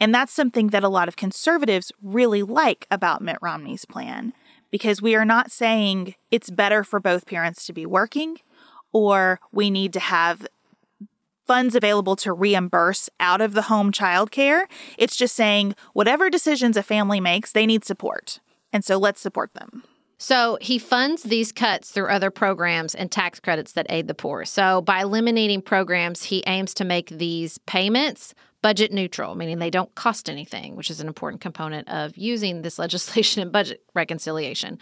And 0.00 0.14
that's 0.14 0.32
something 0.32 0.68
that 0.68 0.82
a 0.82 0.88
lot 0.88 1.08
of 1.08 1.16
conservatives 1.16 1.92
really 2.02 2.42
like 2.42 2.86
about 2.90 3.20
Mitt 3.20 3.36
Romney's 3.42 3.84
plan 3.84 4.32
because 4.70 5.02
we 5.02 5.14
are 5.14 5.24
not 5.24 5.50
saying 5.50 6.14
it's 6.30 6.50
better 6.50 6.84
for 6.84 7.00
both 7.00 7.26
parents 7.26 7.66
to 7.66 7.72
be 7.72 7.86
working 7.86 8.38
or 8.92 9.40
we 9.52 9.70
need 9.70 9.92
to 9.92 10.00
have 10.00 10.46
funds 11.46 11.74
available 11.74 12.14
to 12.14 12.32
reimburse 12.32 13.10
out 13.18 13.40
of 13.40 13.54
the 13.54 13.62
home 13.62 13.90
childcare. 13.90 14.66
It's 14.96 15.16
just 15.16 15.34
saying 15.34 15.74
whatever 15.92 16.30
decisions 16.30 16.76
a 16.76 16.82
family 16.82 17.20
makes, 17.20 17.52
they 17.52 17.66
need 17.66 17.84
support. 17.84 18.38
And 18.72 18.84
so 18.84 18.98
let's 18.98 19.20
support 19.20 19.54
them. 19.54 19.82
So 20.16 20.58
he 20.60 20.78
funds 20.78 21.22
these 21.22 21.50
cuts 21.50 21.90
through 21.90 22.08
other 22.08 22.30
programs 22.30 22.94
and 22.94 23.10
tax 23.10 23.40
credits 23.40 23.72
that 23.72 23.86
aid 23.88 24.06
the 24.06 24.14
poor. 24.14 24.44
So 24.44 24.82
by 24.82 25.00
eliminating 25.00 25.62
programs, 25.62 26.24
he 26.24 26.44
aims 26.46 26.74
to 26.74 26.84
make 26.84 27.08
these 27.08 27.58
payments 27.66 28.34
budget 28.62 28.92
neutral, 28.92 29.34
meaning 29.34 29.58
they 29.58 29.70
don't 29.70 29.94
cost 29.94 30.28
anything, 30.28 30.76
which 30.76 30.90
is 30.90 31.00
an 31.00 31.06
important 31.06 31.40
component 31.40 31.88
of 31.88 32.16
using 32.16 32.62
this 32.62 32.78
legislation 32.78 33.42
and 33.42 33.52
budget 33.52 33.82
reconciliation. 33.94 34.78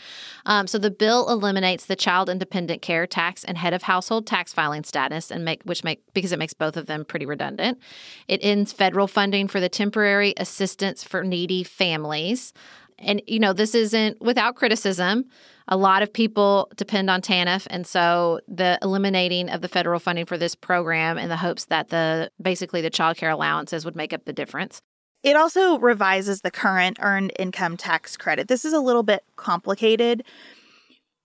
Um, 0.47 0.67
so 0.67 0.79
the 0.79 0.91
bill 0.91 1.29
eliminates 1.29 1.87
the 1.87 1.97
child 1.97 2.29
independent 2.29 2.83
care 2.83 3.07
tax 3.07 3.45
and 3.45 3.59
head 3.59 3.75
of 3.75 3.83
household 3.83 4.27
tax 4.27 4.53
filing 4.53 4.85
status, 4.85 5.31
and 5.31 5.45
make 5.45 5.63
which 5.65 5.85
make 5.85 6.03
because 6.15 6.33
it 6.33 6.39
makes 6.39 6.55
both 6.55 6.77
of 6.77 6.87
them 6.87 7.05
pretty 7.05 7.27
redundant. 7.27 7.79
It 8.27 8.41
ends 8.43 8.73
federal 8.73 9.07
funding 9.07 9.49
for 9.49 9.61
the 9.61 9.69
temporary 9.69 10.35
assistance 10.37 11.05
for 11.05 11.23
needy 11.23 11.63
families. 11.65 12.53
And, 12.99 13.23
you 13.27 13.39
know, 13.39 13.53
this 13.53 13.75
isn't 13.75 14.21
without 14.21 14.57
criticism. 14.57 15.27
A 15.69 15.77
lot 15.77 16.03
of 16.03 16.13
people 16.13 16.71
depend 16.77 17.11
on 17.11 17.21
TANF. 17.21 17.67
And 17.71 17.87
so 17.87 18.41
the 18.49 18.79
eliminating 18.83 19.51
of 19.51 19.61
the 19.61 19.69
federal 19.69 20.01
funding 20.01 20.27
for 20.27 20.39
this 20.39 20.55
program 20.55 21.19
in 21.19 21.29
the 21.29 21.37
hopes 21.37 21.67
that 21.67 21.91
the 21.91 22.31
basically 22.41 22.81
the 22.81 22.91
child 22.91 23.17
care 23.17 23.31
allowances 23.31 23.85
would 23.85 23.97
make 23.97 24.13
up 24.13 24.25
the 24.25 24.33
difference. 24.33 24.81
It 25.23 25.37
also 25.37 25.79
revises 25.79 26.41
the 26.41 26.51
current 26.51 26.99
earned 27.01 27.33
income 27.39 27.77
tax 27.77 28.17
credit. 28.17 28.49
This 28.49 28.65
is 28.65 28.73
a 28.73 28.81
little 28.81 29.03
bit 29.03 29.25
complicated. 29.37 30.25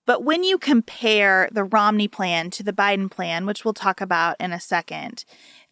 But 0.05 0.23
when 0.23 0.43
you 0.43 0.57
compare 0.57 1.47
the 1.51 1.63
Romney 1.63 2.09
plan 2.09 2.49
to 2.51 2.63
the 2.63 2.73
Biden 2.73 3.09
plan, 3.09 3.45
which 3.45 3.63
we'll 3.63 3.73
talk 3.73 4.01
about 4.01 4.35
in 4.39 4.51
a 4.51 4.59
second, 4.59 5.23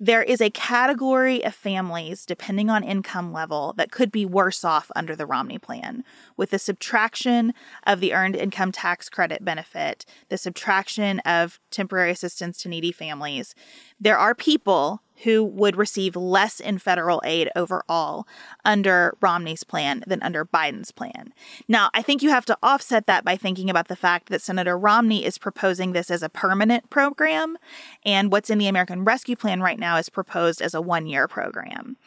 there 0.04 0.24
is 0.24 0.41
a 0.41 0.49
category 0.49 1.45
of 1.45 1.54
families, 1.54 2.26
depending 2.26 2.72
on 2.72 2.84
income 2.84 3.32
level, 3.32 3.76
that 3.78 3.91
could 3.91 4.12
be 4.12 4.26
worse 4.26 4.66
off 4.66 4.89
under 4.95 5.16
the 5.16 5.28
Romney 5.28 5.60
plan. 5.60 6.04
With 6.36 6.49
the 6.49 6.58
subtraction 6.58 7.54
of 7.86 7.99
the 7.99 8.12
earned 8.12 8.36
income 8.36 8.72
tax 8.72 9.10
credit 9.10 9.45
benefit, 9.45 10.08
the 10.30 10.39
subtraction 10.39 11.20
of 11.20 11.60
temporary 11.70 12.10
assistance 12.10 12.58
to 12.64 12.70
needy 12.70 12.91
families, 12.91 13.54
there 13.99 14.18
are 14.18 14.34
people 14.34 15.04
who 15.24 15.43
would 15.43 15.76
receive 15.76 16.15
less 16.15 16.59
in 16.59 16.78
federal 16.78 17.22
aid 17.26 17.49
overall 17.55 18.28
under 18.65 19.15
Romney's 19.22 19.63
plan 19.63 20.03
than 20.07 20.22
under 20.22 20.45
Biden's 20.45 20.91
plan. 20.91 21.34
Now, 21.67 21.89
I 21.93 22.01
think 22.01 22.22
you 22.22 22.30
have 22.30 22.45
to 22.45 22.57
offset 22.63 23.07
that 23.07 23.24
by 23.24 23.36
thinking 23.36 23.69
about 23.69 23.88
the 23.88 23.95
fact 23.95 24.30
that 24.30 24.41
Senator 24.41 24.78
Romney 24.78 25.26
is 25.26 25.38
proposing 25.38 25.91
this 25.91 26.11
as 26.11 26.24
a 26.24 26.30
permanent 26.30 26.89
program, 26.89 27.57
and 28.05 28.32
what's 28.32 28.49
in 28.49 28.57
the 28.57 28.67
American 28.67 29.03
Rescue 29.03 29.36
Plan 29.36 29.61
right 29.61 29.80
now 29.80 29.97
is 29.97 30.09
proposed 30.09 30.61
as 30.61 30.74
a 30.74 30.82
one 30.82 31.05
year 31.07 31.28
program. 31.28 31.97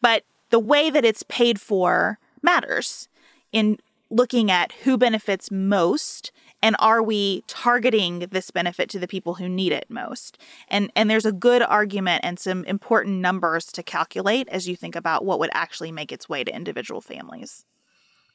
But 0.00 0.24
the 0.50 0.58
way 0.58 0.90
that 0.90 1.04
it's 1.04 1.22
paid 1.24 1.60
for 1.60 2.18
matters 2.42 3.08
in 3.52 3.78
looking 4.10 4.50
at 4.50 4.72
who 4.84 4.96
benefits 4.96 5.50
most 5.50 6.32
and 6.62 6.74
are 6.78 7.02
we 7.02 7.42
targeting 7.46 8.20
this 8.30 8.50
benefit 8.50 8.90
to 8.90 8.98
the 8.98 9.06
people 9.06 9.34
who 9.34 9.48
need 9.48 9.72
it 9.72 9.86
most? 9.88 10.38
And 10.68 10.90
and 10.96 11.08
there's 11.08 11.26
a 11.26 11.32
good 11.32 11.62
argument 11.62 12.24
and 12.24 12.38
some 12.38 12.64
important 12.64 13.20
numbers 13.20 13.66
to 13.66 13.82
calculate 13.82 14.48
as 14.48 14.68
you 14.68 14.76
think 14.76 14.96
about 14.96 15.24
what 15.24 15.38
would 15.38 15.50
actually 15.52 15.92
make 15.92 16.12
its 16.12 16.28
way 16.28 16.44
to 16.44 16.54
individual 16.54 17.00
families. 17.00 17.64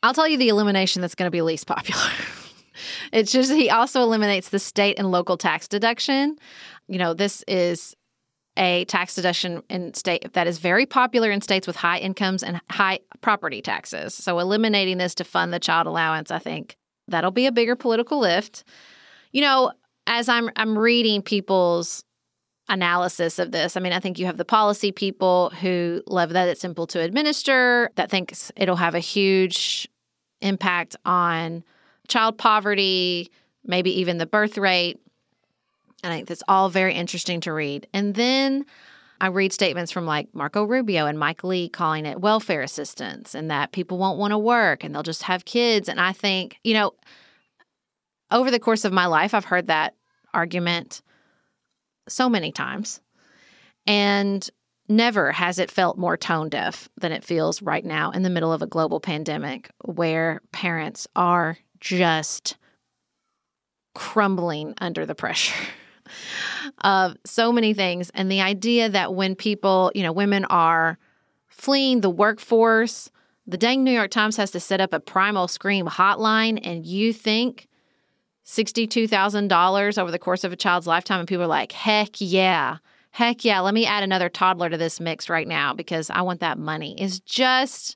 I'll 0.01 0.13
tell 0.13 0.28
you 0.28 0.38
the 0.38 0.49
elimination 0.49 1.01
that's 1.01 1.15
going 1.15 1.28
to 1.28 1.32
be 1.32 1.41
least 1.41 1.67
popular. 1.67 2.09
It's 3.11 3.32
just 3.32 3.51
he 3.51 3.69
also 3.69 4.01
eliminates 4.01 4.49
the 4.49 4.59
state 4.59 4.97
and 4.97 5.11
local 5.11 5.38
tax 5.38 5.67
deduction. 5.67 6.38
You 6.88 6.99
know 6.99 7.13
this 7.13 7.43
is 7.47 7.95
a 8.55 8.86
tax 8.86 9.15
deduction 9.15 9.63
in 9.69 9.93
state 9.95 10.34
that 10.34 10.47
is 10.47 10.59
very 10.59 10.86
popular 10.86 11.32
in 11.32 11.41
states 11.41 11.65
with 11.65 11.76
high 11.76 11.97
incomes 11.97 12.43
and 12.43 12.61
high 12.69 12.99
property 13.21 13.61
taxes. 13.61 14.13
So 14.13 14.39
eliminating 14.39 14.99
this 14.99 15.15
to 15.15 15.24
fund 15.24 15.51
the 15.51 15.59
child 15.59 15.88
allowance, 15.88 16.30
I 16.30 16.39
think, 16.39 16.78
That'll 17.08 17.32
be 17.32 17.45
a 17.45 17.51
bigger 17.51 17.76
political 17.76 18.20
lift. 18.20 18.64
You 19.32 19.41
know, 19.41 19.72
as 20.08 20.30
I'm 20.30 20.49
I'm 20.56 20.78
reading 20.78 21.22
people's 21.22 22.04
analysis 22.70 23.39
of 23.39 23.51
this. 23.51 23.76
I 23.76 23.80
mean, 23.80 23.93
I 23.93 23.99
think 23.99 24.20
you 24.20 24.26
have 24.26 24.38
the 24.38 24.45
policy 24.45 24.91
people 24.91 25.51
who 25.62 26.01
love 26.08 26.30
that 26.30 26.47
it's 26.47 26.62
simple 26.62 26.88
to 26.88 26.99
administer, 27.01 27.91
that 27.95 28.10
thinks 28.10 28.51
it'll 28.56 28.78
have 28.78 28.95
a 28.95 28.99
huge 28.99 29.88
impact 30.41 30.95
on 31.06 31.64
child 32.08 32.38
poverty, 32.38 33.32
maybe 33.66 33.99
even 33.99 34.18
the 34.18 34.26
birth 34.26 34.58
rate. 34.58 34.99
And 36.04 36.12
I 36.12 36.18
think 36.18 36.28
that's 36.28 36.43
all 36.47 36.70
very 36.70 36.93
interesting 36.93 37.41
to 37.41 37.54
read. 37.54 37.88
And 37.93 38.16
then 38.16 38.66
I 39.24 39.28
read 39.28 39.53
statements 39.53 39.89
from 39.89 40.05
like 40.05 40.28
Marco 40.36 40.65
Rubio 40.65 41.05
and 41.05 41.17
Mike 41.17 41.45
Lee 41.45 41.69
calling 41.69 42.05
it 42.05 42.19
welfare 42.19 42.61
assistance 42.61 43.34
and 43.34 43.49
that 43.49 43.71
people 43.71 43.97
won't 43.97 44.19
want 44.19 44.32
to 44.32 44.38
work 44.38 44.84
and 44.84 44.93
they'll 44.93 45.01
just 45.01 45.24
have 45.24 45.45
kids. 45.45 45.88
And 45.88 45.97
I 45.97 46.11
think, 46.11 46.57
you 46.61 46.74
know, 46.74 46.91
over 48.32 48.51
the 48.51 48.59
course 48.59 48.84
of 48.84 48.91
my 48.91 49.05
life, 49.05 49.34
I've 49.34 49.45
heard 49.45 49.67
that 49.67 49.95
argument 50.34 51.01
so 52.09 52.28
many 52.28 52.51
times. 52.51 52.99
And 53.88 54.49
never 54.89 55.32
has 55.32 55.57
it 55.57 55.71
felt 55.71 55.97
more 55.97 56.17
tone 56.17 56.49
deaf 56.49 56.89
than 56.97 57.13
it 57.13 57.24
feels 57.24 57.61
right 57.61 57.86
now 57.86 58.11
in 58.11 58.24
the 58.24 58.30
middle 58.30 58.51
of 58.51 58.61
a 58.61 58.67
global 58.67 58.99
pandemic 58.99 59.69
where 59.86 60.41
parents 60.51 61.07
are 61.15 61.57
just 61.80 62.57
crumbling 63.95 64.74
under 64.80 65.05
the 65.05 65.15
pressure. 65.15 65.55
of 66.80 67.16
so 67.26 67.51
many 67.51 67.74
things. 67.74 68.11
And 68.14 68.32
the 68.32 68.41
idea 68.41 68.89
that 68.89 69.14
when 69.14 69.36
people, 69.36 69.91
you 69.95 70.03
know, 70.03 70.11
women 70.11 70.45
are 70.45 70.97
fleeing 71.47 72.01
the 72.01 72.09
workforce, 72.09 73.09
the 73.45 73.57
dang 73.57 73.84
New 73.84 73.91
York 73.91 74.11
Times 74.11 74.38
has 74.38 74.51
to 74.51 74.59
set 74.59 74.82
up 74.82 74.93
a 74.93 74.99
primal 74.99 75.47
scream 75.47 75.86
hotline, 75.86 76.59
and 76.64 76.86
you 76.86 77.11
think 77.11 77.68
$62,000 78.45 79.97
over 79.97 80.11
the 80.11 80.20
course 80.20 80.43
of 80.43 80.51
a 80.51 80.55
child's 80.55 80.88
lifetime, 80.88 81.20
and 81.20 81.28
people 81.28 81.43
are 81.43 81.47
like, 81.47 81.72
heck 81.72 82.09
yeah. 82.20 82.78
Heck 83.11 83.45
yeah, 83.45 83.59
let 83.59 83.74
me 83.74 83.86
add 83.86 84.03
another 84.03 84.28
toddler 84.28 84.70
to 84.70 84.78
this 84.78 84.99
mix 84.99 85.30
right 85.30 85.47
now 85.47 85.74
because 85.74 86.09
I 86.09 86.22
want 86.22 86.39
that 86.39 86.57
money. 86.57 86.99
Is 86.99 87.20
just, 87.20 87.95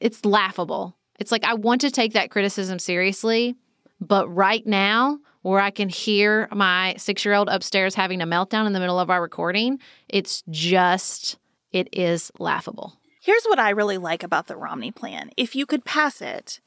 it's 0.00 0.24
laughable. 0.24 0.96
It's 1.20 1.30
like 1.30 1.44
I 1.44 1.54
want 1.54 1.82
to 1.82 1.90
take 1.90 2.14
that 2.14 2.30
criticism 2.30 2.78
seriously, 2.78 3.54
but 4.00 4.26
right 4.28 4.66
now, 4.66 5.20
where 5.42 5.60
I 5.60 5.70
can 5.70 5.88
hear 5.88 6.48
my 6.52 6.94
six 6.98 7.24
year 7.24 7.34
old 7.34 7.48
upstairs 7.48 7.94
having 7.94 8.20
a 8.20 8.26
meltdown 8.26 8.66
in 8.66 8.72
the 8.72 8.80
middle 8.80 8.98
of 8.98 9.10
our 9.10 9.22
recording, 9.22 9.78
it's 10.08 10.42
just, 10.50 11.38
it 11.72 11.88
is 11.92 12.30
laughable. 12.38 12.98
Here's 13.22 13.44
what 13.44 13.58
I 13.58 13.70
really 13.70 13.98
like 13.98 14.22
about 14.22 14.46
the 14.46 14.56
Romney 14.56 14.90
plan. 14.90 15.30
If 15.36 15.54
you 15.54 15.66
could 15.66 15.84
pass 15.84 16.22
it, 16.22 16.60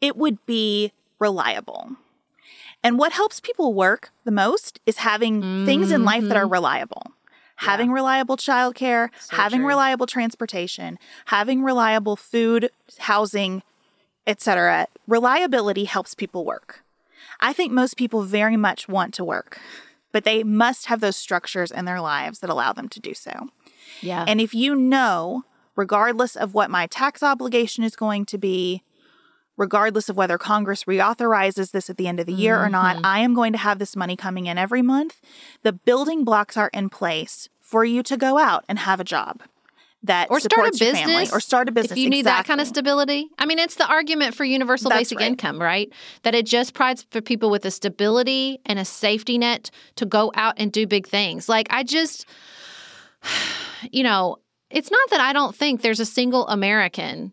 it 0.00 0.16
would 0.16 0.44
be 0.46 0.92
reliable. 1.18 1.96
And 2.82 2.98
what 2.98 3.12
helps 3.12 3.40
people 3.40 3.74
work 3.74 4.10
the 4.24 4.30
most 4.30 4.80
is 4.86 4.98
having 4.98 5.40
mm-hmm. 5.40 5.66
things 5.66 5.90
in 5.90 6.04
life 6.04 6.24
that 6.24 6.36
are 6.36 6.44
mm-hmm. 6.44 6.52
reliable. 6.52 7.02
Yeah. 7.60 7.70
Having 7.70 7.90
reliable 7.90 8.36
childcare, 8.36 9.08
so 9.18 9.36
having 9.36 9.60
true. 9.60 9.68
reliable 9.68 10.06
transportation, 10.06 10.96
having 11.26 11.64
reliable 11.64 12.14
food, 12.14 12.70
housing, 12.98 13.62
etc. 14.28 14.86
Reliability 15.08 15.84
helps 15.84 16.14
people 16.14 16.44
work. 16.44 16.84
I 17.40 17.52
think 17.52 17.72
most 17.72 17.96
people 17.96 18.22
very 18.22 18.56
much 18.56 18.88
want 18.88 19.14
to 19.14 19.24
work, 19.24 19.58
but 20.12 20.24
they 20.24 20.42
must 20.42 20.86
have 20.86 21.00
those 21.00 21.16
structures 21.16 21.70
in 21.70 21.84
their 21.84 22.00
lives 22.00 22.40
that 22.40 22.50
allow 22.50 22.72
them 22.72 22.88
to 22.88 23.00
do 23.00 23.14
so. 23.14 23.48
Yeah. 24.00 24.24
And 24.26 24.40
if 24.40 24.54
you 24.54 24.74
know, 24.74 25.44
regardless 25.76 26.36
of 26.36 26.54
what 26.54 26.70
my 26.70 26.86
tax 26.86 27.22
obligation 27.22 27.84
is 27.84 27.96
going 27.96 28.26
to 28.26 28.38
be, 28.38 28.82
regardless 29.56 30.08
of 30.08 30.16
whether 30.16 30.38
Congress 30.38 30.84
reauthorizes 30.84 31.72
this 31.72 31.90
at 31.90 31.96
the 31.96 32.08
end 32.08 32.20
of 32.20 32.26
the 32.26 32.32
year 32.32 32.56
mm-hmm. 32.56 32.66
or 32.66 32.70
not, 32.70 32.96
mm-hmm. 32.96 33.06
I 33.06 33.20
am 33.20 33.34
going 33.34 33.52
to 33.52 33.58
have 33.58 33.78
this 33.78 33.96
money 33.96 34.16
coming 34.16 34.46
in 34.46 34.58
every 34.58 34.82
month. 34.82 35.20
The 35.62 35.72
building 35.72 36.24
blocks 36.24 36.56
are 36.56 36.70
in 36.72 36.88
place 36.88 37.48
for 37.60 37.84
you 37.84 38.02
to 38.04 38.16
go 38.16 38.38
out 38.38 38.64
and 38.68 38.78
have 38.78 39.00
a 39.00 39.04
job 39.04 39.42
that 40.04 40.30
or 40.30 40.38
start 40.38 40.68
a 40.68 40.78
business 40.78 41.32
or 41.32 41.40
start 41.40 41.68
a 41.68 41.72
business 41.72 41.92
if 41.92 41.98
you 41.98 42.08
need 42.08 42.20
exactly. 42.20 42.38
that 42.38 42.46
kind 42.46 42.60
of 42.60 42.66
stability. 42.66 43.28
I 43.38 43.46
mean 43.46 43.58
it's 43.58 43.74
the 43.74 43.86
argument 43.86 44.34
for 44.34 44.44
universal 44.44 44.90
That's 44.90 45.00
basic 45.00 45.18
right. 45.18 45.28
income 45.28 45.60
right? 45.60 45.92
That 46.22 46.34
it 46.34 46.46
just 46.46 46.74
provides 46.74 47.06
for 47.10 47.20
people 47.20 47.50
with 47.50 47.64
a 47.64 47.70
stability 47.70 48.60
and 48.64 48.78
a 48.78 48.84
safety 48.84 49.38
net 49.38 49.70
to 49.96 50.06
go 50.06 50.30
out 50.34 50.54
and 50.56 50.70
do 50.70 50.86
big 50.86 51.06
things. 51.06 51.48
Like 51.48 51.68
i 51.70 51.82
just 51.82 52.26
you 53.90 54.02
know 54.02 54.36
it's 54.70 54.90
not 54.90 55.10
that 55.10 55.20
i 55.20 55.32
don't 55.32 55.54
think 55.54 55.82
there's 55.82 56.00
a 56.00 56.06
single 56.06 56.46
american 56.48 57.32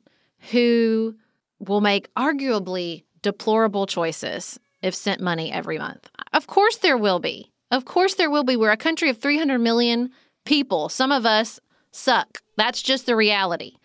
who 0.51 1.16
will 1.59 1.82
make 1.82 2.13
arguably 2.16 3.03
deplorable 3.22 3.86
choices 3.88 4.59
if 4.82 4.93
sent 4.93 5.20
money 5.20 5.51
every 5.51 5.80
month. 5.80 6.09
Of 6.34 6.47
course 6.47 6.78
there 6.78 6.97
will 6.97 7.20
be. 7.20 7.51
Of 7.72 7.86
course 7.86 8.16
there 8.16 8.30
will 8.30 8.43
be. 8.43 8.55
We're 8.55 8.72
a 8.72 8.78
country 8.78 9.09
of 9.09 9.18
300 9.18 9.57
million 9.59 10.11
people. 10.45 10.89
Some 10.89 11.11
of 11.11 11.26
us 11.26 11.59
suck. 11.96 12.41
That's 12.58 12.82
just 12.82 13.06
the 13.06 13.16
reality. 13.16 13.78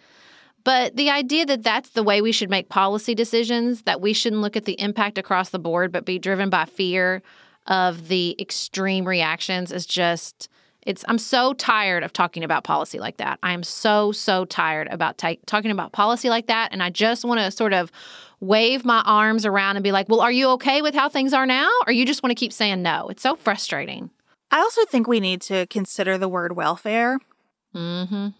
But 0.62 0.96
the 0.96 1.10
idea 1.10 1.46
that 1.46 1.62
that's 1.62 1.90
the 1.90 2.02
way 2.02 2.20
we 2.20 2.32
should 2.32 2.50
make 2.50 2.68
policy 2.68 3.14
decisions, 3.14 3.82
that 3.82 4.00
we 4.00 4.12
shouldn't 4.12 4.42
look 4.42 4.56
at 4.56 4.66
the 4.66 4.78
impact 4.78 5.16
across 5.16 5.48
the 5.50 5.58
board, 5.58 5.90
but 5.90 6.04
be 6.04 6.18
driven 6.18 6.50
by 6.50 6.66
fear 6.66 7.22
of 7.66 8.08
the 8.08 8.36
extreme 8.38 9.06
reactions 9.06 9.72
is 9.72 9.86
just, 9.86 10.48
It's 10.82 11.04
I'm 11.08 11.18
so 11.18 11.52
tired 11.54 12.02
of 12.02 12.12
talking 12.12 12.44
about 12.44 12.64
policy 12.64 12.98
like 12.98 13.18
that. 13.18 13.38
I 13.42 13.52
am 13.52 13.62
so 13.62 14.12
so 14.12 14.44
tired 14.44 14.88
about 14.90 15.18
ta- 15.18 15.36
talking 15.46 15.70
about 15.70 15.92
policy 15.92 16.28
like 16.30 16.46
that 16.46 16.72
and 16.72 16.82
I 16.82 16.90
just 16.90 17.24
want 17.24 17.40
to 17.40 17.50
sort 17.50 17.72
of 17.72 17.90
wave 18.40 18.84
my 18.84 19.02
arms 19.04 19.44
around 19.44 19.76
and 19.76 19.84
be 19.84 19.92
like, 19.92 20.08
"Well, 20.08 20.20
are 20.20 20.32
you 20.32 20.48
okay 20.50 20.80
with 20.82 20.94
how 20.94 21.08
things 21.10 21.34
are 21.34 21.46
now 21.46 21.70
or 21.86 21.92
you 21.92 22.06
just 22.06 22.22
want 22.22 22.30
to 22.30 22.34
keep 22.34 22.52
saying 22.52 22.82
no?" 22.82 23.08
It's 23.08 23.22
so 23.22 23.36
frustrating. 23.36 24.10
I 24.50 24.58
also 24.60 24.84
think 24.86 25.06
we 25.06 25.20
need 25.20 25.42
to 25.42 25.66
consider 25.66 26.18
the 26.18 26.28
word 26.28 26.56
welfare. 26.56 27.18
Mhm. 27.74 28.34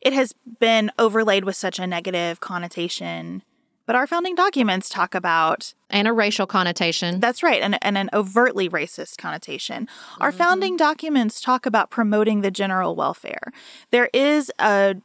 It 0.00 0.12
has 0.12 0.32
been 0.60 0.90
overlaid 0.98 1.44
with 1.44 1.56
such 1.56 1.78
a 1.78 1.86
negative 1.86 2.40
connotation, 2.40 3.42
but 3.86 3.96
our 3.96 4.06
founding 4.06 4.34
documents 4.34 4.88
talk 4.88 5.14
about 5.14 5.74
And 5.90 6.06
a 6.06 6.12
racial 6.12 6.46
connotation. 6.46 7.18
That's 7.20 7.42
right, 7.42 7.60
and, 7.62 7.82
and 7.82 7.96
an 7.98 8.10
overtly 8.12 8.68
racist 8.68 9.16
connotation. 9.18 9.88
Our 10.20 10.30
founding 10.30 10.76
documents 10.76 11.40
talk 11.40 11.64
about 11.66 11.90
promoting 11.90 12.42
the 12.42 12.50
general 12.50 12.94
welfare. 12.94 13.50
There 13.90 14.10
is 14.12 14.52
a, 14.58 14.96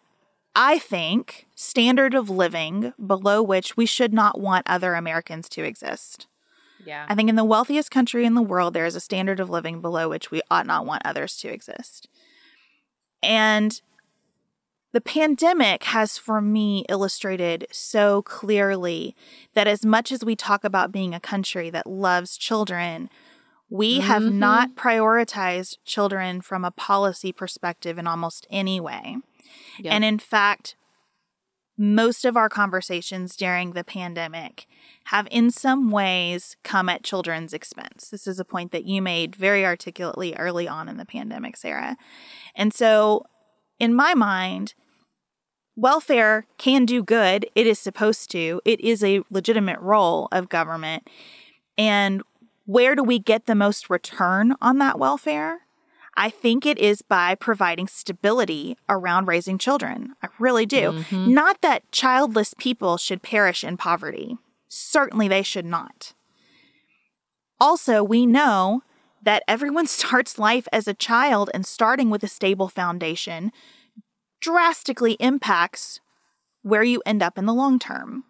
I 0.56 0.78
think, 0.80 1.48
standard 1.56 2.14
of 2.14 2.30
living 2.30 2.94
below 3.04 3.42
which 3.42 3.78
we 3.78 3.86
should 3.86 4.14
not 4.14 4.40
want 4.40 4.68
other 4.70 4.94
Americans 4.96 5.48
to 5.50 5.64
exist. 5.64 6.28
yeah. 6.86 7.06
I 7.08 7.16
think 7.16 7.30
in 7.30 7.38
the 7.38 7.46
wealthiest 7.46 7.90
country 7.90 8.26
in 8.26 8.34
the 8.36 8.42
world, 8.42 8.74
there 8.74 8.86
is 8.86 8.96
a 8.96 9.00
standard 9.00 9.40
of 9.40 9.50
living 9.50 9.80
below 9.80 10.10
which 10.10 10.30
we 10.30 10.42
ought 10.52 10.68
not 10.68 10.86
want 10.86 11.02
others 11.06 11.38
to 11.38 11.48
exist. 11.48 12.10
And 13.24 13.82
the 14.92 15.02
pandemic 15.02 15.86
has, 15.86 16.18
for 16.18 16.40
me, 16.40 16.86
illustrated 16.88 17.68
so 17.72 18.22
clearly 18.22 19.16
that 19.56 19.68
as 19.68 19.86
much 19.86 20.12
as 20.12 20.24
we 20.24 20.36
talk 20.36 20.64
about 20.64 20.92
being 20.92 21.16
a 21.16 21.20
country 21.20 21.70
that 21.72 21.88
loves 21.88 22.38
children, 22.38 23.10
we 23.70 24.02
have 24.02 24.22
Mhm. 24.22 24.34
not 24.34 24.76
prioritized 24.76 25.78
children 25.84 26.42
from 26.42 26.64
a 26.64 26.70
policy 26.70 27.32
perspective 27.32 27.98
in 27.98 28.06
almost 28.06 28.46
any 28.52 28.80
way. 28.80 29.18
Yep. 29.80 29.94
And 29.94 30.06
in 30.06 30.20
fact, 30.20 30.76
most 31.78 32.24
of 32.24 32.38
our 32.38 32.50
conversations 32.50 33.36
during 33.36 33.72
the 33.72 33.84
pandemic 33.84 34.68
have 35.06 35.28
in 35.32 35.50
some 35.50 35.90
ways 35.90 36.56
come 36.64 36.88
at 36.88 37.04
children's 37.04 37.54
expense. 37.54 38.10
This 38.10 38.28
is 38.28 38.40
a 38.40 38.46
point 38.46 38.72
that 38.72 38.86
you 38.86 39.02
made 39.02 39.36
very 39.36 39.66
articulately 39.66 40.36
early 40.36 40.68
on 40.68 40.88
in 40.88 40.98
the 40.98 41.06
pandemic, 41.06 41.58
Sarah. 41.58 41.98
And 42.56 42.74
so, 42.74 43.26
in 43.80 43.94
my 43.94 44.14
mind, 44.14 44.76
welfare 45.76 46.46
can 46.58 46.86
do 46.86 47.04
good. 47.04 47.48
It 47.56 47.66
is 47.66 47.80
supposed 47.80 48.30
to, 48.32 48.62
it 48.66 48.80
is 48.80 49.04
a 49.04 49.22
legitimate 49.32 49.80
role 49.80 50.28
of 50.32 50.50
government. 50.50 51.10
And 51.78 52.22
where 52.66 52.96
do 52.96 53.04
we 53.04 53.20
get 53.20 53.46
the 53.46 53.56
most 53.56 53.90
return 53.90 54.56
on 54.62 54.78
that 54.78 55.00
welfare? 55.00 55.62
I 56.16 56.30
think 56.30 56.66
it 56.66 56.78
is 56.78 57.02
by 57.02 57.36
providing 57.36 57.88
stability 57.88 58.78
around 58.88 59.28
raising 59.28 59.58
children. 59.58 60.14
I 60.22 60.28
really 60.38 60.66
do. 60.66 60.92
Mm-hmm. 60.92 61.34
Not 61.34 61.62
that 61.62 61.92
childless 61.92 62.54
people 62.58 62.98
should 62.98 63.24
perish 63.24 63.64
in 63.64 63.78
poverty. 63.78 64.38
Certainly 64.68 65.28
they 65.28 65.42
should 65.42 65.66
not. 65.66 66.14
Also, 67.60 68.04
we 68.04 68.26
know 68.26 68.84
that 69.24 69.44
everyone 69.48 69.88
starts 69.88 70.38
life 70.38 70.68
as 70.72 70.88
a 70.88 70.94
child, 70.94 71.50
and 71.54 71.66
starting 71.66 72.10
with 72.10 72.24
a 72.24 72.28
stable 72.28 72.68
foundation 72.68 73.52
drastically 74.40 75.14
impacts 75.14 76.02
where 76.62 76.84
you 76.84 77.02
end 77.06 77.24
up 77.24 77.38
in 77.38 77.46
the 77.46 77.54
long 77.54 77.80
term 77.80 78.26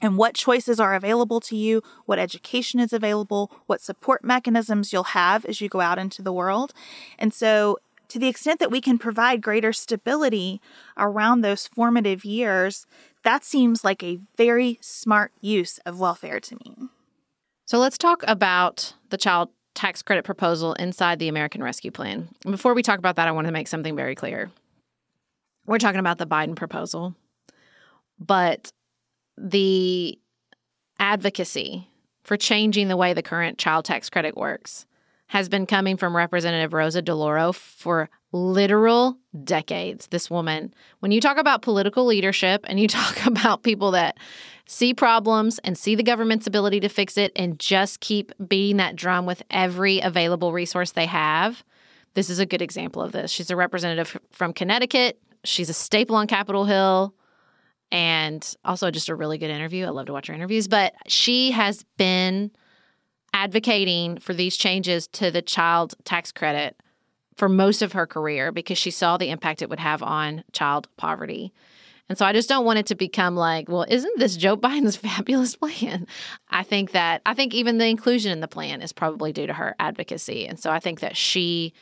and 0.00 0.16
what 0.16 0.34
choices 0.34 0.80
are 0.80 0.94
available 0.94 1.40
to 1.40 1.56
you, 1.56 1.82
what 2.06 2.18
education 2.18 2.80
is 2.80 2.92
available, 2.92 3.50
what 3.66 3.80
support 3.80 4.24
mechanisms 4.24 4.92
you'll 4.92 5.04
have 5.04 5.44
as 5.44 5.60
you 5.60 5.68
go 5.68 5.80
out 5.80 5.98
into 5.98 6.22
the 6.22 6.32
world. 6.32 6.72
And 7.18 7.32
so, 7.32 7.78
to 8.08 8.18
the 8.18 8.28
extent 8.28 8.58
that 8.58 8.72
we 8.72 8.80
can 8.80 8.98
provide 8.98 9.40
greater 9.40 9.72
stability 9.72 10.60
around 10.96 11.42
those 11.42 11.68
formative 11.68 12.24
years, 12.24 12.86
that 13.22 13.44
seems 13.44 13.84
like 13.84 14.02
a 14.02 14.18
very 14.36 14.78
smart 14.80 15.32
use 15.40 15.78
of 15.86 16.00
welfare 16.00 16.40
to 16.40 16.56
me. 16.56 16.76
So 17.66 17.78
let's 17.78 17.96
talk 17.96 18.24
about 18.26 18.94
the 19.10 19.16
child 19.16 19.50
tax 19.74 20.02
credit 20.02 20.24
proposal 20.24 20.74
inside 20.74 21.20
the 21.20 21.28
American 21.28 21.62
Rescue 21.62 21.92
Plan. 21.92 22.28
And 22.44 22.50
Before 22.50 22.74
we 22.74 22.82
talk 22.82 22.98
about 22.98 23.14
that, 23.14 23.28
I 23.28 23.32
want 23.32 23.46
to 23.46 23.52
make 23.52 23.68
something 23.68 23.94
very 23.94 24.16
clear. 24.16 24.50
We're 25.66 25.78
talking 25.78 26.00
about 26.00 26.18
the 26.18 26.26
Biden 26.26 26.56
proposal, 26.56 27.14
but 28.18 28.72
the 29.40 30.18
advocacy 30.98 31.88
for 32.22 32.36
changing 32.36 32.88
the 32.88 32.96
way 32.96 33.14
the 33.14 33.22
current 33.22 33.58
child 33.58 33.84
tax 33.84 34.10
credit 34.10 34.36
works 34.36 34.86
has 35.28 35.48
been 35.48 35.64
coming 35.64 35.96
from 35.96 36.16
Representative 36.16 36.72
Rosa 36.72 37.02
DeLauro 37.02 37.54
for 37.54 38.10
literal 38.32 39.16
decades. 39.44 40.08
This 40.08 40.28
woman, 40.28 40.74
when 40.98 41.12
you 41.12 41.20
talk 41.20 41.38
about 41.38 41.62
political 41.62 42.04
leadership 42.04 42.64
and 42.68 42.78
you 42.78 42.88
talk 42.88 43.24
about 43.26 43.62
people 43.62 43.92
that 43.92 44.18
see 44.66 44.92
problems 44.92 45.58
and 45.60 45.78
see 45.78 45.94
the 45.94 46.02
government's 46.02 46.46
ability 46.46 46.80
to 46.80 46.88
fix 46.88 47.16
it 47.16 47.32
and 47.34 47.58
just 47.58 48.00
keep 48.00 48.32
beating 48.46 48.76
that 48.76 48.96
drum 48.96 49.24
with 49.24 49.42
every 49.50 50.00
available 50.00 50.52
resource 50.52 50.92
they 50.92 51.06
have, 51.06 51.64
this 52.14 52.28
is 52.28 52.38
a 52.38 52.46
good 52.46 52.62
example 52.62 53.00
of 53.00 53.12
this. 53.12 53.30
She's 53.30 53.50
a 53.50 53.56
representative 53.56 54.18
from 54.30 54.52
Connecticut. 54.52 55.18
She's 55.44 55.70
a 55.70 55.74
staple 55.74 56.16
on 56.16 56.26
Capitol 56.26 56.64
Hill 56.64 57.14
and 57.92 58.54
also 58.64 58.90
just 58.90 59.08
a 59.08 59.14
really 59.14 59.38
good 59.38 59.50
interview. 59.50 59.86
I 59.86 59.90
love 59.90 60.06
to 60.06 60.12
watch 60.12 60.28
her 60.28 60.34
interviews, 60.34 60.68
but 60.68 60.94
she 61.06 61.50
has 61.50 61.84
been 61.96 62.50
advocating 63.32 64.18
for 64.18 64.34
these 64.34 64.56
changes 64.56 65.06
to 65.08 65.30
the 65.30 65.42
child 65.42 65.94
tax 66.04 66.32
credit 66.32 66.76
for 67.36 67.48
most 67.48 67.80
of 67.82 67.92
her 67.92 68.06
career 68.06 68.52
because 68.52 68.78
she 68.78 68.90
saw 68.90 69.16
the 69.16 69.30
impact 69.30 69.62
it 69.62 69.70
would 69.70 69.80
have 69.80 70.02
on 70.02 70.44
child 70.52 70.88
poverty. 70.96 71.52
And 72.08 72.18
so 72.18 72.26
I 72.26 72.32
just 72.32 72.48
don't 72.48 72.64
want 72.64 72.80
it 72.80 72.86
to 72.86 72.96
become 72.96 73.36
like, 73.36 73.68
well, 73.68 73.86
isn't 73.88 74.18
this 74.18 74.36
Joe 74.36 74.56
Biden's 74.58 74.96
fabulous 74.96 75.56
plan? 75.56 76.06
I 76.50 76.64
think 76.64 76.90
that 76.90 77.22
I 77.24 77.34
think 77.34 77.54
even 77.54 77.78
the 77.78 77.86
inclusion 77.86 78.32
in 78.32 78.40
the 78.40 78.48
plan 78.48 78.82
is 78.82 78.92
probably 78.92 79.32
due 79.32 79.46
to 79.46 79.52
her 79.54 79.76
advocacy. 79.78 80.46
And 80.46 80.58
so 80.58 80.70
I 80.70 80.80
think 80.80 81.00
that 81.00 81.16
she 81.16 81.72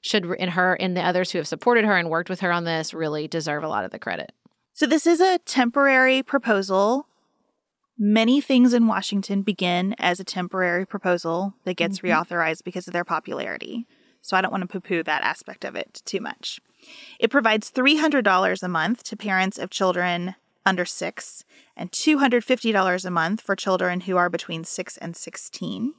should 0.00 0.24
in 0.32 0.50
her 0.50 0.74
and 0.74 0.96
the 0.96 1.02
others 1.02 1.30
who 1.30 1.38
have 1.38 1.48
supported 1.48 1.84
her 1.84 1.96
and 1.96 2.10
worked 2.10 2.30
with 2.30 2.40
her 2.40 2.52
on 2.52 2.64
this 2.64 2.94
really 2.94 3.26
deserve 3.26 3.64
a 3.64 3.68
lot 3.68 3.84
of 3.84 3.90
the 3.90 3.98
credit. 3.98 4.30
So, 4.78 4.86
this 4.86 5.08
is 5.08 5.20
a 5.20 5.38
temporary 5.38 6.22
proposal. 6.22 7.08
Many 7.98 8.40
things 8.40 8.72
in 8.72 8.86
Washington 8.86 9.42
begin 9.42 9.96
as 9.98 10.20
a 10.20 10.24
temporary 10.24 10.86
proposal 10.86 11.54
that 11.64 11.74
gets 11.74 11.98
mm-hmm. 11.98 12.06
reauthorized 12.06 12.62
because 12.62 12.86
of 12.86 12.92
their 12.92 13.04
popularity. 13.04 13.88
So, 14.22 14.36
I 14.36 14.40
don't 14.40 14.52
want 14.52 14.60
to 14.60 14.68
poo 14.68 14.78
poo 14.78 15.02
that 15.02 15.24
aspect 15.24 15.64
of 15.64 15.74
it 15.74 16.00
too 16.04 16.20
much. 16.20 16.60
It 17.18 17.28
provides 17.28 17.72
$300 17.72 18.62
a 18.62 18.68
month 18.68 19.02
to 19.02 19.16
parents 19.16 19.58
of 19.58 19.70
children 19.70 20.36
under 20.64 20.84
six 20.84 21.44
and 21.76 21.90
$250 21.90 23.04
a 23.04 23.10
month 23.10 23.40
for 23.40 23.56
children 23.56 24.02
who 24.02 24.16
are 24.16 24.30
between 24.30 24.62
six 24.62 24.96
and 24.96 25.16
16. 25.16 25.94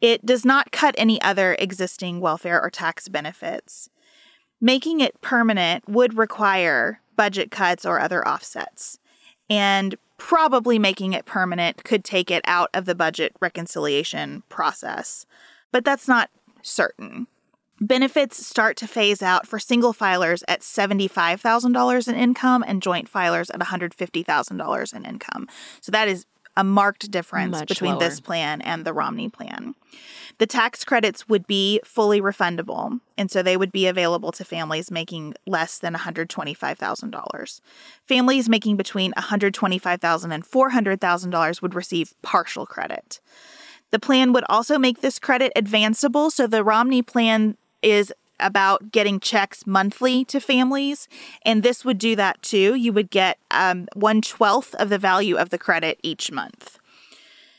It 0.00 0.26
does 0.26 0.44
not 0.44 0.72
cut 0.72 0.96
any 0.98 1.22
other 1.22 1.54
existing 1.60 2.18
welfare 2.18 2.60
or 2.60 2.68
tax 2.68 3.06
benefits. 3.06 3.90
Making 4.60 4.98
it 4.98 5.20
permanent 5.20 5.88
would 5.88 6.18
require 6.18 7.00
budget 7.16 7.50
cuts 7.50 7.84
or 7.84 7.98
other 8.00 8.26
offsets. 8.26 8.98
And 9.48 9.96
probably 10.18 10.78
making 10.78 11.12
it 11.12 11.26
permanent 11.26 11.84
could 11.84 12.04
take 12.04 12.30
it 12.30 12.42
out 12.46 12.70
of 12.74 12.84
the 12.84 12.94
budget 12.94 13.34
reconciliation 13.40 14.42
process. 14.48 15.26
But 15.72 15.84
that's 15.84 16.08
not 16.08 16.30
certain. 16.62 17.26
Benefits 17.80 18.44
start 18.44 18.78
to 18.78 18.86
phase 18.86 19.22
out 19.22 19.46
for 19.46 19.58
single 19.58 19.92
filers 19.92 20.42
at 20.48 20.60
$75,000 20.62 22.08
in 22.08 22.14
income 22.14 22.64
and 22.66 22.82
joint 22.82 23.12
filers 23.12 23.50
at 23.52 23.60
$150,000 23.60 24.94
in 24.94 25.04
income. 25.04 25.46
So 25.82 25.92
that 25.92 26.08
is 26.08 26.24
a 26.56 26.64
marked 26.64 27.10
difference 27.10 27.52
Much 27.52 27.68
between 27.68 27.92
lower. 27.92 28.00
this 28.00 28.20
plan 28.20 28.60
and 28.62 28.84
the 28.84 28.92
Romney 28.92 29.28
plan. 29.28 29.74
The 30.38 30.46
tax 30.46 30.84
credits 30.84 31.28
would 31.28 31.46
be 31.46 31.80
fully 31.84 32.20
refundable, 32.20 33.00
and 33.16 33.30
so 33.30 33.42
they 33.42 33.56
would 33.56 33.72
be 33.72 33.86
available 33.86 34.32
to 34.32 34.44
families 34.44 34.90
making 34.90 35.34
less 35.46 35.78
than 35.78 35.94
$125,000. 35.94 37.60
Families 38.04 38.48
making 38.48 38.76
between 38.76 39.12
$125,000 39.12 40.34
and 40.34 40.44
$400,000 40.44 41.62
would 41.62 41.74
receive 41.74 42.14
partial 42.22 42.66
credit. 42.66 43.20
The 43.92 43.98
plan 43.98 44.32
would 44.32 44.44
also 44.48 44.78
make 44.78 45.00
this 45.00 45.18
credit 45.18 45.52
advanceable, 45.56 46.30
so 46.30 46.46
the 46.46 46.64
Romney 46.64 47.02
plan 47.02 47.56
is 47.82 48.12
about 48.40 48.90
getting 48.92 49.20
checks 49.20 49.66
monthly 49.66 50.24
to 50.26 50.40
families, 50.40 51.08
and 51.42 51.62
this 51.62 51.84
would 51.84 51.98
do 51.98 52.16
that 52.16 52.42
too. 52.42 52.74
You 52.74 52.92
would 52.92 53.10
get 53.10 53.38
um, 53.50 53.88
one 53.94 54.22
twelfth 54.22 54.74
of 54.76 54.88
the 54.88 54.98
value 54.98 55.36
of 55.36 55.50
the 55.50 55.58
credit 55.58 55.98
each 56.02 56.30
month. 56.30 56.78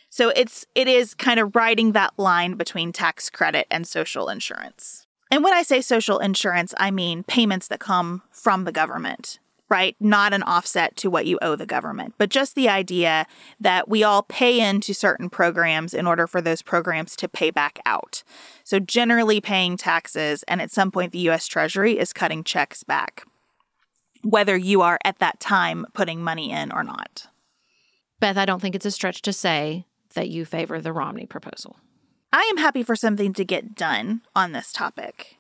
So 0.10 0.30
it's 0.30 0.66
it 0.76 0.88
is 0.88 1.14
kind 1.14 1.40
of 1.40 1.56
riding 1.56 1.92
that 1.92 2.14
line 2.18 2.56
between 2.56 2.92
tax 2.92 3.30
credit 3.30 3.68
and 3.70 3.88
social 3.88 4.30
insurance. 4.30 5.06
And 5.30 5.44
when 5.44 5.54
I 5.54 5.64
say 5.64 5.82
social 5.82 6.20
insurance, 6.20 6.74
I 6.78 6.92
mean 6.92 7.24
payments 7.24 7.68
that 7.68 7.80
come 7.80 8.22
from 8.32 8.64
the 8.64 8.72
government 8.72 9.40
right? 9.70 9.96
Not 10.00 10.34
an 10.34 10.44
offset 10.44 10.96
to 10.98 11.10
what 11.10 11.26
you 11.26 11.38
owe 11.42 11.56
the 11.56 11.66
government, 11.66 12.14
but 12.18 12.30
just 12.30 12.56
the 12.56 12.70
idea 12.70 13.26
that 13.60 13.90
we 13.90 14.04
all 14.04 14.24
pay 14.24 14.60
into 14.60 14.94
certain 14.94 15.30
programs 15.30 15.94
in 15.94 16.08
order 16.08 16.28
for 16.28 16.42
those 16.42 16.62
programs 16.62 17.16
to 17.18 17.28
pay 17.28 17.52
back 17.52 17.80
out. 17.86 18.24
So, 18.64 18.80
generally 18.80 19.42
paying 19.42 19.78
taxes, 19.78 20.44
and 20.44 20.62
at 20.62 20.72
some 20.72 20.92
point, 20.92 21.12
the 21.12 21.30
US 21.30 21.48
Treasury 21.48 21.98
is 21.98 22.14
cutting 22.14 22.44
checks 22.44 22.84
back, 22.84 23.24
whether 24.24 24.56
you 24.56 24.82
are 24.82 25.00
at 25.04 25.20
that 25.20 25.40
time 25.40 25.86
putting 25.94 26.24
money 26.24 26.52
in 26.52 26.72
or 26.72 26.84
not. 26.84 27.28
Beth, 28.20 28.38
I 28.38 28.46
don't 28.46 28.62
think 28.62 28.76
it's 28.76 28.86
a 28.86 28.92
stretch 28.92 29.22
to 29.24 29.34
say 29.34 29.86
that 30.16 30.30
you 30.30 30.46
favor 30.46 30.82
the 30.82 30.94
Romney 30.94 31.26
proposal. 31.26 31.78
I 32.34 32.42
am 32.50 32.58
happy 32.58 32.84
for 32.84 32.96
something 32.96 33.34
to 33.34 33.46
get 33.46 33.76
done 33.76 34.22
on 34.36 34.52
this 34.52 34.72
topic. 34.72 35.38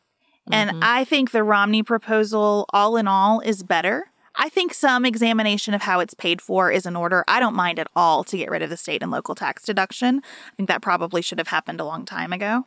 And 0.51 0.69
mm-hmm. 0.69 0.80
I 0.82 1.03
think 1.03 1.32
the 1.32 1.43
Romney 1.43 1.84
proposal, 1.84 2.65
all 2.71 2.95
in 2.95 3.07
all, 3.07 3.41
is 3.41 3.63
better. 3.63 4.11
I 4.38 4.49
think 4.49 4.73
some 4.73 5.05
examination 5.05 5.73
of 5.73 5.81
how 5.81 5.99
it's 5.99 6.13
paid 6.13 6.41
for 6.41 6.71
is 6.71 6.85
in 6.85 6.95
order. 6.95 7.23
I 7.27 7.39
don't 7.39 7.55
mind 7.55 7.79
at 7.79 7.88
all 7.95 8.23
to 8.25 8.38
get 8.38 8.49
rid 8.49 8.61
of 8.61 8.69
the 8.69 8.77
state 8.77 9.01
and 9.01 9.11
local 9.11 9.35
tax 9.35 9.63
deduction. 9.63 10.21
I 10.23 10.55
think 10.55 10.69
that 10.69 10.81
probably 10.81 11.21
should 11.21 11.39
have 11.39 11.47
happened 11.47 11.81
a 11.81 11.85
long 11.85 12.05
time 12.05 12.31
ago. 12.31 12.65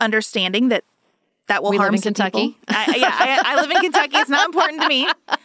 Understanding 0.00 0.68
that 0.68 0.84
that 1.48 1.62
will 1.62 1.70
we 1.70 1.76
harm 1.76 1.92
live 1.92 1.98
in 1.98 2.02
Kentucky. 2.02 2.56
I, 2.68 2.94
yeah, 2.96 3.10
I, 3.12 3.42
I 3.52 3.60
live 3.60 3.70
in 3.70 3.80
Kentucky. 3.80 4.16
It's 4.16 4.30
not 4.30 4.46
important 4.46 4.80
to 4.80 4.88
me. 4.88 5.08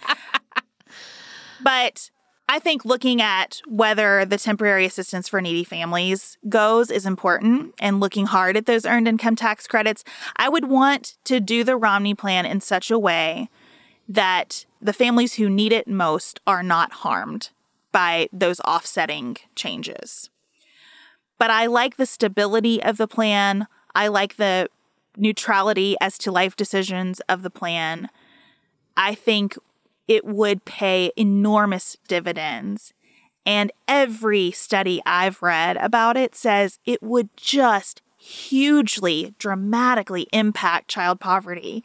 But 1.62 2.10
I 2.48 2.60
think 2.60 2.86
looking 2.86 3.22
at 3.22 3.62
whether 3.68 4.26
the 4.26 4.38
temporary 4.38 4.86
assistance 4.86 5.28
for 5.28 5.42
needy 5.42 5.64
families 5.64 6.38
goes 6.48 6.90
is 6.90 7.06
important 7.06 7.76
and 7.80 8.00
looking 8.00 8.26
hard 8.26 8.58
at 8.58 8.66
those 8.66 8.86
earned 8.86 9.08
income 9.08 9.36
tax 9.36 9.68
credits. 9.68 10.04
I 10.38 10.50
would 10.50 10.66
want 10.66 11.18
to 11.26 11.40
do 11.40 11.64
the 11.64 11.78
Romney 11.78 12.16
plan 12.16 12.46
in 12.46 12.62
such 12.62 12.90
a 12.90 12.98
way 12.98 13.50
that 14.10 14.66
the 14.82 14.92
families 14.92 15.36
who 15.36 15.50
need 15.50 15.72
it 15.72 15.88
most 15.88 16.42
are 16.48 16.64
not 16.64 16.92
harmed 16.92 17.52
by 17.92 18.28
those 18.34 18.60
offsetting 18.62 19.38
changes. 19.56 20.30
But 21.38 21.52
I 21.52 21.68
like 21.68 21.96
the 21.96 22.06
stability 22.06 22.82
of 22.84 22.98
the 22.98 23.08
plan. 23.08 23.68
I 23.96 24.08
like 24.08 24.36
the 24.36 24.68
neutrality 25.16 25.96
as 26.02 26.18
to 26.20 26.32
life 26.32 26.56
decisions 26.56 27.20
of 27.22 27.44
the 27.44 27.50
plan. 27.50 28.10
I 28.98 29.16
think 29.16 29.58
it 30.08 30.26
would 30.26 30.66
pay 30.66 31.12
enormous 31.16 31.96
dividends. 32.08 32.94
And 33.46 33.72
every 33.88 34.52
study 34.52 35.02
I've 35.06 35.42
read 35.42 35.78
about 35.78 36.18
it 36.18 36.36
says 36.36 36.80
it 36.86 37.02
would 37.02 37.30
just 37.38 38.02
hugely, 38.18 39.34
dramatically 39.40 40.28
impact 40.34 40.90
child 40.90 41.20
poverty. 41.20 41.84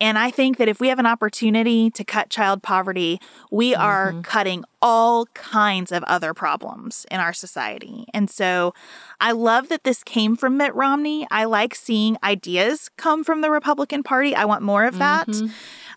And 0.00 0.18
I 0.18 0.30
think 0.30 0.56
that 0.56 0.68
if 0.68 0.80
we 0.80 0.88
have 0.88 0.98
an 0.98 1.06
opportunity 1.06 1.90
to 1.90 2.04
cut 2.04 2.30
child 2.30 2.62
poverty, 2.62 3.20
we 3.50 3.72
mm-hmm. 3.72 3.82
are 3.82 4.14
cutting 4.22 4.64
all 4.80 5.26
kinds 5.26 5.92
of 5.92 6.02
other 6.04 6.32
problems 6.32 7.06
in 7.10 7.20
our 7.20 7.34
society. 7.34 8.06
And 8.14 8.30
so 8.30 8.72
I 9.20 9.32
love 9.32 9.68
that 9.68 9.84
this 9.84 10.02
came 10.02 10.36
from 10.36 10.56
Mitt 10.56 10.74
Romney. 10.74 11.26
I 11.30 11.44
like 11.44 11.74
seeing 11.74 12.16
ideas 12.24 12.90
come 12.96 13.24
from 13.24 13.42
the 13.42 13.50
Republican 13.50 14.02
Party. 14.02 14.34
I 14.34 14.46
want 14.46 14.62
more 14.62 14.86
of 14.86 14.98
that. 14.98 15.28
Mm-hmm. 15.28 15.48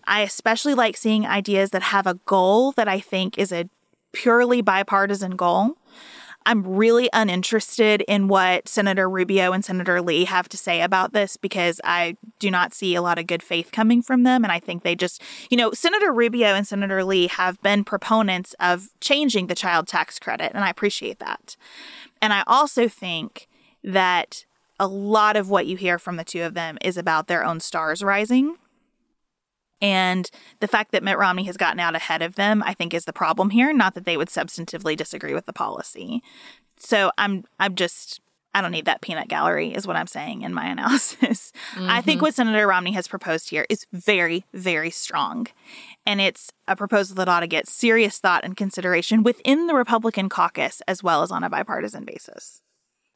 I 0.04 0.20
especially 0.20 0.74
like 0.74 0.98
seeing 0.98 1.26
ideas 1.26 1.70
that 1.70 1.82
have 1.82 2.06
a 2.06 2.14
goal 2.26 2.72
that 2.72 2.88
I 2.88 3.00
think 3.00 3.38
is 3.38 3.52
a 3.52 3.68
purely 4.12 4.60
bipartisan 4.60 5.36
goal. 5.36 5.76
I'm 6.46 6.66
really 6.66 7.08
uninterested 7.12 8.02
in 8.06 8.28
what 8.28 8.68
Senator 8.68 9.08
Rubio 9.08 9.52
and 9.52 9.64
Senator 9.64 10.02
Lee 10.02 10.24
have 10.24 10.48
to 10.50 10.56
say 10.56 10.82
about 10.82 11.12
this 11.12 11.36
because 11.36 11.80
I 11.84 12.16
do 12.38 12.50
not 12.50 12.74
see 12.74 12.94
a 12.94 13.02
lot 13.02 13.18
of 13.18 13.26
good 13.26 13.42
faith 13.42 13.72
coming 13.72 14.02
from 14.02 14.24
them. 14.24 14.44
And 14.44 14.52
I 14.52 14.60
think 14.60 14.82
they 14.82 14.94
just, 14.94 15.22
you 15.50 15.56
know, 15.56 15.72
Senator 15.72 16.12
Rubio 16.12 16.48
and 16.48 16.66
Senator 16.66 17.02
Lee 17.02 17.28
have 17.28 17.60
been 17.62 17.84
proponents 17.84 18.54
of 18.60 18.88
changing 19.00 19.46
the 19.46 19.54
child 19.54 19.86
tax 19.86 20.18
credit, 20.18 20.52
and 20.54 20.64
I 20.64 20.70
appreciate 20.70 21.18
that. 21.18 21.56
And 22.20 22.32
I 22.32 22.42
also 22.46 22.88
think 22.88 23.48
that 23.82 24.44
a 24.78 24.86
lot 24.86 25.36
of 25.36 25.48
what 25.48 25.66
you 25.66 25.76
hear 25.76 25.98
from 25.98 26.16
the 26.16 26.24
two 26.24 26.42
of 26.42 26.54
them 26.54 26.78
is 26.82 26.96
about 26.96 27.26
their 27.26 27.44
own 27.44 27.60
stars 27.60 28.02
rising 28.02 28.56
and 29.80 30.30
the 30.60 30.68
fact 30.68 30.92
that 30.92 31.02
Mitt 31.02 31.18
Romney 31.18 31.44
has 31.44 31.56
gotten 31.56 31.80
out 31.80 31.94
ahead 31.96 32.22
of 32.22 32.36
them, 32.36 32.62
I 32.62 32.74
think, 32.74 32.94
is 32.94 33.04
the 33.04 33.12
problem 33.12 33.50
here. 33.50 33.72
Not 33.72 33.94
that 33.94 34.04
they 34.04 34.16
would 34.16 34.28
substantively 34.28 34.96
disagree 34.96 35.34
with 35.34 35.46
the 35.46 35.52
policy. 35.52 36.22
So 36.76 37.10
I'm 37.18 37.44
I'm 37.58 37.74
just 37.74 38.20
I 38.54 38.60
don't 38.60 38.70
need 38.70 38.84
that 38.84 39.00
peanut 39.00 39.28
gallery, 39.28 39.74
is 39.74 39.86
what 39.86 39.96
I'm 39.96 40.06
saying 40.06 40.42
in 40.42 40.54
my 40.54 40.66
analysis. 40.70 41.52
Mm-hmm. 41.74 41.90
I 41.90 42.00
think 42.00 42.18
mm-hmm. 42.18 42.26
what 42.26 42.34
Senator 42.34 42.66
Romney 42.66 42.92
has 42.92 43.08
proposed 43.08 43.50
here 43.50 43.66
is 43.68 43.86
very, 43.92 44.44
very 44.54 44.90
strong. 44.90 45.48
And 46.06 46.20
it's 46.20 46.52
a 46.68 46.76
proposal 46.76 47.16
that 47.16 47.28
ought 47.28 47.40
to 47.40 47.46
get 47.48 47.66
serious 47.66 48.18
thought 48.18 48.44
and 48.44 48.56
consideration 48.56 49.24
within 49.24 49.66
the 49.66 49.74
Republican 49.74 50.28
caucus 50.28 50.80
as 50.86 51.02
well 51.02 51.22
as 51.22 51.32
on 51.32 51.42
a 51.42 51.50
bipartisan 51.50 52.04
basis. 52.04 52.62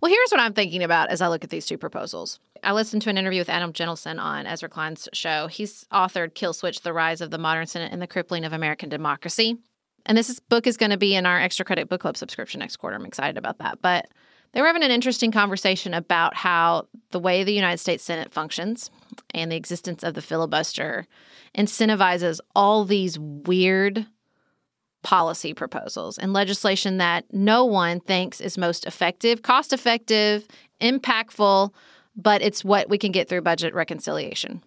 Well, 0.01 0.11
here's 0.11 0.31
what 0.31 0.41
I'm 0.41 0.55
thinking 0.55 0.83
about 0.83 1.11
as 1.11 1.21
I 1.21 1.29
look 1.29 1.43
at 1.43 1.51
these 1.51 1.67
two 1.67 1.79
proposals. 1.79 2.39
I 2.63 2.73
listened 2.73 3.03
to 3.03 3.11
an 3.11 3.19
interview 3.19 3.41
with 3.41 3.49
Adam 3.49 3.73
Jentleson 3.73 4.19
on 4.19 4.47
Ezra 4.47 4.69
Klein's 4.69 5.09
show. 5.13 5.47
He's 5.47 5.85
authored 5.93 6.35
Kill 6.35 6.53
Switch 6.53 6.81
The 6.81 6.93
Rise 6.93 7.21
of 7.21 7.31
the 7.31 7.39
Modern 7.39 7.67
Senate 7.67 7.93
and 7.93 8.01
the 8.03 8.07
Crippling 8.07 8.45
of 8.45 8.53
American 8.53 8.89
Democracy. 8.89 9.57
And 10.07 10.17
this 10.17 10.31
is, 10.31 10.41
book 10.41 10.67
is 10.67 10.77
going 10.77 10.91
to 10.91 10.97
be 10.97 11.15
in 11.15 11.27
our 11.27 11.39
Extra 11.39 11.65
Credit 11.65 11.89
Book 11.89 12.01
Club 12.01 12.17
subscription 12.17 12.61
next 12.61 12.77
quarter. 12.77 12.97
I'm 12.97 13.05
excited 13.05 13.37
about 13.37 13.59
that. 13.59 13.81
But 13.83 14.09
they 14.53 14.61
were 14.61 14.67
having 14.67 14.83
an 14.83 14.91
interesting 14.91 15.31
conversation 15.31 15.93
about 15.93 16.35
how 16.35 16.89
the 17.11 17.21
way 17.21 17.45
the 17.45 17.53
United 17.53 17.79
States 17.79 18.05
Senate 18.05 18.33
functions 18.33 18.91
and 19.35 19.53
the 19.53 19.57
existence 19.57 20.03
of 20.03 20.15
the 20.15 20.23
filibuster 20.23 21.07
incentivizes 21.57 22.41
all 22.55 22.85
these 22.85 23.19
weird 23.19 24.07
policy 25.03 25.55
proposals 25.55 26.19
and 26.19 26.33
legislation 26.33 26.99
that 26.99 27.25
no 27.33 27.65
one 27.65 28.01
thinks 28.01 28.41
is 28.41 28.59
most 28.59 28.87
effective, 28.87 29.43
cost 29.43 29.73
effective, 29.73 30.47
impactful, 30.81 31.73
but 32.19 32.43
it's 32.43 32.65
what 32.65 32.91
we 32.91 32.99
can 32.99 33.13
get 33.13 33.29
through 33.29 33.41
budget 33.41 33.73
reconciliation. 33.73 34.63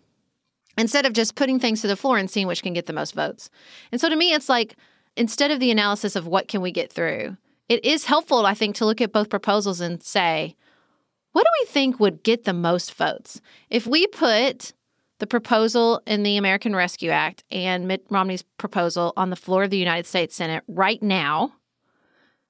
Instead 0.78 1.06
of 1.06 1.14
just 1.14 1.36
putting 1.36 1.60
things 1.60 1.82
to 1.82 1.88
the 1.88 1.97
floor 1.97 2.18
and 2.18 2.32
seeing 2.32 2.47
which 2.47 2.64
can 2.64 2.74
get 2.74 2.86
the 2.86 2.93
most 2.93 3.14
votes. 3.14 3.49
And 3.91 3.99
so 3.99 4.08
to 4.08 4.16
me, 4.16 4.34
it's 4.34 4.47
like 4.47 4.76
instead 5.18 5.52
of 5.52 5.60
the 5.60 5.70
analysis 5.70 6.16
of 6.16 6.26
what 6.26 6.47
can 6.47 6.62
we 6.62 6.72
get 6.72 6.91
through, 6.91 7.36
it 7.68 7.84
is 7.84 8.06
helpful, 8.06 8.45
I 8.45 8.54
think, 8.54 8.76
to 8.78 8.86
look 8.86 9.02
at 9.02 9.12
both 9.12 9.30
proposals 9.30 9.82
and 9.82 10.02
say, 10.02 10.56
what 11.34 11.43
do 11.43 11.49
we 11.62 11.66
think 11.68 11.99
would 11.99 12.24
get 12.24 12.45
the 12.45 12.54
most 12.54 12.93
votes? 12.93 13.41
If 13.70 13.86
we 13.86 14.08
put 14.08 14.74
the 15.20 15.28
proposal 15.28 16.02
in 16.08 16.24
the 16.24 16.38
American 16.38 16.76
Rescue 16.76 17.12
Act 17.12 17.43
and 17.52 17.88
Mitt 17.88 18.06
Romney's 18.10 18.43
proposal 18.58 19.14
on 19.16 19.30
the 19.30 19.36
floor 19.36 19.64
of 19.64 19.70
the 19.70 19.78
United 19.78 20.06
States 20.06 20.36
Senate 20.36 20.64
right 20.68 21.02
now, 21.02 21.54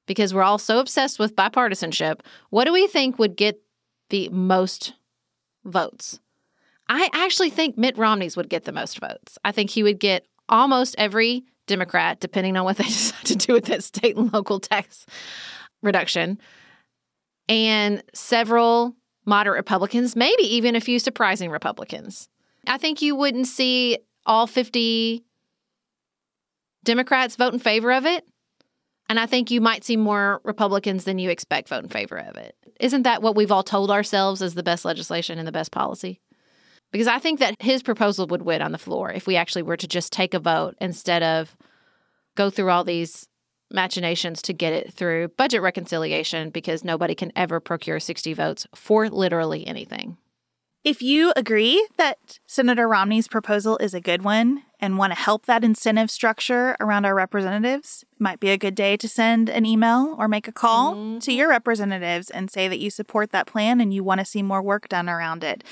because 0.08 0.34
we're 0.34 0.42
all 0.42 0.58
so 0.58 0.80
obsessed 0.80 1.20
with 1.20 1.36
bipartisanship, 1.36 2.22
what 2.50 2.66
do 2.66 2.74
we 2.74 2.88
think 2.88 3.20
would 3.20 3.36
get 3.36 3.62
the 4.12 4.30
most 4.30 4.94
votes? 5.66 6.20
I 6.88 7.10
actually 7.14 7.50
think 7.50 7.78
Mitt 7.78 7.98
Romney's 7.98 8.38
would 8.38 8.50
get 8.50 8.66
the 8.66 8.72
most 8.72 9.00
votes. 9.00 9.38
I 9.44 9.52
think 9.52 9.70
he 9.70 9.82
would 9.82 10.00
get 10.00 10.26
almost 10.50 10.96
every 10.98 11.46
Democrat, 11.66 12.20
depending 12.20 12.58
on 12.58 12.66
what 12.66 12.78
they 12.78 12.84
decide 12.98 13.26
to 13.26 13.36
do 13.36 13.54
with 13.54 13.66
that 13.66 13.84
state 13.84 14.16
and 14.16 14.32
local 14.32 14.60
tax 14.60 15.06
reduction, 15.82 16.38
and 17.50 18.04
several 18.14 18.96
moderate 19.26 19.58
Republicans, 19.58 20.16
maybe 20.16 20.44
even 20.44 20.76
a 20.76 20.82
few 20.82 21.00
surprising 21.00 21.50
Republicans. 21.50 22.30
I 22.68 22.78
think 22.78 23.02
you 23.02 23.16
wouldn't 23.16 23.48
see 23.48 23.98
all 24.26 24.48
50 24.48 25.24
Democrats 26.84 27.36
vote 27.36 27.54
in 27.54 27.60
favor 27.60 27.92
of 27.92 28.06
it. 28.06 28.26
And 29.10 29.20
I 29.20 29.26
think 29.26 29.52
you 29.52 29.62
might 29.62 29.84
see 29.84 29.98
more 29.98 30.42
Republicans 30.44 31.04
than 31.04 31.20
you 31.20 31.30
expect 31.30 31.70
vote 31.70 31.84
in 31.84 31.90
favor 31.90 32.18
of 32.18 32.38
it. 32.38 32.56
Isn't 32.82 33.04
that 33.04 33.22
what 33.22 33.36
we've 33.36 33.52
all 33.52 33.62
told 33.62 33.92
ourselves 33.92 34.42
is 34.42 34.56
the 34.56 34.64
best 34.64 34.86
legislation 34.86 35.38
and 35.38 35.48
the 35.48 35.52
best 35.52 35.72
policy? 35.72 36.20
Because 36.92 37.08
I 37.08 37.20
think 37.20 37.40
that 37.40 37.56
his 37.62 37.84
proposal 37.84 38.26
would 38.28 38.42
win 38.42 38.64
on 38.64 38.72
the 38.72 38.80
floor 38.80 39.12
if 39.12 39.28
we 39.28 39.36
actually 39.36 39.62
were 39.62 39.78
to 39.78 39.88
just 39.88 40.12
take 40.12 40.34
a 40.34 40.40
vote 40.40 40.76
instead 40.82 41.22
of 41.22 41.56
go 42.36 42.50
through 42.50 42.72
all 42.72 42.84
these 42.84 43.28
machinations 43.72 44.42
to 44.42 44.54
get 44.54 44.74
it 44.74 44.92
through 44.92 45.28
budget 45.30 45.62
reconciliation 45.62 46.50
because 46.50 46.84
nobody 46.84 47.14
can 47.14 47.32
ever 47.36 47.60
procure 47.60 48.00
60 48.00 48.34
votes 48.34 48.66
for 48.74 49.10
literally 49.10 49.66
anything. 49.68 50.18
If 50.84 51.04
you 51.04 51.32
agree 51.36 51.88
that 51.98 52.40
Senator 52.48 52.88
Romney's 52.88 53.28
proposal 53.28 53.78
is 53.78 53.94
a 53.94 54.02
good 54.02 54.24
one 54.24 54.64
and 54.80 54.98
want 54.98 55.14
to 55.14 55.20
help 55.20 55.46
that 55.46 55.64
incentive 55.64 56.10
structure 56.10 56.76
around 56.80 57.06
our 57.06 57.14
representatives, 57.14 58.04
it 58.14 58.20
might 58.20 58.40
be 58.40 58.50
a 58.50 58.58
good 58.58 58.74
day 58.74 58.98
to 58.98 59.08
send 59.08 59.48
an 59.48 59.64
email 59.64 60.16
or 60.18 60.28
make 60.28 60.48
a 60.48 60.52
call 60.52 60.96
mm-hmm. 60.96 61.20
to 61.20 61.34
your 61.34 61.50
representatives 61.50 62.32
and 62.32 62.50
say 62.50 62.68
that 62.68 62.80
you 62.80 62.90
support 62.90 63.32
that 63.32 63.46
plan 63.46 63.80
and 63.80 63.94
you 63.94 64.04
want 64.04 64.22
to 64.22 64.26
see 64.26 64.42
more 64.42 64.60
work 64.60 64.90
done 64.90 65.08
around 65.08 65.44
it. 65.44 65.64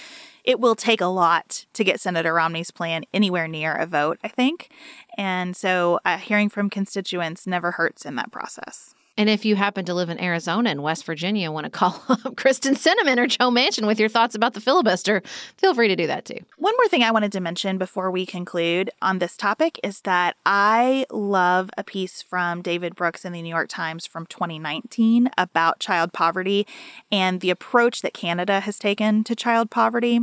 It 0.43 0.59
will 0.59 0.75
take 0.75 1.01
a 1.01 1.07
lot 1.07 1.65
to 1.73 1.83
get 1.83 1.99
Senator 1.99 2.31
Romney's 2.31 2.69
plan 2.69 3.03
anywhere 3.11 3.47
near 3.47 3.73
a 3.73 3.87
vote, 3.87 4.19
I 4.23 4.27
think. 4.27 4.69
And 5.17 5.57
so 5.57 5.99
uh, 6.05 6.17
hearing 6.17 6.49
from 6.49 6.69
constituents 6.69 7.47
never 7.47 7.71
hurts 7.71 8.05
in 8.05 8.13
that 8.17 8.31
process. 8.31 8.93
And 9.19 9.29
if 9.29 9.43
you 9.43 9.57
happen 9.57 9.83
to 9.83 9.93
live 9.93 10.09
in 10.09 10.17
Arizona 10.21 10.69
and 10.69 10.81
West 10.81 11.03
Virginia 11.03 11.51
want 11.51 11.65
to 11.65 11.69
call 11.77 12.01
up 12.07 12.37
Kyrsten 12.37 12.77
Sinema 12.77 13.17
or 13.17 13.27
Joe 13.27 13.51
Manchin 13.51 13.85
with 13.85 13.99
your 13.99 14.07
thoughts 14.07 14.33
about 14.33 14.53
the 14.53 14.61
filibuster, 14.61 15.21
feel 15.57 15.73
free 15.73 15.89
to 15.89 15.95
do 15.97 16.07
that 16.07 16.23
too. 16.23 16.39
One 16.57 16.73
more 16.77 16.87
thing 16.87 17.03
I 17.03 17.11
wanted 17.11 17.33
to 17.33 17.41
mention 17.41 17.77
before 17.77 18.09
we 18.11 18.25
conclude 18.25 18.91
on 19.01 19.19
this 19.19 19.35
topic 19.35 19.77
is 19.83 19.99
that 20.01 20.37
I 20.45 21.05
love 21.11 21.69
a 21.77 21.83
piece 21.83 22.21
from 22.21 22.61
David 22.61 22.95
Brooks 22.95 23.25
in 23.25 23.33
the 23.33 23.41
New 23.41 23.49
York 23.49 23.67
Times 23.67 24.07
from 24.07 24.25
2019 24.25 25.29
about 25.37 25.81
child 25.81 26.13
poverty 26.13 26.65
and 27.11 27.41
the 27.41 27.49
approach 27.49 28.01
that 28.01 28.13
Canada 28.13 28.61
has 28.61 28.79
taken 28.79 29.25
to 29.25 29.35
child 29.35 29.69
poverty. 29.69 30.21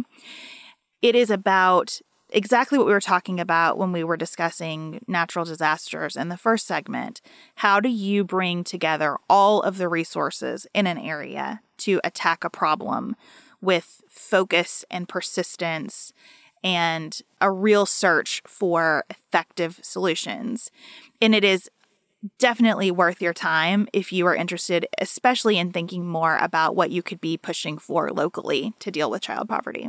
It 1.03 1.14
is 1.14 1.28
about 1.28 2.01
exactly 2.37 2.76
what 2.76 2.87
we 2.87 2.93
were 2.93 3.01
talking 3.01 3.41
about 3.41 3.78
when 3.78 3.93
we 3.93 4.05
were 4.05 4.16
discussing 4.16 5.03
natural 5.09 5.47
disasters 5.47 6.16
in 6.16 6.28
the 6.28 6.37
first 6.37 6.66
segment. 6.66 7.22
How 7.57 7.80
do 7.80 7.89
you 7.89 8.24
bring 8.24 8.62
together 8.62 9.16
all 9.28 9.62
of 9.62 9.78
the 9.78 9.89
resources 9.89 10.66
in 10.74 10.87
an 10.87 10.99
area 10.99 11.62
to 11.78 11.99
attack 12.05 12.45
a 12.45 12.51
problem 12.51 13.16
with 13.62 14.03
focus 14.07 14.84
and 14.91 15.09
persistence 15.09 16.12
and 16.62 17.22
a 17.41 17.51
real 17.51 17.87
search 17.87 18.43
for 18.47 19.05
effective 19.09 19.80
solutions? 19.82 20.70
And 21.22 21.34
it 21.34 21.43
is 21.43 21.70
definitely 22.39 22.91
worth 22.91 23.22
your 23.22 23.32
time 23.32 23.89
if 23.95 24.12
you 24.12 24.26
are 24.26 24.37
interested, 24.37 24.87
especially 25.01 25.57
in 25.57 25.72
thinking 25.72 26.07
more 26.07 26.37
about 26.37 26.76
what 26.76 26.91
you 26.91 27.03
could 27.03 27.20
be 27.22 27.39
pushing 27.39 27.78
for 27.78 28.11
locally 28.11 28.74
to 28.80 28.91
deal 28.91 29.11
with 29.11 29.22
child 29.22 29.49
poverty. 29.49 29.89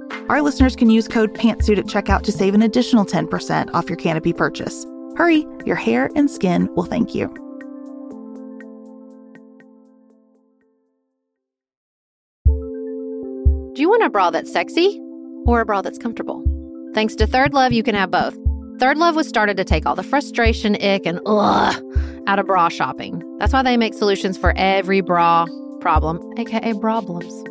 our 0.31 0.41
listeners 0.41 0.77
can 0.77 0.89
use 0.89 1.09
code 1.09 1.33
PANTSUIT 1.33 1.77
at 1.77 1.85
checkout 1.87 2.21
to 2.21 2.31
save 2.31 2.55
an 2.55 2.61
additional 2.61 3.05
10% 3.05 3.69
off 3.73 3.89
your 3.89 3.97
Canopy 3.97 4.31
purchase. 4.31 4.85
Hurry, 5.17 5.45
your 5.65 5.75
hair 5.75 6.09
and 6.15 6.31
skin 6.31 6.73
will 6.73 6.85
thank 6.85 7.13
you. 7.13 7.27
Do 13.75 13.81
you 13.81 13.89
want 13.89 14.03
a 14.03 14.09
bra 14.09 14.29
that's 14.29 14.49
sexy 14.49 15.01
or 15.45 15.59
a 15.59 15.65
bra 15.65 15.81
that's 15.81 15.97
comfortable? 15.97 16.41
Thanks 16.93 17.13
to 17.15 17.27
Third 17.27 17.53
Love, 17.53 17.73
you 17.73 17.83
can 17.83 17.95
have 17.95 18.09
both. 18.09 18.37
Third 18.79 18.97
Love 18.97 19.17
was 19.17 19.27
started 19.27 19.57
to 19.57 19.65
take 19.65 19.85
all 19.85 19.95
the 19.95 20.01
frustration, 20.01 20.75
ick, 20.81 21.05
and 21.05 21.19
ugh 21.25 21.83
out 22.27 22.39
of 22.39 22.45
bra 22.45 22.69
shopping. 22.69 23.21
That's 23.37 23.51
why 23.51 23.63
they 23.63 23.75
make 23.75 23.95
solutions 23.95 24.37
for 24.37 24.53
every 24.55 25.01
bra 25.01 25.45
problem, 25.81 26.21
aka 26.37 26.73
problems. 26.75 27.50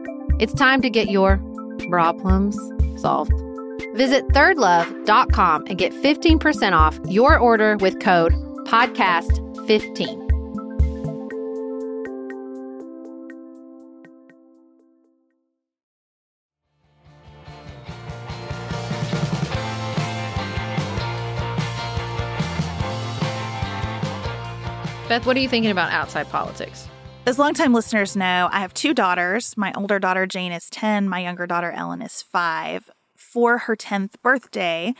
It's 0.39 0.53
time 0.53 0.81
to 0.81 0.89
get 0.89 1.09
your 1.09 1.37
problems 1.89 2.57
solved. 2.99 3.33
Visit 3.95 4.27
thirdlove.com 4.29 5.65
and 5.67 5.77
get 5.77 5.93
15% 5.93 6.73
off 6.73 6.99
your 7.07 7.37
order 7.37 7.77
with 7.77 7.99
code 7.99 8.33
podcast15. 8.65 10.31
Beth, 25.11 25.25
what 25.25 25.35
are 25.35 25.41
you 25.41 25.49
thinking 25.49 25.71
about 25.71 25.91
outside 25.91 26.29
politics? 26.29 26.87
As 27.27 27.37
longtime 27.37 27.71
listeners 27.71 28.15
know, 28.15 28.49
I 28.51 28.61
have 28.61 28.73
two 28.73 28.95
daughters. 28.95 29.55
My 29.55 29.71
older 29.77 29.99
daughter 29.99 30.25
Jane 30.25 30.51
is 30.51 30.71
10, 30.71 31.07
my 31.07 31.19
younger 31.19 31.45
daughter 31.45 31.71
Ellen 31.71 32.01
is 32.01 32.23
5. 32.23 32.89
For 33.15 33.59
her 33.59 33.75
10th 33.75 34.13
birthday, 34.23 34.95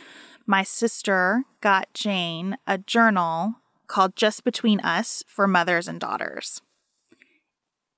my 0.46 0.62
sister 0.62 1.42
got 1.60 1.92
Jane 1.94 2.56
a 2.64 2.78
journal 2.78 3.56
called 3.88 4.14
Just 4.14 4.44
Between 4.44 4.78
Us 4.80 5.24
for 5.26 5.48
mothers 5.48 5.88
and 5.88 5.98
daughters. 5.98 6.62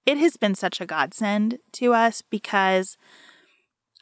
It 0.07 0.17
has 0.17 0.39
been 0.39 0.55
such 0.55 0.81
a 0.81 0.87
godsend 0.87 1.59
to 1.73 1.93
us 1.93 2.23
because 2.23 2.97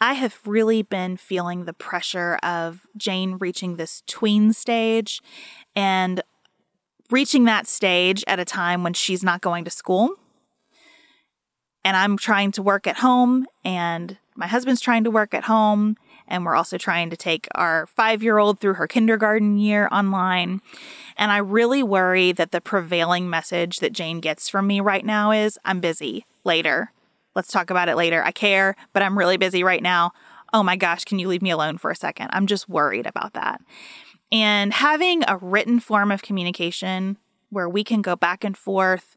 I 0.01 0.15
have 0.15 0.39
really 0.47 0.83
been 0.83 1.17
feeling 1.17 1.65
the 1.65 1.73
pressure 1.73 2.39
of 2.45 2.87
Jane 2.97 3.39
reaching 3.41 3.75
this 3.75 4.05
tween 4.07 4.53
stage 4.53 5.21
and 5.75 6.23
reaching 7.13 7.45
that 7.45 7.67
stage 7.67 8.25
at 8.27 8.41
a 8.41 8.45
time 8.45 8.83
when 8.83 8.95
she's 8.95 9.23
not 9.23 9.41
going 9.41 9.65
to 9.65 9.71
school. 9.71 10.15
And 11.85 11.97
I'm 11.97 12.17
trying 12.17 12.53
to 12.53 12.63
work 12.63 12.87
at 12.87 12.99
home, 12.99 13.47
and 13.65 14.17
my 14.37 14.47
husband's 14.47 14.81
trying 14.81 15.05
to 15.05 15.11
work 15.11 15.35
at 15.35 15.45
home, 15.45 15.97
and 16.29 16.47
we're 16.47 16.55
also 16.55 16.79
trying 16.79 17.11
to 17.11 17.17
take 17.17 17.49
our 17.55 17.87
five 17.87 18.23
year 18.23 18.39
old 18.39 18.61
through 18.61 18.75
her 18.75 18.87
kindergarten 18.87 19.59
year 19.59 19.89
online. 19.93 20.63
And 21.19 21.31
I 21.31 21.39
really 21.39 21.83
worry 21.83 22.33
that 22.33 22.53
the 22.53 22.61
prevailing 22.61 23.29
message 23.29 23.79
that 23.79 23.93
Jane 23.93 24.21
gets 24.21 24.49
from 24.49 24.67
me 24.67 24.81
right 24.81 25.05
now 25.05 25.33
is 25.33 25.59
I'm 25.65 25.81
busy 25.81 26.25
later. 26.45 26.93
Let's 27.35 27.49
talk 27.49 27.71
about 27.71 27.89
it 27.89 27.97
later. 27.97 28.23
I 28.23 28.31
care, 28.31 28.77
but 28.93 29.03
I'm 29.03 29.19
really 29.19 29.37
busy 29.37 29.65
right 29.65 29.83
now. 29.83 30.13
Oh 30.53 30.63
my 30.63 30.77
gosh, 30.77 31.05
can 31.05 31.19
you 31.19 31.29
leave 31.29 31.43
me 31.43 31.51
alone 31.51 31.79
for 31.79 31.91
a 31.91 31.97
second? 31.97 32.29
I'm 32.33 32.47
just 32.47 32.69
worried 32.69 33.07
about 33.07 33.33
that. 33.33 33.61
And 34.33 34.73
having 34.73 35.23
a 35.29 35.37
written 35.37 35.79
form 35.79 36.11
of 36.11 36.23
communication 36.23 37.19
where 37.51 37.69
we 37.69 37.85
can 37.85 38.01
go 38.01 38.17
back 38.17 38.43
and 38.43 38.57
forth 38.57 39.17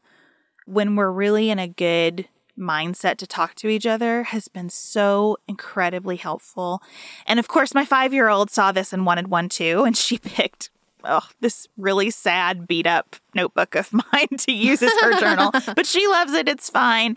when 0.66 0.94
we're 0.94 1.10
really 1.10 1.48
in 1.50 1.58
a 1.58 1.66
good 1.66 2.28
mindset 2.58 3.16
to 3.16 3.26
talk 3.26 3.54
to 3.54 3.68
each 3.68 3.86
other 3.86 4.24
has 4.24 4.48
been 4.48 4.68
so 4.68 5.36
incredibly 5.48 6.16
helpful. 6.16 6.82
And 7.26 7.38
of 7.38 7.48
course, 7.48 7.74
my 7.74 7.84
five 7.84 8.12
year 8.12 8.28
old 8.28 8.50
saw 8.50 8.72
this 8.72 8.92
and 8.92 9.06
wanted 9.06 9.28
one 9.28 9.48
too, 9.48 9.84
and 9.84 9.96
she 9.96 10.18
picked 10.22 10.70
oh, 11.08 11.28
this 11.40 11.68
really 11.76 12.10
sad, 12.10 12.66
beat 12.66 12.86
up 12.86 13.16
notebook 13.34 13.74
of 13.74 13.92
mine 14.12 14.28
to 14.38 14.52
use 14.52 14.82
as 14.82 14.92
her 15.00 15.18
journal, 15.18 15.52
but 15.74 15.86
she 15.86 16.06
loves 16.08 16.32
it. 16.32 16.48
It's 16.48 16.68
fine. 16.68 17.16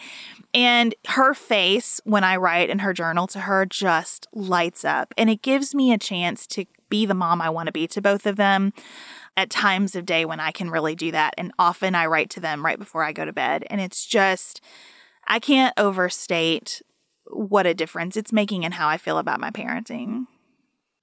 And 0.54 0.96
her 1.08 1.34
face, 1.34 2.02
when 2.06 2.24
I 2.24 2.38
write 2.38 2.70
in 2.70 2.80
her 2.80 2.94
journal 2.94 3.28
to 3.28 3.42
her, 3.42 3.66
just 3.66 4.28
lights 4.34 4.84
up. 4.84 5.14
And 5.18 5.30
it 5.30 5.42
gives 5.42 5.76
me 5.76 5.92
a 5.92 5.98
chance 5.98 6.48
to 6.48 6.66
be 6.90 7.06
the 7.06 7.14
mom 7.14 7.42
I 7.42 7.50
want 7.50 7.68
to 7.68 7.72
be 7.72 7.88
to 7.88 8.02
both 8.02 8.26
of 8.26 8.36
them 8.36 8.74
at 9.38 9.50
times 9.50 9.96
of 9.96 10.06
day 10.06 10.26
when 10.26 10.40
I 10.40 10.52
can 10.52 10.70
really 10.70 10.96
do 10.96 11.12
that. 11.12 11.34
And 11.38 11.52
often 11.58 11.96
I 11.96 12.08
write 12.08 12.30
to 12.32 12.40
them 12.40 12.66
right 12.66 12.80
before 12.80 13.04
I 13.04 13.14
go 13.14 13.26
to 13.26 13.34
bed. 13.34 13.66
And 13.70 13.80
it's 13.80 14.06
just, 14.06 14.62
I 15.28 15.40
can't 15.40 15.74
overstate 15.78 16.82
what 17.28 17.68
a 17.68 17.74
difference 17.74 18.18
it's 18.18 18.34
making 18.34 18.64
in 18.64 18.72
how 18.74 18.88
I 18.88 18.98
feel 18.98 19.18
about 19.18 19.40
my 19.40 19.52
parenting. 19.52 20.26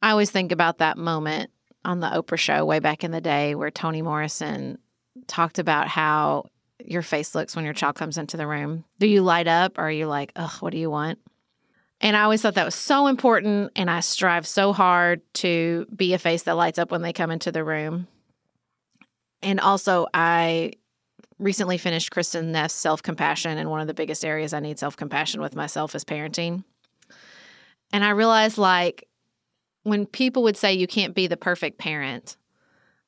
I 0.03 0.11
always 0.11 0.31
think 0.31 0.53
about 0.53 0.79
that 0.79 0.99
moment 0.99 1.51
on 1.85 2.01
the 2.01 2.09
Oprah 2.09 2.39
show 2.39 2.65
way 2.65 2.81
back 2.81 3.05
in 3.05 3.13
the 3.13 3.21
day 3.21 3.55
where 3.55 3.71
Toni 3.71 4.03
Morrison 4.03 4.79
talked 5.27 5.59
about 5.59 5.89
how 5.89 6.47
your 6.85 7.03
face 7.03 7.35
looks 7.35 7.57
when 7.57 7.65
your 7.65 7.75
child 7.75 7.95
comes 7.95 8.19
into 8.19 8.37
the 8.37 8.47
room. 8.47 8.85
Do 8.99 9.07
you 9.07 9.23
light 9.23 9.47
up 9.47 9.79
or 9.79 9.83
are 9.83 9.91
you 9.91 10.07
like, 10.07 10.33
ugh, 10.37 10.61
what 10.61 10.73
do 10.73 10.79
you 10.79 10.91
want? 10.91 11.19
And 12.01 12.17
I 12.17 12.23
always 12.23 12.43
thought 12.43 12.55
that 12.55 12.65
was 12.65 12.75
so 12.75 13.07
important. 13.07 13.73
And 13.77 13.91
I 13.91 14.01
strive 14.01 14.47
so 14.47 14.73
hard 14.73 15.23
to 15.35 15.87
be 15.95 16.13
a 16.15 16.19
face 16.19 16.43
that 16.43 16.57
lights 16.57 16.79
up 16.79 16.91
when 16.91 17.03
they 17.03 17.13
come 17.13 17.31
into 17.31 17.51
the 17.51 17.65
room. 17.65 18.07
And 19.43 19.61
also, 19.61 20.07
I 20.13 20.73
recently 21.39 21.79
finished 21.79 22.11
Kristin 22.11 22.47
Neff's 22.47 22.75
Self 22.75 23.03
Compassion. 23.03 23.59
And 23.59 23.71
one 23.71 23.81
of 23.81 23.87
the 23.87 23.95
biggest 23.95 24.25
areas 24.25 24.53
I 24.53 24.61
need 24.61 24.79
self 24.79 24.97
compassion 24.97 25.41
with 25.41 25.55
myself 25.55 25.95
is 25.95 26.05
parenting. 26.05 26.65
And 27.93 28.05
I 28.05 28.11
realized, 28.11 28.59
like, 28.59 29.09
when 29.85 30.07
people 30.07 30.43
would 30.43 30.57
say 30.57 30.75
you 30.75 30.87
can't 30.87 31.15
be 31.15 31.29
the 31.29 31.37
perfect 31.37 31.79
parent, 31.79 32.37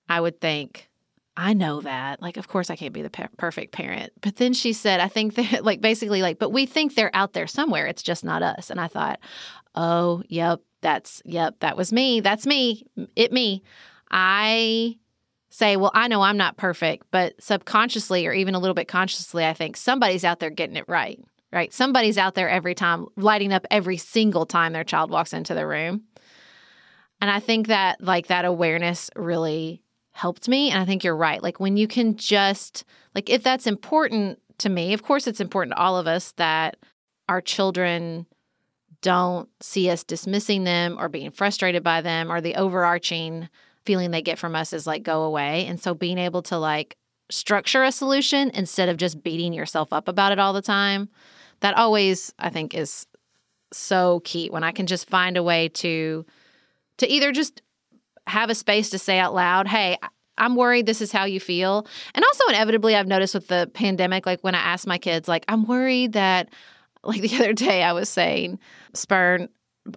I 0.09 0.21
would 0.21 0.41
think, 0.41 0.88
I 1.41 1.53
know 1.53 1.81
that. 1.83 2.21
Like, 2.21 2.37
of 2.37 2.49
course, 2.49 2.69
I 2.69 2.75
can't 2.75 2.93
be 2.93 3.01
the 3.01 3.11
per- 3.11 3.29
perfect 3.37 3.73
parent. 3.73 4.13
But 4.21 4.37
then 4.37 4.53
she 4.53 4.73
said, 4.73 4.99
I 4.99 5.07
think 5.07 5.37
that, 5.37 5.65
like, 5.65 5.81
basically, 5.81 6.21
like, 6.21 6.41
but 6.41 6.51
we 6.51 6.67
think 6.67 6.95
they're 6.97 7.15
out 7.15 7.33
there 7.33 7.47
somewhere. 7.47 7.87
It's 7.87 8.03
just 8.03 8.25
not 8.25 8.43
us. 8.43 8.71
And 8.71 8.81
I 8.81 8.89
thought, 8.89 9.21
oh, 9.77 10.25
yep, 10.29 10.61
that's, 10.81 11.23
yep, 11.25 11.55
that 11.61 11.77
was 11.77 11.93
me. 11.93 12.19
That's 12.19 12.45
me. 12.45 12.85
It 13.15 13.33
me. 13.33 13.63
I 14.11 14.97
say, 15.49 15.77
well, 15.77 15.93
I 15.95 16.09
know 16.09 16.23
I'm 16.23 16.37
not 16.37 16.57
perfect, 16.57 17.07
but 17.13 17.41
subconsciously 17.41 18.27
or 18.27 18.33
even 18.33 18.57
a 18.57 18.59
little 18.59 18.75
bit 18.75 18.89
consciously, 18.89 19.47
I 19.47 19.55
think 19.55 19.77
somebody's 19.77 20.25
out 20.25 20.41
there 20.41 20.51
getting 20.51 20.77
it 20.77 20.89
right, 20.89 21.21
right? 21.53 21.73
Somebody's 21.73 22.19
out 22.19 22.35
there 22.35 22.49
every 22.49 22.75
time, 22.75 23.07
lighting 23.15 23.53
up 23.53 23.65
every 23.71 23.97
single 23.97 24.45
time 24.45 24.73
their 24.73 24.83
child 24.83 25.13
walks 25.13 25.33
into 25.33 25.55
the 25.55 25.69
room. 25.69 26.03
And 27.21 27.31
I 27.31 27.39
think 27.39 27.69
that, 27.69 28.01
like, 28.01 28.27
that 28.27 28.45
awareness 28.45 29.09
really 29.15 29.83
helped 30.19 30.49
me. 30.49 30.71
And 30.71 30.81
I 30.81 30.85
think 30.85 31.05
you're 31.05 31.17
right. 31.17 31.43
Like 31.43 31.61
when 31.61 31.77
you 31.77 31.87
can 31.87 32.17
just, 32.17 32.85
like, 33.15 33.31
if 33.31 33.43
that's 33.43 33.69
important 33.69 34.41
to 34.59 34.69
me, 34.69 34.93
of 34.93 35.05
course, 35.05 35.29
it's 35.29 35.41
important 35.41 35.77
to 35.77 35.81
all 35.81 35.97
of 35.97 36.09
us 36.09 36.33
that 36.33 36.77
our 37.29 37.41
children 37.41 38.27
don't 39.01 39.49
see 39.61 39.89
us 39.89 40.03
dismissing 40.03 40.65
them 40.65 40.97
or 40.99 41.09
being 41.09 41.31
frustrated 41.31 41.85
by 41.85 42.01
them 42.01 42.33
or 42.33 42.41
the 42.41 42.57
overarching 42.57 43.49
feeling 43.87 44.11
they 44.11 44.21
get 44.21 44.41
from 44.41 44.57
us 44.57 44.73
is 44.73 44.89
like 44.89 45.05
go 45.05 45.23
away. 45.23 45.67
And 45.67 45.81
so 45.81 45.95
being 45.95 46.19
able 46.19 46.43
to 46.43 46.59
like 46.59 46.97
structure 47.31 47.85
a 47.85 47.93
solution 47.93 48.51
instead 48.55 48.89
of 48.89 48.97
just 48.97 49.23
beating 49.23 49.53
yourself 49.53 49.93
up 49.93 50.09
about 50.09 50.33
it 50.33 50.41
all 50.41 50.53
the 50.53 50.61
time, 50.61 51.09
that 51.61 51.77
always 51.77 52.35
I 52.41 52.51
think 52.51 52.75
is 52.75 53.07
so 53.73 54.21
key 54.25 54.51
when 54.51 54.65
I 54.65 54.73
can 54.73 54.87
just 54.87 55.09
find 55.09 55.37
a 55.37 55.45
way 55.45 55.69
to 55.69 56.27
to 56.97 57.07
either 57.07 57.31
just 57.31 57.63
have 58.29 58.51
a 58.51 58.55
space 58.55 58.91
to 58.91 58.99
say 58.99 59.19
out 59.19 59.35
loud, 59.35 59.67
hey, 59.67 59.97
I'm 60.37 60.55
worried 60.55 60.87
this 60.87 61.01
is 61.01 61.13
how 61.13 61.25
you 61.25 61.41
feel. 61.41 61.87
And 62.15 62.25
also, 62.25 62.45
inevitably, 62.49 62.95
I've 62.95 63.07
noticed 63.07 63.35
with 63.35 63.49
the 63.49 63.71
pandemic, 63.75 64.25
like 64.25 64.41
when 64.43 64.55
I 64.55 64.61
ask 64.61 64.87
my 64.87 64.99
kids, 64.99 65.29
like, 65.29 65.45
I'm 65.49 65.65
worried 65.65 66.13
that, 66.13 66.49
like 67.03 67.21
the 67.23 67.35
other 67.37 67.53
day, 67.53 67.83
I 67.83 67.93
was 67.93 68.09
saying, 68.09 68.59
Spurn, 68.95 69.49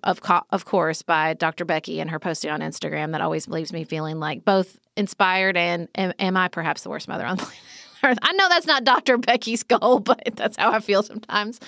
of, 0.04 0.22
co- 0.22 0.44
of 0.52 0.66
course, 0.66 1.02
by 1.02 1.34
Dr. 1.34 1.66
Becky 1.66 2.00
and 2.00 2.10
her 2.10 2.20
posting 2.20 2.50
on 2.50 2.62
Instagram 2.62 3.12
that 3.12 3.22
always 3.22 3.48
leaves 3.48 3.74
me 3.74 3.84
feeling 3.84 4.20
like 4.20 4.46
both 4.46 4.80
inspired 4.96 5.58
and 5.58 5.90
am, 5.96 6.14
am 6.18 6.38
I 6.38 6.48
perhaps 6.48 6.84
the 6.84 6.90
worst 6.90 7.08
mother 7.08 7.26
on 7.26 7.38
the 7.38 7.44
planet? 7.44 7.62
Earth? 8.04 8.18
I 8.22 8.34
know 8.34 8.50
that's 8.50 8.66
not 8.66 8.84
Dr. 8.84 9.18
Becky's 9.18 9.64
goal, 9.64 10.00
but 10.00 10.22
that's 10.34 10.58
how 10.58 10.72
I 10.72 10.80
feel 10.80 11.04
sometimes. 11.04 11.60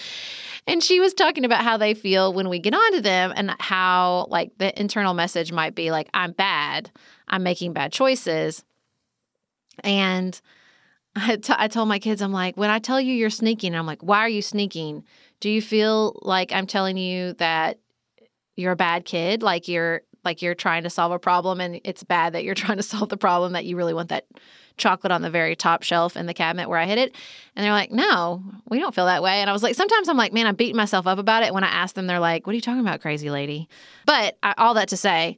And 0.65 0.81
she 0.81 0.99
was 0.99 1.13
talking 1.13 1.43
about 1.43 1.63
how 1.63 1.77
they 1.77 1.93
feel 1.93 2.34
when 2.34 2.47
we 2.47 2.59
get 2.59 2.73
onto 2.73 3.01
them 3.01 3.34
and 3.36 3.53
how, 3.59 4.27
like, 4.29 4.57
the 4.57 4.79
internal 4.79 5.13
message 5.13 5.51
might 5.51 5.75
be 5.75 5.91
like, 5.91 6.09
I'm 6.13 6.31
bad, 6.31 6.89
I'm 7.27 7.43
making 7.43 7.73
bad 7.73 7.91
choices. 7.91 8.63
And 9.84 10.39
I, 11.15 11.36
t- 11.36 11.53
I 11.55 11.67
told 11.67 11.89
my 11.89 11.99
kids, 11.99 12.21
I'm 12.21 12.31
like, 12.31 12.55
when 12.55 12.69
I 12.69 12.79
tell 12.79 12.99
you 12.99 13.13
you're 13.13 13.29
sneaking, 13.29 13.75
I'm 13.75 13.86
like, 13.86 14.01
why 14.01 14.19
are 14.19 14.29
you 14.29 14.41
sneaking? 14.41 15.03
Do 15.41 15.49
you 15.49 15.61
feel 15.61 16.19
like 16.21 16.53
I'm 16.53 16.65
telling 16.65 16.97
you 16.97 17.34
that 17.34 17.79
you're 18.55 18.71
a 18.71 18.77
bad 18.77 19.03
kid? 19.05 19.43
Like 19.43 19.67
you're 19.67 20.01
like 20.23 20.41
you're 20.41 20.55
trying 20.55 20.84
to 20.84 20.89
solve 20.89 21.11
a 21.11 21.19
problem 21.19 21.59
and 21.59 21.81
it's 21.84 22.03
bad 22.03 22.34
that 22.34 22.43
you're 22.43 22.55
trying 22.55 22.77
to 22.77 22.84
solve 22.84 23.09
the 23.09 23.17
problem 23.17 23.53
that 23.53 23.65
you 23.65 23.75
really 23.75 23.93
want 23.93 24.09
that 24.09 24.25
chocolate 24.78 25.11
on 25.11 25.21
the 25.21 25.30
very 25.30 25.55
top 25.55 25.84
shelf 25.84 26.17
in 26.17 26.26
the 26.26 26.34
cabinet 26.34 26.69
where 26.69 26.80
I 26.80 26.86
hid 26.86 26.97
it. 26.97 27.15
And 27.55 27.63
they're 27.63 27.71
like, 27.71 27.91
no, 27.91 28.43
we 28.69 28.80
don't 28.80 28.95
feel 28.95 29.05
that 29.05 29.24
way. 29.24 29.39
And 29.41 29.49
I 29.49 29.53
was 29.53 29.63
like, 29.63 29.76
sometimes 29.76 30.09
I'm 30.09 30.17
like, 30.17 30.34
man, 30.34 30.47
I'm 30.47 30.55
beating 30.55 30.76
myself 30.76 31.07
up 31.07 31.19
about 31.19 31.43
it. 31.43 31.53
When 31.53 31.63
I 31.63 31.67
ask 31.67 31.95
them, 31.95 32.07
they're 32.07 32.19
like, 32.19 32.47
what 32.47 32.53
are 32.53 32.55
you 32.55 32.61
talking 32.61 32.82
about, 32.82 33.01
crazy 33.01 33.30
lady? 33.30 33.69
But 34.05 34.38
I, 34.41 34.53
all 34.57 34.74
that 34.76 34.89
to 34.89 34.97
say, 34.97 35.38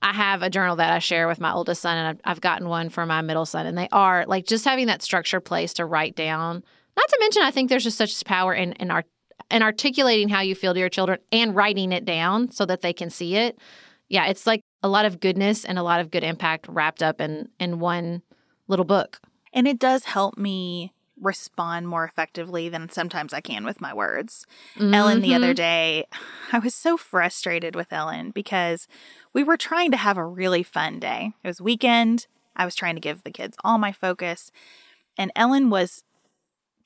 I 0.00 0.12
have 0.12 0.42
a 0.42 0.50
journal 0.50 0.76
that 0.76 0.92
I 0.92 1.00
share 1.00 1.26
with 1.26 1.40
my 1.40 1.52
oldest 1.52 1.82
son, 1.82 1.98
and 1.98 2.08
I've, 2.08 2.20
I've 2.24 2.40
gotten 2.40 2.68
one 2.68 2.88
for 2.88 3.04
my 3.04 3.20
middle 3.20 3.46
son. 3.46 3.66
And 3.66 3.76
they 3.76 3.88
are 3.90 4.24
like 4.26 4.46
just 4.46 4.64
having 4.64 4.86
that 4.86 5.02
structured 5.02 5.44
place 5.44 5.72
to 5.74 5.84
write 5.84 6.14
down. 6.14 6.62
Not 6.96 7.08
to 7.08 7.16
mention, 7.20 7.42
I 7.42 7.50
think 7.50 7.68
there's 7.68 7.84
just 7.84 7.98
such 7.98 8.24
power 8.24 8.54
in, 8.54 8.72
in 8.74 8.92
articulating 9.62 10.28
how 10.28 10.40
you 10.40 10.54
feel 10.54 10.72
to 10.72 10.80
your 10.80 10.88
children 10.88 11.18
and 11.32 11.54
writing 11.54 11.90
it 11.90 12.04
down 12.04 12.52
so 12.52 12.64
that 12.66 12.80
they 12.80 12.92
can 12.92 13.10
see 13.10 13.34
it. 13.34 13.58
Yeah, 14.08 14.26
it's 14.26 14.46
like 14.46 14.62
a 14.82 14.88
lot 14.88 15.04
of 15.04 15.20
goodness 15.20 15.64
and 15.64 15.78
a 15.78 15.82
lot 15.82 16.00
of 16.00 16.10
good 16.10 16.24
impact 16.24 16.66
wrapped 16.68 17.02
up 17.02 17.20
in 17.20 17.48
in 17.58 17.78
one 17.80 18.22
little 18.68 18.84
book. 18.84 19.20
And 19.52 19.66
it 19.66 19.78
does 19.78 20.04
help 20.04 20.38
me 20.38 20.92
respond 21.20 21.88
more 21.88 22.04
effectively 22.04 22.68
than 22.68 22.88
sometimes 22.88 23.32
I 23.32 23.40
can 23.40 23.64
with 23.64 23.80
my 23.80 23.92
words. 23.92 24.46
Mm-hmm. 24.76 24.94
Ellen, 24.94 25.20
the 25.20 25.34
other 25.34 25.48
mm-hmm. 25.48 25.54
day, 25.54 26.06
I 26.52 26.58
was 26.58 26.74
so 26.74 26.96
frustrated 26.96 27.74
with 27.74 27.92
Ellen 27.92 28.30
because 28.30 28.86
we 29.32 29.42
were 29.42 29.56
trying 29.56 29.90
to 29.90 29.96
have 29.96 30.16
a 30.16 30.24
really 30.24 30.62
fun 30.62 31.00
day. 31.00 31.32
It 31.42 31.48
was 31.48 31.60
weekend. 31.60 32.26
I 32.56 32.64
was 32.64 32.74
trying 32.74 32.94
to 32.94 33.00
give 33.00 33.22
the 33.22 33.30
kids 33.30 33.56
all 33.64 33.78
my 33.78 33.92
focus. 33.92 34.50
And 35.16 35.32
Ellen 35.34 35.70
was 35.70 36.04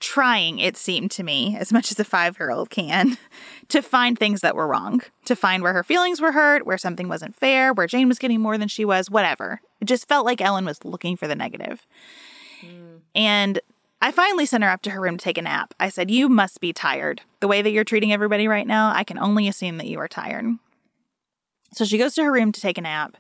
trying, 0.01 0.59
it 0.59 0.77
seemed 0.77 1.13
to 1.13 1.23
me, 1.23 1.57
as 1.57 1.73
much 1.73 1.91
as 1.93 2.01
a 2.01 2.05
five 2.05 2.37
year 2.39 2.51
old 2.51 2.71
can, 2.71 3.17
to 3.69 3.81
find 3.81 4.19
things 4.19 4.41
that 4.41 4.57
were 4.57 4.67
wrong, 4.67 5.01
to 5.25 5.37
find 5.37 5.63
where 5.63 5.73
her 5.73 5.85
feelings 5.85 6.21
were 6.21 6.33
hurt, 6.33 6.67
where 6.67 6.77
something 6.77 7.09
wasn't 7.09 7.37
fair, 7.37 7.73
where 7.73 7.87
Jane 7.87 8.09
was 8.09 8.19
getting 8.19 8.41
more 8.41 8.59
than 8.59 8.69
she 8.69 8.85
was, 8.85 9.11
whatever. 9.11 9.61
It 9.83 9.89
just 9.89 10.07
felt 10.07 10.25
like 10.25 10.41
Ellen 10.41 10.65
was 10.65 10.85
looking 10.85 11.17
for 11.17 11.27
the 11.27 11.35
negative. 11.35 11.89
Mm. 12.61 13.01
And 13.17 13.61
I 14.01 14.13
finally 14.13 14.47
sent 14.47 14.63
her 14.63 14.71
up 14.71 14.81
to 14.83 14.91
her 14.91 15.01
room 15.01 15.17
to 15.17 15.25
take 15.25 15.39
a 15.39 15.43
nap. 15.43 15.75
I 15.81 15.89
said, 15.89 16.09
You 16.09 16.29
must 16.29 16.61
be 16.61 16.73
tired. 16.73 17.23
The 17.41 17.49
way 17.49 17.63
that 17.63 17.73
you're 17.73 17.83
treating 17.83 18.13
everybody 18.13 18.47
right 18.47 18.67
now, 18.67 18.93
I 18.95 19.03
can 19.03 19.19
only 19.19 19.49
assume 19.49 19.79
that 19.79 19.89
you 19.89 19.99
are 19.99 20.07
tired. 20.07 20.47
So 21.73 21.85
she 21.85 21.99
goes 21.99 22.15
to 22.15 22.23
her 22.23 22.31
room 22.31 22.53
to 22.53 22.61
take 22.61 22.79
a 22.79 22.83
nap. 22.83 23.17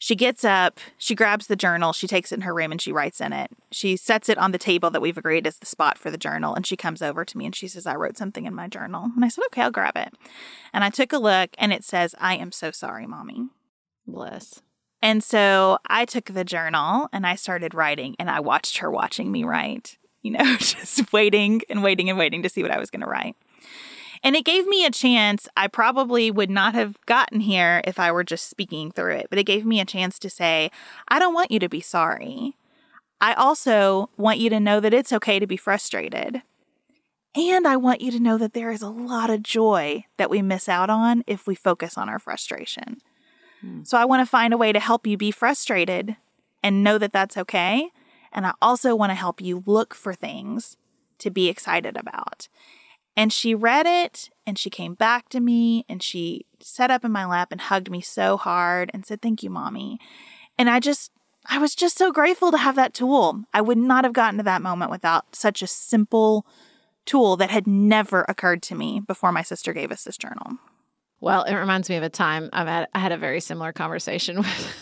She 0.00 0.16
gets 0.16 0.44
up, 0.44 0.80
she 0.98 1.14
grabs 1.14 1.46
the 1.46 1.54
journal, 1.54 1.92
she 1.92 2.08
takes 2.08 2.32
it 2.32 2.34
in 2.34 2.40
her 2.40 2.52
room 2.52 2.72
and 2.72 2.82
she 2.82 2.90
writes 2.90 3.20
in 3.20 3.32
it. 3.32 3.52
She 3.70 3.96
sets 3.96 4.28
it 4.28 4.38
on 4.38 4.50
the 4.50 4.58
table 4.58 4.90
that 4.90 5.00
we've 5.00 5.16
agreed 5.16 5.46
is 5.46 5.58
the 5.58 5.66
spot 5.66 5.98
for 5.98 6.10
the 6.10 6.18
journal. 6.18 6.52
And 6.56 6.66
she 6.66 6.76
comes 6.76 7.00
over 7.00 7.24
to 7.24 7.38
me 7.38 7.46
and 7.46 7.54
she 7.54 7.68
says, 7.68 7.86
I 7.86 7.94
wrote 7.94 8.18
something 8.18 8.44
in 8.44 8.54
my 8.56 8.66
journal. 8.66 9.04
And 9.14 9.24
I 9.24 9.28
said, 9.28 9.44
Okay, 9.46 9.62
I'll 9.62 9.70
grab 9.70 9.96
it. 9.96 10.12
And 10.72 10.82
I 10.82 10.90
took 10.90 11.12
a 11.12 11.18
look 11.18 11.50
and 11.58 11.72
it 11.72 11.84
says, 11.84 12.16
I 12.18 12.34
am 12.34 12.50
so 12.50 12.72
sorry, 12.72 13.06
mommy. 13.06 13.50
Bless. 14.04 14.62
And 15.06 15.22
so 15.22 15.78
I 15.86 16.04
took 16.04 16.24
the 16.24 16.42
journal 16.42 17.08
and 17.12 17.28
I 17.28 17.36
started 17.36 17.74
writing 17.74 18.16
and 18.18 18.28
I 18.28 18.40
watched 18.40 18.78
her 18.78 18.90
watching 18.90 19.30
me 19.30 19.44
write, 19.44 19.98
you 20.22 20.32
know, 20.32 20.56
just 20.58 21.12
waiting 21.12 21.62
and 21.70 21.84
waiting 21.84 22.10
and 22.10 22.18
waiting 22.18 22.42
to 22.42 22.48
see 22.48 22.60
what 22.60 22.72
I 22.72 22.80
was 22.80 22.90
going 22.90 23.02
to 23.02 23.06
write. 23.06 23.36
And 24.24 24.34
it 24.34 24.44
gave 24.44 24.66
me 24.66 24.84
a 24.84 24.90
chance. 24.90 25.46
I 25.56 25.68
probably 25.68 26.32
would 26.32 26.50
not 26.50 26.74
have 26.74 26.96
gotten 27.06 27.38
here 27.38 27.82
if 27.84 28.00
I 28.00 28.10
were 28.10 28.24
just 28.24 28.50
speaking 28.50 28.90
through 28.90 29.12
it, 29.12 29.28
but 29.30 29.38
it 29.38 29.44
gave 29.44 29.64
me 29.64 29.78
a 29.78 29.84
chance 29.84 30.18
to 30.18 30.28
say, 30.28 30.72
I 31.06 31.20
don't 31.20 31.34
want 31.34 31.52
you 31.52 31.60
to 31.60 31.68
be 31.68 31.80
sorry. 31.80 32.56
I 33.20 33.34
also 33.34 34.10
want 34.16 34.40
you 34.40 34.50
to 34.50 34.58
know 34.58 34.80
that 34.80 34.92
it's 34.92 35.12
okay 35.12 35.38
to 35.38 35.46
be 35.46 35.56
frustrated. 35.56 36.42
And 37.36 37.64
I 37.64 37.76
want 37.76 38.00
you 38.00 38.10
to 38.10 38.18
know 38.18 38.38
that 38.38 38.54
there 38.54 38.72
is 38.72 38.82
a 38.82 38.88
lot 38.88 39.30
of 39.30 39.44
joy 39.44 40.06
that 40.16 40.30
we 40.30 40.42
miss 40.42 40.68
out 40.68 40.90
on 40.90 41.22
if 41.28 41.46
we 41.46 41.54
focus 41.54 41.96
on 41.96 42.08
our 42.08 42.18
frustration. 42.18 43.02
Hmm. 43.60 43.82
So 43.84 43.98
I 43.98 44.04
want 44.04 44.20
to 44.20 44.30
find 44.30 44.52
a 44.52 44.58
way 44.58 44.72
to 44.72 44.80
help 44.80 45.06
you 45.06 45.16
be 45.16 45.30
frustrated 45.30 46.16
and 46.62 46.82
know 46.82 46.98
that 46.98 47.12
that's 47.12 47.36
okay. 47.36 47.90
And 48.32 48.46
I 48.46 48.52
also 48.60 48.94
want 48.94 49.10
to 49.10 49.14
help 49.14 49.40
you 49.40 49.62
look 49.66 49.94
for 49.94 50.14
things 50.14 50.76
to 51.18 51.30
be 51.30 51.48
excited 51.48 51.96
about. 51.96 52.48
And 53.16 53.32
she 53.32 53.54
read 53.54 53.86
it 53.86 54.28
and 54.46 54.58
she 54.58 54.68
came 54.68 54.94
back 54.94 55.30
to 55.30 55.40
me 55.40 55.86
and 55.88 56.02
she 56.02 56.44
sat 56.60 56.90
up 56.90 57.04
in 57.04 57.12
my 57.12 57.24
lap 57.24 57.48
and 57.50 57.60
hugged 57.60 57.90
me 57.90 58.02
so 58.02 58.36
hard 58.36 58.90
and 58.92 59.06
said, 59.06 59.22
Thank 59.22 59.42
you, 59.42 59.48
mommy. 59.48 59.98
And 60.58 60.68
I 60.68 60.80
just, 60.80 61.10
I 61.48 61.58
was 61.58 61.74
just 61.74 61.96
so 61.96 62.12
grateful 62.12 62.50
to 62.50 62.58
have 62.58 62.76
that 62.76 62.92
tool. 62.92 63.44
I 63.54 63.62
would 63.62 63.78
not 63.78 64.04
have 64.04 64.12
gotten 64.12 64.36
to 64.36 64.42
that 64.44 64.60
moment 64.60 64.90
without 64.90 65.34
such 65.34 65.62
a 65.62 65.66
simple 65.66 66.46
tool 67.06 67.36
that 67.36 67.50
had 67.50 67.66
never 67.66 68.26
occurred 68.28 68.62
to 68.64 68.74
me 68.74 69.00
before 69.00 69.32
my 69.32 69.42
sister 69.42 69.72
gave 69.72 69.90
us 69.90 70.04
this 70.04 70.18
journal. 70.18 70.58
Well, 71.20 71.44
it 71.44 71.54
reminds 71.54 71.88
me 71.88 71.96
of 71.96 72.02
a 72.02 72.08
time 72.08 72.50
I've 72.52 72.66
had 72.66 72.88
I 72.94 72.98
had 72.98 73.12
a 73.12 73.18
very 73.18 73.40
similar 73.40 73.72
conversation 73.72 74.36
with 74.38 74.74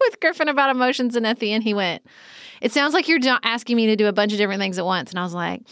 with 0.00 0.20
Griffin 0.20 0.48
about 0.48 0.70
emotions, 0.70 1.16
and 1.16 1.26
at 1.26 1.38
the 1.38 1.52
end 1.52 1.64
he 1.64 1.74
went, 1.74 2.04
"It 2.60 2.72
sounds 2.72 2.94
like 2.94 3.08
you're 3.08 3.20
asking 3.42 3.76
me 3.76 3.86
to 3.86 3.96
do 3.96 4.06
a 4.06 4.12
bunch 4.12 4.32
of 4.32 4.38
different 4.38 4.60
things 4.60 4.78
at 4.78 4.84
once," 4.84 5.10
and 5.10 5.18
I 5.18 5.22
was 5.22 5.34
like, 5.34 5.62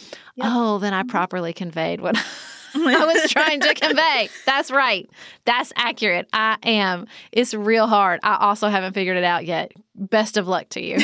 "Oh, 0.40 0.78
then 0.78 0.94
I 0.94 1.02
properly 1.02 1.52
conveyed 1.52 2.00
what." 2.00 2.16
I 2.74 3.04
was 3.04 3.30
trying 3.30 3.60
to 3.60 3.74
convey. 3.74 4.28
That's 4.46 4.70
right. 4.70 5.08
That's 5.44 5.72
accurate. 5.76 6.28
I 6.32 6.56
am. 6.62 7.06
It's 7.32 7.52
real 7.52 7.86
hard. 7.86 8.20
I 8.22 8.36
also 8.40 8.68
haven't 8.68 8.92
figured 8.92 9.16
it 9.16 9.24
out 9.24 9.44
yet. 9.44 9.72
Best 9.94 10.36
of 10.36 10.46
luck 10.46 10.68
to 10.70 10.80
you. 10.80 10.96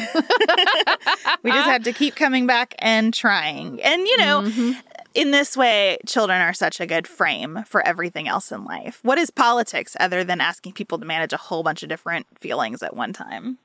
We 1.43 1.51
just 1.51 1.61
uh-huh. 1.61 1.71
have 1.71 1.83
to 1.85 1.93
keep 1.93 2.15
coming 2.15 2.47
back 2.47 2.75
and 2.79 3.13
trying. 3.13 3.83
And, 3.83 4.07
you 4.07 4.17
know, 4.19 4.43
mm-hmm. 4.43 4.73
In 5.17 5.31
this 5.31 5.57
way, 5.57 5.97
children 6.07 6.43
are 6.43 6.53
such 6.53 6.79
a 6.79 6.87
good 6.87 7.09
frame 7.09 7.65
for 7.67 7.85
everything 7.87 8.29
else 8.29 8.53
in 8.53 8.65
life. 8.65 9.01
What 9.03 9.17
is 9.17 9.31
politics 9.31 9.97
other 9.99 10.23
than 10.23 10.43
asking 10.43 10.75
people 10.75 10.99
to 10.99 11.07
manage 11.07 11.33
a 11.33 11.39
whole 11.39 11.63
bunch 11.63 11.83
of 11.83 11.89
different 11.89 12.27
feelings 12.39 12.83
at 12.83 12.95
one 12.95 13.15
time? 13.15 13.59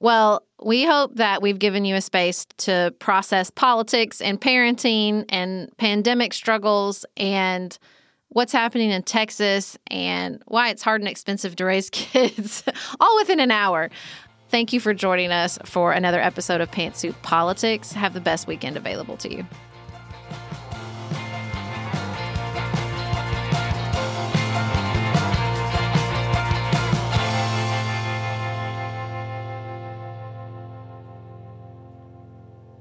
Well, 0.00 0.42
we 0.62 0.86
hope 0.86 1.16
that 1.16 1.42
we've 1.42 1.58
given 1.58 1.84
you 1.84 1.94
a 1.96 2.00
space 2.00 2.46
to 2.58 2.94
process 2.98 3.50
politics 3.50 4.22
and 4.22 4.40
parenting 4.40 5.26
and 5.28 5.70
pandemic 5.76 6.32
struggles 6.32 7.04
and 7.18 7.78
what's 8.28 8.52
happening 8.52 8.90
in 8.90 9.02
Texas 9.02 9.76
and 9.90 10.42
why 10.46 10.70
it's 10.70 10.82
hard 10.82 11.02
and 11.02 11.08
expensive 11.08 11.56
to 11.56 11.66
raise 11.66 11.90
kids 11.92 12.64
all 13.00 13.16
within 13.16 13.38
an 13.38 13.50
hour. 13.50 13.90
Thank 14.48 14.72
you 14.72 14.80
for 14.80 14.94
joining 14.94 15.30
us 15.30 15.58
for 15.66 15.92
another 15.92 16.20
episode 16.20 16.62
of 16.62 16.70
Pantsuit 16.70 17.20
Politics. 17.20 17.92
Have 17.92 18.14
the 18.14 18.20
best 18.20 18.46
weekend 18.46 18.78
available 18.78 19.18
to 19.18 19.30
you. 19.30 19.44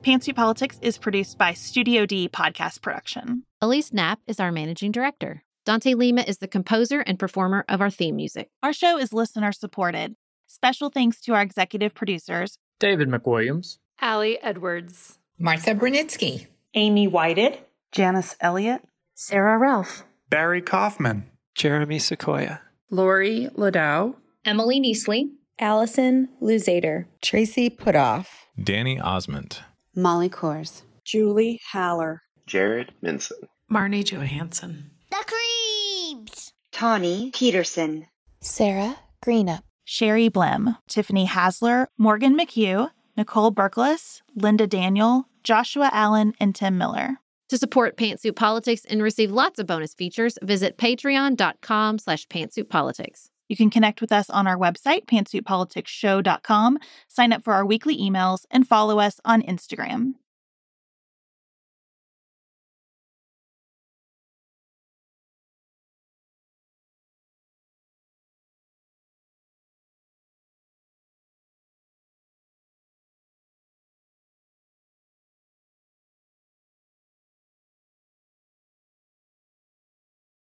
Pantsuit 0.06 0.36
Politics 0.36 0.78
is 0.84 0.99
produced 0.99 1.39
by 1.39 1.53
Studio 1.53 2.06
D 2.06 2.30
Podcast 2.30 2.84
Production. 2.84 3.41
Elise 3.60 3.91
Knapp 3.91 4.20
is 4.28 4.39
our 4.39 4.51
managing 4.51 4.91
director. 4.91 5.41
Dante 5.66 5.95
Lima 5.95 6.22
is 6.22 6.38
the 6.38 6.47
composer 6.47 6.99
and 6.99 7.18
performer 7.18 7.66
of 7.68 7.82
our 7.82 7.89
theme 7.89 8.16
music. 8.16 8.51
Our 8.62 8.72
show 8.72 8.99
is 8.99 9.14
listener 9.14 9.51
supported. 9.51 10.16
Special 10.45 10.91
thanks 10.91 11.20
to 11.22 11.34
our 11.34 11.41
executive 11.41 11.95
producers, 11.95 12.60
David 12.80 13.10
McWilliams, 13.10 13.80
Allie 13.99 14.39
Edwards, 14.43 15.18
Martha 15.39 15.74
Brunitsky, 15.74 16.45
Amy 16.76 17.08
Whited, 17.08 17.58
Janice 17.91 18.36
Elliott, 18.39 18.84
Sarah 19.16 19.58
Ralph, 19.58 20.03
Barry 20.30 20.62
Kaufman, 20.62 21.32
Jeremy 21.56 21.97
Sequoia, 21.97 22.62
Lori 22.91 23.49
Ladow, 23.56 24.14
Emily 24.45 24.80
Neasley, 24.80 25.32
Allison 25.58 26.30
Luzader, 26.39 27.08
Tracy 27.24 27.72
Putoff, 27.72 28.28
Danny 28.64 28.99
Osmond, 28.99 29.62
Molly 29.96 30.30
Kors, 30.30 30.82
Julie 31.04 31.62
Haller, 31.72 32.22
Jared 32.46 32.91
Minson, 33.04 33.48
Marnie 33.72 34.04
Johansson, 34.04 34.91
The 35.10 35.24
Creeps, 35.26 36.52
Tawny 36.72 37.32
Peterson, 37.34 38.08
Sarah 38.41 38.98
Greenup, 39.24 39.62
Sherry 39.86 40.30
Blim, 40.30 40.78
Tiffany 40.89 41.26
Hasler, 41.28 41.88
Morgan 41.98 42.38
McHugh, 42.38 42.89
Nicole 43.16 43.54
Berkles, 43.54 44.22
Linda 44.36 44.68
Daniel, 44.68 45.30
Joshua 45.43 45.89
Allen, 45.93 46.34
and 46.39 46.54
Tim 46.54 46.78
Miller. 46.78 47.18
To 47.50 47.58
support 47.58 47.96
Pantsuit 47.96 48.36
Politics 48.36 48.84
and 48.89 49.02
receive 49.02 49.32
lots 49.32 49.60
of 49.60 49.68
bonus 49.68 49.93
features, 49.93 50.38
visit 50.41 50.78
patreon.com 50.78 52.00
slash 52.00 52.28
pantsuitpolitics. 52.28 53.30
You 53.48 53.56
can 53.56 53.70
connect 53.70 54.02
with 54.02 54.12
us 54.12 54.30
on 54.30 54.48
our 54.48 54.58
website, 54.58 55.06
pantsuitpoliticsshow.com, 55.06 56.80
sign 57.08 57.34
up 57.34 57.43
for 57.43 57.54
our 57.54 57.66
weekly 57.66 57.98
emails, 57.98 58.46
and 58.50 58.68
follow 58.68 59.00
us 59.00 59.20
on 59.24 59.41
Instagram. 59.43 60.14